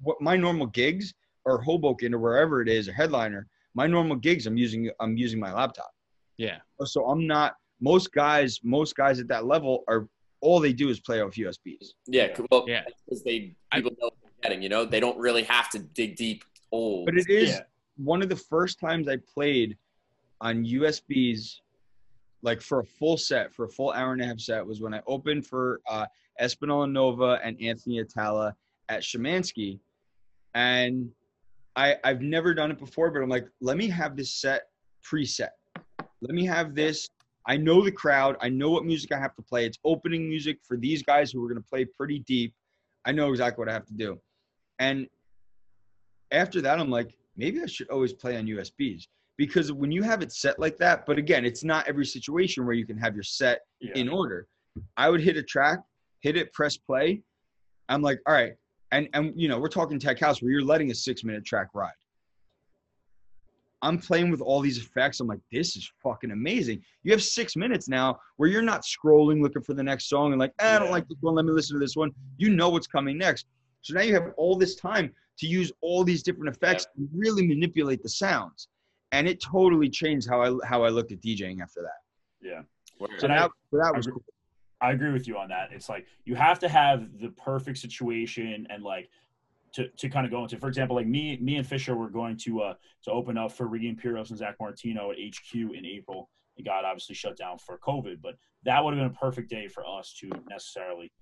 [0.00, 1.14] what my normal gigs
[1.44, 3.46] or Hoboken or wherever it is, a headliner.
[3.74, 5.90] My normal gigs, I'm using I'm using my laptop.
[6.38, 7.54] yeah, So I'm not.
[7.80, 10.08] Most guys, most guys at that level are
[10.40, 11.92] all they do is play off USBs.
[12.06, 12.36] yeah.
[12.50, 12.84] Well, yeah.
[13.04, 14.62] because they I- people know what they're getting.
[14.62, 16.44] You know, they don't really have to dig deep.
[16.72, 17.06] Old.
[17.06, 17.60] But it is Yeah.
[17.96, 19.76] one of the first times I played
[20.40, 21.60] on USBs,
[22.42, 24.92] like for a full set, for a full hour and a half set, was when
[24.92, 26.06] I opened for uh,
[26.40, 28.52] Espinola Nova and Anthony Attalla
[28.88, 29.78] at Schimanski.
[30.54, 31.10] And
[31.76, 34.68] I, I've never done it before, but I'm like, let me have this set
[35.04, 35.50] preset.
[36.20, 37.08] Let me have this.
[37.46, 38.36] I know the crowd.
[38.40, 39.66] I know what music I have to play.
[39.66, 42.52] It's opening music for these guys who are going to play pretty deep.
[43.04, 44.18] I know exactly what I have to do.
[44.78, 45.06] And
[46.32, 49.06] after that, I'm like, maybe I should always play on USBs
[49.36, 52.74] because when you have it set like that, but again, it's not every situation where
[52.74, 53.92] you can have your set Yeah.
[53.94, 54.48] in order.
[54.96, 55.78] I would hit a track,
[56.20, 57.22] hit it, press play.
[57.88, 58.54] I'm like, all right.
[58.92, 61.68] And and you know, we're talking tech house where you're letting a six minute track
[61.74, 61.92] ride.
[63.86, 65.20] I'm playing with all these effects.
[65.20, 66.82] I'm like, this is fucking amazing.
[67.04, 70.40] You have six minutes now where you're not scrolling looking for the next song and
[70.40, 71.36] like, eh, I don't like this one.
[71.36, 72.10] Let me listen to this one.
[72.36, 73.46] You know what's coming next.
[73.82, 77.46] So now you have all this time to use all these different effects and really
[77.46, 78.66] manipulate the sounds.
[79.12, 82.00] And it totally changed how I how I looked at DJing after that.
[82.48, 82.62] Yeah.
[82.98, 83.10] Word.
[83.18, 84.32] So And I- that, so that was agree- cool.
[84.80, 85.70] I agree with you on that.
[85.72, 89.08] It's like you have to have the perfect situation and like
[89.76, 90.56] to, to kind of go into.
[90.58, 92.74] For example, like me, me and Fisher were going to uh
[93.04, 96.30] to open up for Ricky Imperios and Zach Martino at HQ in April.
[96.56, 98.34] It got obviously shut down for COVID, but
[98.64, 101.12] that would have been a perfect day for us to necessarily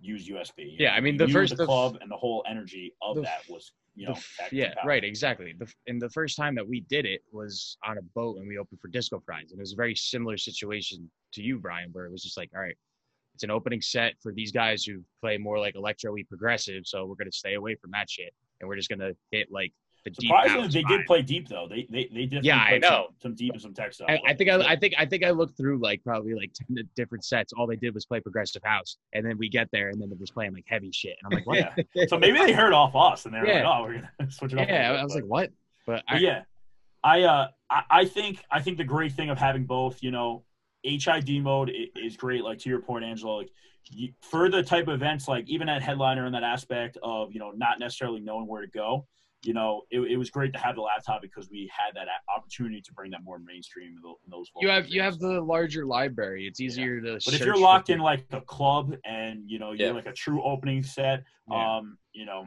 [0.00, 0.76] use USB.
[0.78, 0.94] Yeah.
[0.94, 4.06] I mean, the first- the the- club and the whole energy of that was you
[4.06, 5.54] know f- yeah, right, exactly.
[5.58, 8.58] The, and the first time that we did it was on a boat and we
[8.58, 12.04] opened for Disco Fries, and it was a very similar situation to you, Brian, where
[12.04, 12.76] it was just like, all right,
[13.34, 17.16] it's an opening set for these guys who play more like electro-y progressive, so we're
[17.16, 19.72] gonna stay away from that shit, and we're just gonna hit like
[20.04, 21.66] the deep Surprisingly, they did play deep though.
[21.68, 23.06] They they they definitely Yeah, I played some- know.
[23.22, 24.06] some, deep and some tech stuff.
[24.10, 26.86] I, I think I, I think I think I looked through like probably like ten
[26.94, 27.52] different sets.
[27.54, 30.18] All they did was play progressive house, and then we get there, and then they're
[30.18, 31.86] just playing like heavy shit, and I'm like, what?
[31.94, 32.04] Yeah.
[32.06, 33.66] so maybe they heard off us and they were Yeah.
[33.68, 35.50] like, "Oh, we're gonna switch it up." yeah, I was but- like, what?
[35.86, 36.42] But I, But yeah,
[37.02, 40.44] I uh I, I think I think the great thing of having both, you know,
[40.84, 42.44] HID mode is great.
[42.44, 43.50] Like to your point, Angelo, like
[43.90, 47.38] you, for the type of events, like even at headliner in that aspect of you
[47.40, 49.06] know not necessarily knowing where to go.
[49.42, 52.80] You know, it, it was great to have the laptop because we had that opportunity
[52.80, 54.50] to bring that more mainstream in those.
[54.62, 56.46] you have local you have the larger library.
[56.46, 57.18] It's easier to.
[57.24, 59.94] But if you're locked in like a club and you know you're Yeah.
[59.94, 61.76] like a true opening set, Yeah.
[61.76, 62.46] um, you know,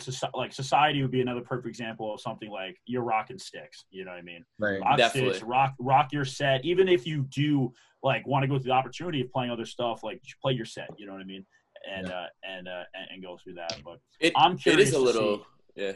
[0.00, 3.84] soci- like society would be another perfect example of something like you're rocking sticks.
[3.90, 4.44] You know what I mean?
[4.58, 4.80] Right.
[4.80, 5.30] Rock Definitely.
[5.34, 6.64] sticks, rock rock your set.
[6.64, 7.72] Even if you do
[8.02, 10.64] like want to go through the opportunity of playing other stuff, like just play your
[10.64, 10.88] set.
[10.98, 11.44] You know what I mean?
[11.90, 13.74] And uh, and uh, and, and go through that.
[13.84, 15.44] But It, I'm curious is a little see-
[15.76, 15.92] yeah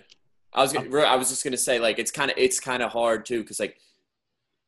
[0.53, 2.93] i was gonna, i was just gonna say like it's kind of it's kind of
[2.93, 3.77] hard too because like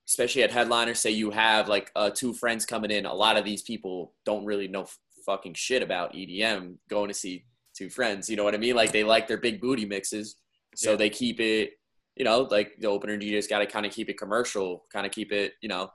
[0.08, 3.44] especially at headliners say you have like uh, two friends coming in a lot of
[3.44, 7.44] these people don't really know f- fucking shit about edm going to see
[7.76, 10.36] two friends you know what i mean like they like their big booty mixes
[10.74, 10.96] so Yeah.
[10.96, 11.72] they keep it
[12.16, 15.12] you know like the opener dj's got to kind of keep it commercial kind of
[15.12, 15.90] keep it you know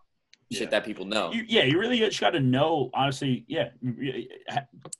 [0.52, 0.68] shit Yeah.
[0.70, 2.90] that people know You, yeah, you really just got to know.
[2.94, 4.28] Honestly, yeah, you- you-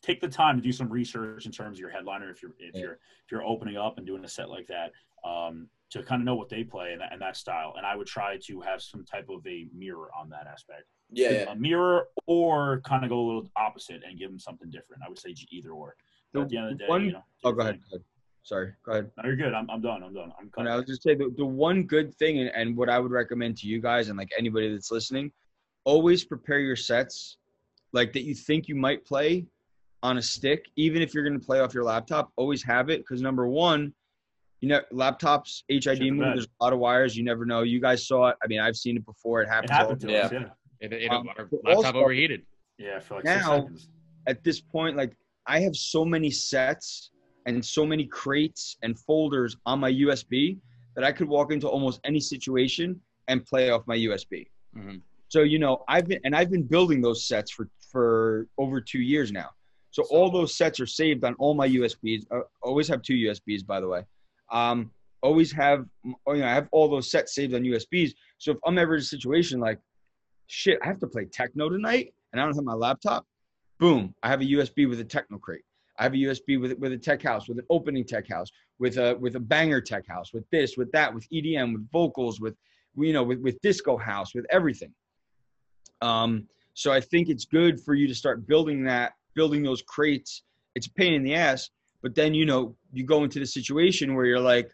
[0.02, 2.74] take the time to do some research in terms of your headliner if you're if
[2.74, 2.82] Yeah.
[2.82, 4.94] you're if you're opening up and doing a set like that,
[5.26, 7.74] um, to kind of know what they play and that, and that style.
[7.76, 11.32] And I would try to have some type of a mirror on that aspect, yeah,
[11.32, 11.52] yeah.
[11.52, 15.04] a mirror, or kind of go a little opposite and give them something different.
[15.06, 15.98] I would say either or.
[16.34, 17.24] But The at the end of the day, one- you know.
[17.44, 17.80] Oh, go ahead.
[17.90, 18.06] go ahead.
[18.44, 18.74] Sorry.
[18.86, 19.12] Go ahead.
[19.18, 19.54] No, you're good.
[19.54, 20.04] I'm, I'm done.
[20.04, 20.32] I'm done.
[20.38, 20.72] I'm And cutting.
[20.72, 23.58] I was just say the, the one good thing and, and what I would recommend
[23.60, 25.32] to you guys and like anybody that's listening,
[25.84, 27.38] always prepare your sets
[27.94, 29.46] like that you think you might play
[30.04, 32.32] on a stick, even if you're going to play off your laptop.
[32.36, 33.94] Always have it because number one,
[34.60, 36.26] you know, laptops HID move.
[36.34, 37.16] There's a lot of wires.
[37.16, 37.62] You never know.
[37.62, 38.38] You guys saw it.
[38.44, 39.42] I mean, I've seen it before.
[39.42, 40.20] It it happened all, to Yeah.
[40.26, 40.32] us.
[40.32, 40.46] Yeah.
[40.80, 42.42] it, it, Um, our laptop also- overheated.
[42.80, 43.00] Yeah.
[43.00, 43.48] For like Now- six
[43.84, 43.90] seconds.
[44.28, 45.14] at this point, like
[45.52, 47.12] I have so many sets
[47.46, 50.58] and so many crates and folders on my USB
[50.96, 54.48] that I could walk into almost any situation and play off my USB.
[54.78, 55.02] Mhm.
[55.28, 59.02] So you know, I've been and I've been building those sets for for over two
[59.02, 59.50] years now.
[59.96, 62.22] So all those sets are saved on all my USBs.
[62.32, 64.06] Uh, always have two USBs, by the way.
[64.60, 64.90] Um,
[65.22, 65.86] always have,
[66.26, 68.12] oh, you know, I have all those sets saved on USBs.
[68.38, 69.80] So if I'm ever in a situation like,
[70.48, 73.26] shit, I have to play techno tonight, and I don't have my laptop,
[73.82, 75.64] boom, I have a USB with a techno crate.
[76.00, 78.50] I have a USB with with a tech house, with an opening tech house,
[78.80, 82.40] with a with a banger tech house, with this, with that, with EDM, with vocals,
[82.40, 82.56] with
[82.96, 84.94] you know, with with disco house, with everything.
[86.02, 90.44] Um, so I think it's good for you to start building that, building those crates.
[90.76, 91.70] It's a pain in the ass,
[92.02, 94.72] but then you know you go into the situation where you're like,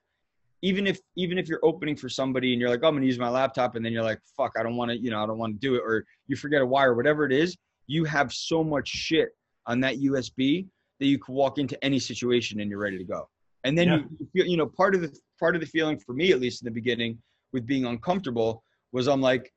[0.62, 3.20] even if even if you're opening for somebody and you're like, oh, I'm gonna use
[3.20, 5.38] my laptop, and then you're like, fuck, I don't want to, you know, I don't
[5.38, 7.58] want to do it, or you forget a wire, whatever it is,
[7.88, 9.30] you have so much shit
[9.66, 10.68] on that USB
[11.00, 13.28] that you can walk into any situation and you're ready to go.
[13.64, 13.96] And then Yeah.
[13.98, 16.40] you, you feel, you know, part of the part of the feeling for me, at
[16.40, 17.18] least in the beginning,
[17.54, 19.54] with being uncomfortable, was I'm like,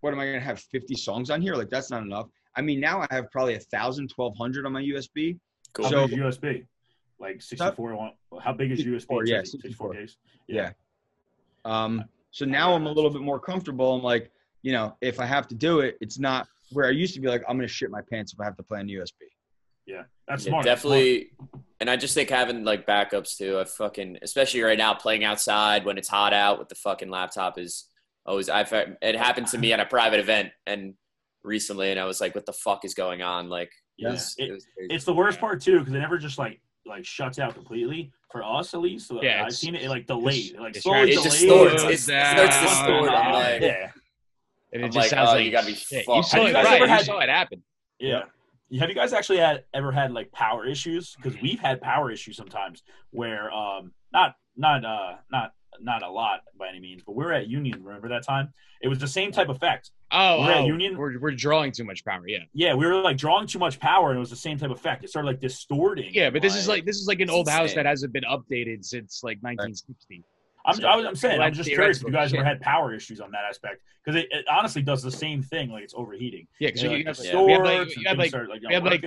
[0.00, 1.54] what am I gonna have 50 songs on here?
[1.54, 2.28] Like that's not enough.
[2.56, 5.38] I mean, now I have probably a thousand, twelve hundred on my USB.
[5.72, 6.66] cool How So- big is USB?
[7.18, 8.12] Like 64.
[8.42, 9.28] How big is 64, USB?
[9.30, 9.94] yeah, 64 64.
[9.94, 10.16] gigs.
[10.48, 10.72] Yeah.
[11.64, 13.94] Um, so now I'm a little bit more comfortable.
[13.94, 14.30] I'm like,
[14.62, 17.28] you know, if I have to do it, it's not where I used to be
[17.28, 19.12] like, I'm gonna shit my pants if I have to play on USB.
[19.86, 20.64] Yeah, that's Yeah, smart.
[20.64, 20.94] That's smart.
[20.94, 21.30] definitely.
[21.80, 23.58] And I just think having like backups too.
[23.58, 27.58] I fucking, especially right now, playing outside when it's hot out with the fucking laptop
[27.58, 27.86] is
[28.24, 28.48] always.
[28.48, 30.94] I've it happened to me at a private event and
[31.42, 33.68] recently, and I was like, "What the fuck is going on?" Like,
[33.98, 34.10] it Yeah.
[34.12, 34.94] was, It- it was crazy.
[34.94, 38.42] It's the worst part too because it never just like like shuts out completely for
[38.42, 39.08] us at least.
[39.08, 41.30] So Yeah, I've seen it, like delayed, it's- like it's slowly it delayed.
[41.30, 41.82] distorts.
[41.84, 42.66] It It starts to down.
[42.92, 43.10] distort.
[43.10, 43.90] I'm like, yeah,
[44.74, 46.04] And it I'm just like, sounds oh, like you gotta be shit.
[46.04, 46.16] fucked.
[46.16, 46.74] You saw Have it, you guys right?
[46.76, 47.62] ever You had- saw it happen.
[47.98, 48.22] yeah.
[48.80, 51.14] Have you guys actually had ever had like power issues?
[51.16, 56.40] Because we've had power issues sometimes where um not not uh not not a lot
[56.58, 57.84] by any means, but we were at Union.
[57.84, 58.52] Remember that time?
[58.80, 59.90] It was the same type of effect.
[60.10, 60.96] Oh, We're at oh, Union?
[60.96, 62.22] We're, we're drawing too much power.
[62.26, 62.40] Yeah.
[62.52, 64.76] Yeah, we were like drawing too much power, and it was the same type of
[64.76, 65.02] effect.
[65.04, 66.10] It started like distorting.
[66.12, 68.12] Yeah, but this is Like, like this is like an it's old house that hasn't
[68.12, 70.22] been updated since like 1960.
[70.64, 72.60] I'm, So, I was, I'm saying, I'm just curious if you guys theoretical ever had
[72.60, 75.70] power issues on that aspect because it, it honestly does the same thing.
[75.70, 76.46] Like it's overheating.
[76.60, 77.42] Yeah, because You know, you like, have, the yeah.
[77.42, 79.04] we had like stores you had like start, like, we had like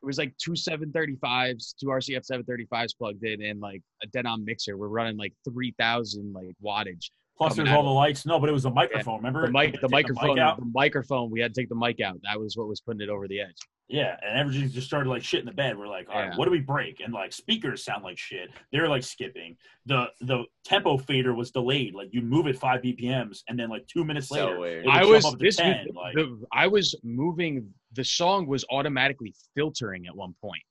[0.00, 4.76] it was like two 735s, two RCF 735s plugged in, and like a Denon mixer.
[4.76, 7.10] We're running like 3,000 like wattage.
[7.38, 8.26] Plus, there's all the lights.
[8.26, 9.16] No, but it was a microphone.
[9.18, 10.58] Remember The mic, the microphone, mic out?
[10.58, 11.30] the microphone.
[11.30, 12.18] We had to take the mic out.
[12.24, 13.56] That was what was putting it over the edge.
[13.90, 15.78] Yeah, and everything just started like shit in the bed.
[15.78, 16.36] We're like, all right, Yeah.
[16.36, 17.00] what do we break?
[17.00, 18.50] And like speakers sound like shit.
[18.72, 19.56] They're like skipping.
[19.86, 21.94] The the tempo fader was delayed.
[21.94, 24.84] Like you move it five BPMs, and then like two minutes So later, weird.
[24.84, 25.86] it would I was up to this 10.
[25.86, 27.72] was, like, the, I was moving.
[27.92, 30.62] The song was automatically filtering at one point,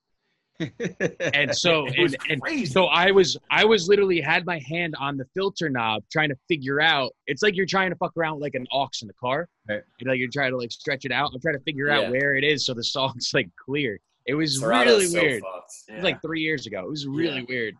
[0.59, 2.67] and so it was and, and.
[2.67, 6.35] So I was I was literally had my hand on the filter knob trying to
[6.47, 7.11] figure out.
[7.27, 9.47] It's like you're trying to fuck around with like an aux in the car.
[9.69, 9.81] Right.
[9.99, 11.31] You know, you're trying to like stretch it out.
[11.33, 11.99] I'm trying to figure Yeah.
[12.01, 13.99] out where it is so the song's like clear.
[14.25, 15.41] It was Serato's really so weird.
[15.43, 15.73] fucked.
[15.89, 16.79] It was like three years ago.
[16.81, 17.45] It was really Yeah.
[17.47, 17.75] weird.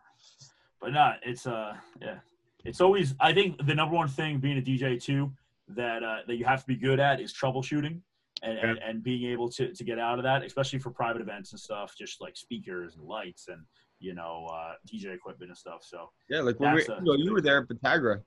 [0.80, 2.18] but not it's uh yeah
[2.64, 5.32] it's always i think the number one thing being a dj too
[5.68, 8.00] that uh that you have to be good at is troubleshooting
[8.42, 11.52] and, and, and being able to to get out of that especially for private events
[11.52, 13.60] and stuff just like speakers and lights and
[14.00, 17.14] you know uh dj equipment and stuff so yeah, like when we, a- you, know,
[17.14, 18.22] you were there at Patagra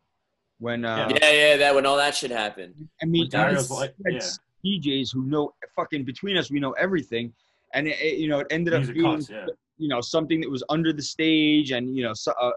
[0.60, 2.76] when uh, Yeah, yeah, that when all that shit happened.
[3.02, 4.30] I mean, Dario's you like- had yeah.
[4.64, 7.34] DJs who know fucking between us, we know everything,
[7.74, 9.46] and it, it- you know it ended up being costs yeah
[9.78, 12.52] you know something that was under the stage, and you know so, uh,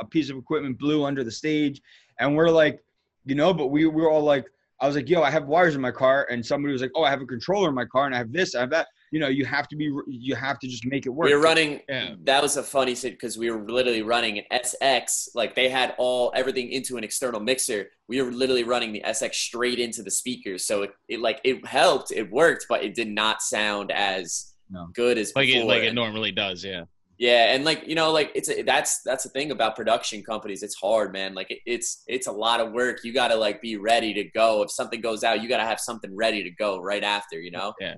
[0.00, 1.80] a piece of equipment blew under the stage,
[2.18, 2.82] and we're like,
[3.26, 4.46] you know, but we, we were all like,
[4.80, 7.02] I was like, yo, I have wires in my car, and somebody was like, oh,
[7.02, 8.88] I have a controller in my car, and I have this, I have that.
[9.12, 11.26] You know, you have to be, you have to just make it work.
[11.28, 11.80] We were running.
[11.88, 12.14] Yeah.
[12.24, 15.28] That was a funny thing because we were literally running an SX.
[15.34, 17.86] Like they had all everything into an external mixer.
[18.08, 20.66] We were literally running the SX straight into the speakers.
[20.66, 22.10] So it, it like it helped.
[22.10, 24.88] It worked, but it did not sound as No.
[24.92, 25.62] good as Like before.
[25.62, 26.64] it like it normally does.
[26.64, 26.82] Yeah.
[27.18, 30.62] Yeah, and like you know, like it's a, that's that's the thing about production companies.
[30.62, 31.34] It's hard, man.
[31.34, 33.04] Like it, it's it's a lot of work.
[33.04, 34.62] You got to like be ready to go.
[34.62, 37.40] If something goes out, you got to have something ready to go right after.
[37.40, 37.72] You know.
[37.80, 37.94] yeah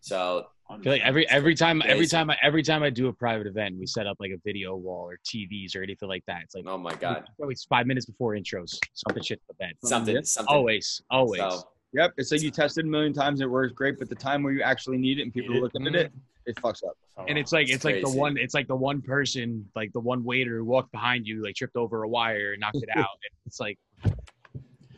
[0.00, 3.12] So I feel like every every time every time I, every time I do a
[3.12, 6.42] private event, we set up like a video wall or TVs or anything like that.
[6.44, 9.72] It's like oh my god, always five minutes before intros, something shit to the bed.
[9.84, 10.22] something Yeah.
[10.24, 10.54] something.
[10.54, 11.40] Always, always.
[11.40, 14.42] So, Yep, it's like you tested a million times it works great, but the time
[14.42, 15.86] where you actually need it and people Need are mm-hmm.
[15.86, 15.92] it.
[15.92, 16.12] looking at it,
[16.46, 16.96] it fucks up.
[17.16, 19.92] so, and it's like It's it's, like the one it's like the one person like
[19.92, 22.88] the one waiter who walked behind you like tripped over a wire and knocked it
[22.96, 23.06] out.
[23.46, 23.78] It's like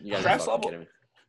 [0.00, 0.86] you Stress level?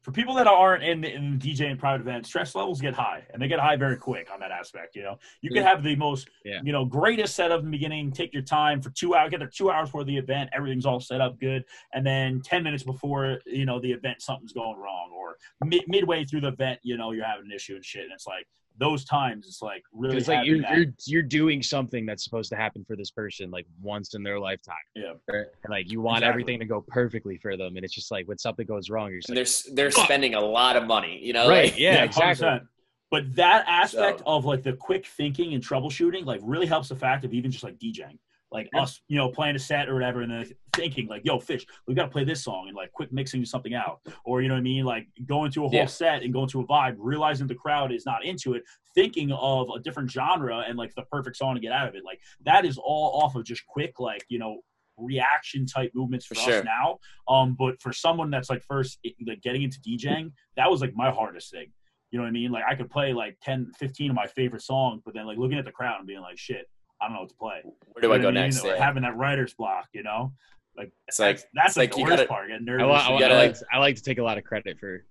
[0.08, 3.42] for people that aren't in in DJ and private events, stress levels get high, and
[3.42, 4.96] they get high very quick on that aspect.
[4.96, 5.68] You know, you can mm.
[5.68, 6.62] have the most, Yeah.
[6.64, 8.14] you know, greatest setup in the beginning.
[8.14, 10.50] Take your time for two hours, get there two hours before the event.
[10.54, 14.54] Everything's all set up good, and then ten minutes before you know the event, something's
[14.54, 15.36] going wrong, or
[15.66, 18.04] mid- midway through the event, you know, you're having an issue and shit.
[18.04, 18.48] And it's like
[18.80, 22.50] those times, it's like really it's like you're, that- you're you're doing something that's supposed
[22.52, 24.76] to happen for this person like once in their lifetime.
[24.96, 25.14] Yeah.
[25.28, 25.46] Right.
[25.64, 26.30] And like you want Exactly.
[26.30, 29.20] everything to go perfectly for them, and it's just like when something goes wrong, you're
[29.20, 31.20] just like, they're they're spending a lot of money.
[31.24, 31.72] You know, right?
[31.72, 32.46] Like, Yeah, exactly.
[32.48, 32.68] 100%.
[33.10, 36.96] But that aspect So- of like the quick thinking and troubleshooting, like really helps the
[36.96, 38.18] fact of even just like DJing,
[38.52, 38.82] like Yeah.
[38.84, 41.94] us, you know, playing a set or whatever, and then thinking like, "Yo, Fish, we
[41.94, 44.60] got to play this song," and like quick mixing something out, or you know what
[44.60, 45.86] I mean, like going to a whole Yeah.
[45.86, 48.64] set and going to a vibe, realizing the crowd is not into it,
[48.96, 52.04] thinking of a different genre and like the perfect song to get out of it.
[52.06, 54.62] Like that is all off of just quick, like you know,
[54.98, 56.64] reaction type movements for, For us sure.
[56.64, 56.98] now.
[57.28, 61.12] Um, but for someone that's like first like getting into DJing, that was like my
[61.12, 61.72] hardest thing.
[62.12, 62.52] You know what I mean?
[62.52, 65.58] Like I could play like 10, 15 of my favorite songs, but then like looking
[65.58, 66.68] at the crowd and being like, shit,
[67.02, 67.62] I don't know what to play.
[67.64, 68.44] where do You I go what mean?
[68.44, 68.64] next?
[68.64, 68.84] Or Yeah.
[68.84, 70.34] having that writer's block, you know?
[70.78, 72.48] Like It's like that's, that's it's like, like the worst gotta- part.
[72.50, 72.88] Getting I, nervous.
[72.88, 75.06] wa- I, You gotta- I like I like to take a lot of credit for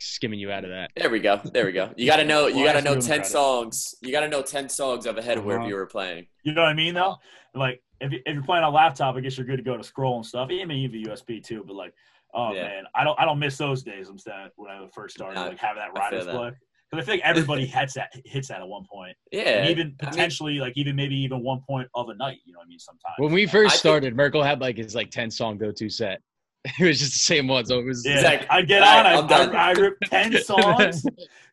[0.00, 0.90] skimming you out of that.
[0.96, 1.36] There we go.
[1.52, 1.90] There we go.
[1.96, 2.46] You got to know.
[2.46, 3.26] You got to know ten credit.
[3.26, 3.94] songs.
[4.00, 5.68] You got to know ten songs of ahead of wherever Uh-huh.
[5.70, 6.26] you were playing.
[6.44, 7.16] You know what I mean, though?
[7.54, 9.76] Like, if, you- if you're playing on a laptop, I guess you're good to go
[9.76, 10.50] to scroll and stuff.
[10.50, 11.92] Even even USB too, but like,
[12.34, 12.62] Oh Yeah.
[12.64, 14.08] man, I don't I don't miss those days.
[14.08, 16.54] I'm sad when I first started No, like having that I feel riders block.
[16.90, 19.42] Because I think everybody hits that hits that at one point, Yeah.
[19.60, 22.38] and even I mean- potentially like even maybe even one point of a night.
[22.46, 22.78] You know what I mean?
[22.78, 23.14] Sometimes.
[23.18, 25.88] When we I first think- started, Merkel had like his like ten song go to
[25.88, 26.20] set.
[26.80, 28.04] It was just the same one, so it was.
[28.04, 28.88] yeah, like, I'd get on.
[28.88, 29.50] right, I, I'm.
[29.56, 31.04] I, I rip ten songs.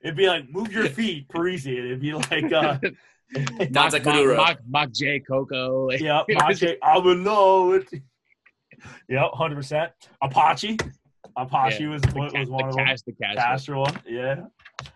[0.04, 1.78] It'd be like move your feet, Parisi.
[1.78, 2.80] It'd be like uh,
[3.72, 4.36] Danza Mock, Kuduro.
[4.38, 5.88] Mock, Mock J Coco.
[5.90, 7.88] Like, yeah, it was- Mache, I would know it.
[9.10, 9.92] Yep, hundred percent.
[10.22, 10.78] Apache,
[11.38, 11.90] Apache Yeah.
[11.90, 12.86] was the, was ca- one the of them.
[12.86, 13.38] cast, the cast.
[13.38, 14.36] Castro one, yeah.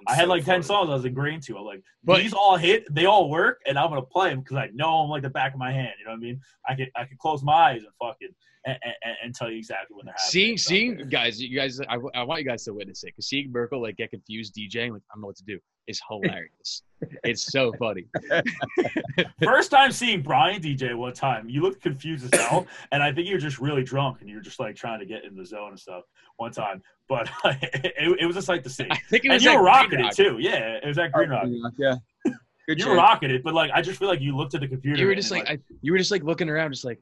[0.08, 0.64] I had So like ten funny.
[0.64, 1.58] songs I was agreeing to.
[1.58, 4.58] I'm like, But- these all hit, they all work, and I'm gonna play them because
[4.58, 5.94] I know them like the back of my hand.
[6.00, 6.42] You know what I mean?
[6.68, 8.30] I could I could close my eyes and fucking
[8.66, 10.58] and, and, and tell you exactly when they're happening.
[10.58, 13.52] Seeing, seeing guys, you guys, I, I want you guys to witness it because seeing
[13.52, 16.84] Merkel like get confused DJing, like I don't know what to do, is hilarious.
[17.24, 18.06] it's so funny.
[19.44, 23.28] First time seeing Brian DJ one time, you looked confused as hell, and I think
[23.28, 25.46] you were just really drunk and you were just like trying to get in the
[25.46, 26.04] zone and stuff
[26.38, 26.82] one time.
[27.08, 28.88] But it, it was a sight to see.
[28.90, 30.38] I think it And you were rocking it too.
[30.40, 31.74] Yeah, it was at Green oh, Rock.
[31.78, 31.96] Yeah.
[32.68, 34.68] Good You were rocking it, but like I just feel like you looked at the
[34.68, 35.00] computer.
[35.00, 37.02] You were and, just like, I, you were just like looking around, just like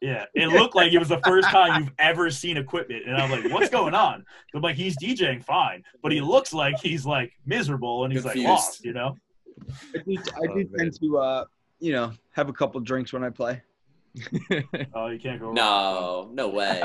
[0.00, 3.30] Yeah, it looked like it was the first time you've ever seen equipment, and I'm
[3.30, 4.24] like, "What's going on?"
[4.54, 8.46] I'm like, "He's DJing fine, but he looks like he's like miserable and he's Confused.
[8.48, 9.16] like lost," you know?
[9.94, 10.68] I do, I Oh, do man.
[10.78, 11.44] tend to, uh,
[11.80, 13.60] you know, have a couple drinks when I play.
[14.94, 15.54] Oh, you can't go wrong.
[15.54, 16.82] No, no way.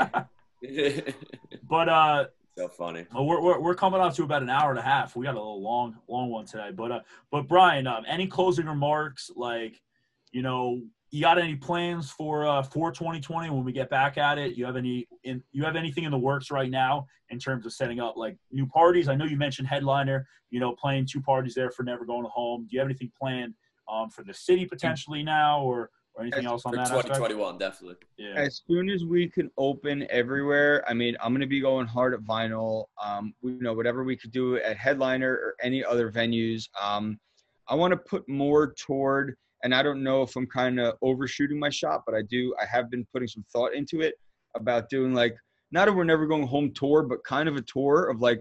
[1.68, 2.26] But uh,
[2.56, 3.06] so funny.
[3.12, 5.16] well, we're, we're we're coming up to about an hour and a half.
[5.16, 6.70] We got a little long long one today.
[6.74, 9.30] But uh, but Brian, um, any closing remarks?
[9.34, 9.80] Like,
[10.32, 14.38] you know, you got any plans for uh for 2020 when we get back at
[14.38, 14.56] it?
[14.56, 17.72] You have any in you have anything in the works right now in terms of
[17.72, 19.08] setting up like new parties?
[19.08, 20.26] I know you mentioned headliner.
[20.50, 22.66] You know, playing two parties there for never going home.
[22.68, 23.54] Do you have anything planned
[23.88, 27.06] um for the city potentially now or or anything else on For that aspect?
[27.06, 27.96] 2021, definitely.
[28.16, 28.32] Yeah.
[28.34, 32.20] As soon as we can open everywhere, I mean, I'm gonna be going hard at
[32.20, 32.86] vinyl.
[33.02, 36.68] Um, we, you know, whatever we could do at headliner or any other venues.
[36.80, 37.18] Um,
[37.68, 41.58] I want to put more toward, and I don't know if I'm kind of overshooting
[41.58, 42.54] my shot, but I do.
[42.60, 44.14] I have been putting some thought into it
[44.54, 45.34] about doing like
[45.72, 48.40] not a we're never going home tour, but kind of a tour of like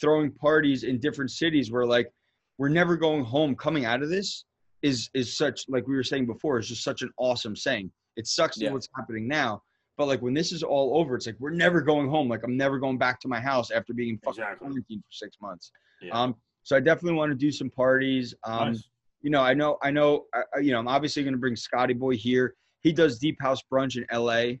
[0.00, 2.10] throwing parties in different cities where like
[2.58, 3.54] we're never going home.
[3.54, 4.44] Coming out of this
[4.82, 7.90] is is such like we were saying before is just such an awesome saying.
[8.16, 8.72] It sucks Yeah.
[8.72, 9.62] what's happening now,
[9.98, 12.28] but like when this is all over, it's like we're never going home.
[12.28, 14.66] Like I'm never going back to my house after being in fucking Exactly.
[14.66, 15.70] quarantine for six months.
[16.02, 16.12] Yeah.
[16.18, 18.34] Um, so I definitely want to do some parties.
[18.44, 18.88] Um, nice.
[19.26, 21.56] You know, I know, I know, I, I- you know, I'm obviously going to bring
[21.56, 22.54] Scotty Boy here.
[22.82, 24.58] He does Deep House Brunch in LA,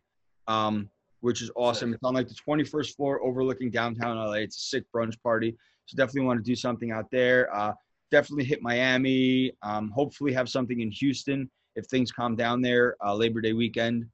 [0.52, 0.90] um,
[1.20, 1.94] which is awesome.
[1.94, 4.32] It's on like the 21st floor overlooking downtown LA.
[4.46, 5.56] It's a sick brunch party.
[5.84, 7.54] So definitely want to do something out there.
[7.56, 7.74] Uh,
[8.10, 9.52] definitely hit Miami.
[9.62, 12.96] Um, hopefully have something in Houston if things calm down there.
[13.06, 14.04] Uh, Labor Day weekend.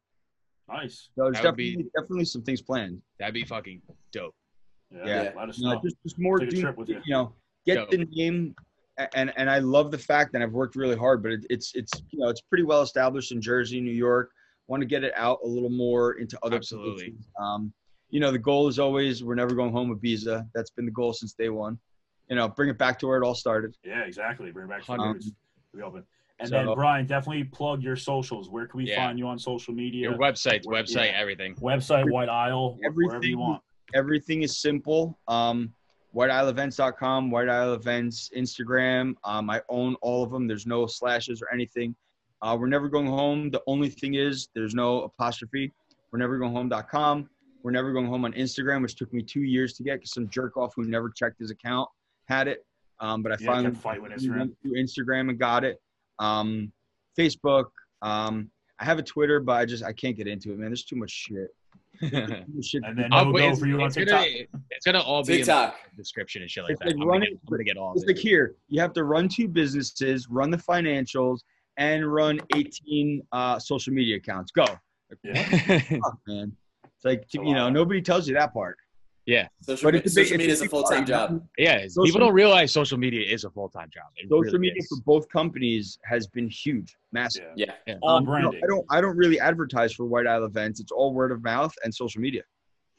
[0.69, 1.09] Nice.
[1.17, 3.01] So there's That would be- definitely definitely some things planned.
[3.19, 3.81] that'd be fucking
[4.13, 4.35] dope.
[4.91, 5.07] Yeah.
[5.07, 5.33] Yeah.
[5.35, 5.81] Let us You know, know.
[5.83, 7.01] just just more Take do- trip with you.
[7.07, 7.33] you know
[7.65, 7.91] get Dope.
[7.93, 8.63] the name a-
[9.15, 11.93] and and I love the fact that I've worked really hard, but it, it's it's
[12.11, 14.31] you know it's pretty well established in Jersey, New York.
[14.69, 17.11] Want to get it out a little more into other Absolutely.
[17.11, 17.27] places.
[17.41, 17.73] Um,
[18.11, 20.47] you know, the goal is always we're never going home with Ibiza.
[20.55, 21.79] That's been the goal since day one.
[22.29, 23.75] You know, bring it back to where it all started.
[23.85, 24.51] Yeah, exactly.
[24.53, 25.33] Bring it back to the
[25.75, 26.05] We open.
[26.39, 28.49] And So- then Brian, definitely plug your socials.
[28.51, 29.05] Where can we Yeah.
[29.07, 30.09] find you on social media?
[30.11, 31.19] Your website, Where- website, yeah.
[31.21, 31.55] everything.
[31.57, 33.63] Website, White Isle, wh- wherever you want.
[33.95, 35.19] Everything is simple.
[35.29, 35.73] Um,
[36.15, 39.15] WhiteIsleEvents.com, White Isle Events, Instagram.
[39.25, 40.47] Um, I own all of them.
[40.47, 41.95] There's no slashes or anything.
[42.43, 43.51] Uh, we're never going home.
[43.51, 45.73] The only thing is there's no apostrophe.
[46.11, 47.29] We're never going home.com.
[47.63, 50.29] We're never going home on Instagram, which took me two years to get because some
[50.29, 51.89] jerk off who never checked his account
[52.27, 52.67] had it.
[53.01, 54.39] Um, but I Yeah, finally fighting with Instagram.
[54.39, 55.81] went through Instagram and got it.
[56.19, 56.73] Um,
[57.19, 57.67] Facebook.
[58.03, 60.69] Um, I have a Twitter, but I just I can't get into it, man.
[60.69, 61.55] There's too much shit.
[62.03, 63.13] Too much shit And then.
[63.13, 64.21] I'll no put- go it's, for you on TikTok.
[64.21, 65.77] gonna, it's gonna all be in TikTok.
[65.91, 66.87] the description and shit like It's that.
[66.89, 68.23] like I'm, gonna get, I'm gonna get all It's of like it.
[68.23, 71.41] here, you have to run two businesses, run the financials,
[71.79, 74.51] and run 18 uh, social media accounts.
[74.53, 74.65] Go,
[75.23, 75.49] Yeah.
[75.79, 76.53] Fuck, man.
[76.85, 77.73] It's like It's you know lot.
[77.73, 78.77] nobody tells you that part.
[79.63, 81.47] Social, But me- it's a big, social media is a full time job.
[81.57, 84.05] yeah, Social- people don't realize social media is a full time job.
[84.17, 84.89] It Social really media is.
[84.89, 87.45] for both companies has been huge, massive.
[87.57, 87.73] Yeah.
[87.87, 87.99] Yeah.
[88.03, 88.53] All Um, you know.
[88.53, 88.87] I don't.
[88.91, 90.81] I don't really advertise for White Isle events.
[90.81, 92.43] It's all word of mouth and social media.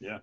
[0.00, 0.18] Yeah.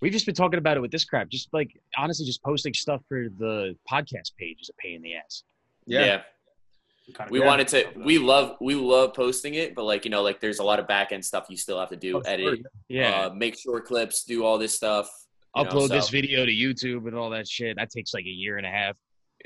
[0.00, 1.28] We've just been talking about it with this crap.
[1.28, 5.14] Just like honestly, just posting stuff for the podcast page is a pain in the
[5.14, 5.42] ass.
[5.84, 6.22] Yeah.
[7.12, 7.46] Kind of We yeah.
[7.46, 7.86] wanted to.
[7.96, 8.56] We love.
[8.60, 11.24] We love posting it, but like you know, like there's a lot of back end
[11.24, 12.18] stuff you still have to do.
[12.18, 12.32] Of course.
[12.32, 12.60] edit.
[12.88, 14.22] Yeah, Uh, make short clips.
[14.24, 15.10] Do all this stuff.
[15.56, 17.76] You know, upload this video to YouTube and all that shit.
[17.76, 18.96] That takes like a year and a half.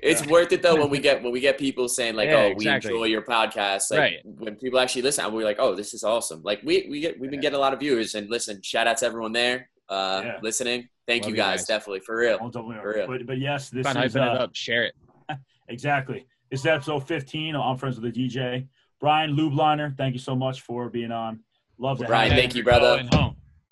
[0.03, 2.47] It's worth it though when we get when we get people saying like, Yeah, "Oh,
[2.49, 2.91] exactly.
[2.93, 4.19] we enjoy your podcast." Like Right.
[4.25, 7.31] when people actually listen, we're like, "Oh, this is awesome!" Like we we get we've
[7.31, 7.43] been Yeah.
[7.43, 9.71] getting a lot of viewers, and listen, shout out to everyone there.
[9.91, 10.39] uh, Yeah.
[10.43, 10.89] listening.
[11.07, 11.67] Thank Love you you guys, guys.
[11.67, 12.39] definitely for real.
[12.41, 13.07] Oh, double- For real.
[13.07, 14.55] But, but yes, this Fun is hyping it uh, up.
[14.55, 14.95] Share it.
[15.69, 16.27] exactly.
[16.51, 17.55] This is episode 15.
[17.55, 18.67] I'm friends with the DJ.
[18.99, 21.41] Brian Lubliner, thank you so much for being on.
[21.79, 22.61] Love to Brian, have thank you.
[22.61, 23.07] you, brother.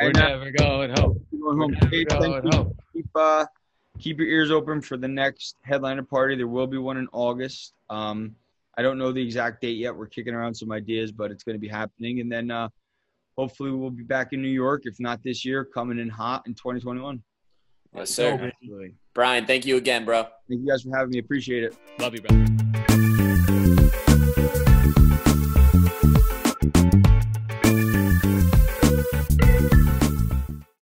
[0.02, 0.40] Going home.
[0.40, 1.26] We're And, never going home.
[1.30, 1.70] going We're home.
[1.72, 2.50] never Hey, going you.
[2.52, 2.72] home.
[2.92, 3.46] keep uh
[3.98, 6.34] keep your ears open for the next headliner party.
[6.36, 7.74] There will be one in August.
[7.90, 8.34] Um,
[8.76, 9.94] I don't know the exact date yet.
[9.94, 12.20] We're kicking around some ideas, but it's going to be happening.
[12.20, 12.68] And then uh,
[13.36, 16.54] hopefully we'll be back in New York, if not this year, coming in hot in
[16.54, 17.22] 2021.
[17.94, 18.32] Yes, sir.
[18.32, 18.94] Absolutely.
[19.12, 20.22] Brian, thank you again, bro.
[20.48, 21.18] Thank you guys for having me.
[21.18, 21.76] Appreciate it.
[21.98, 22.71] Love you, brother.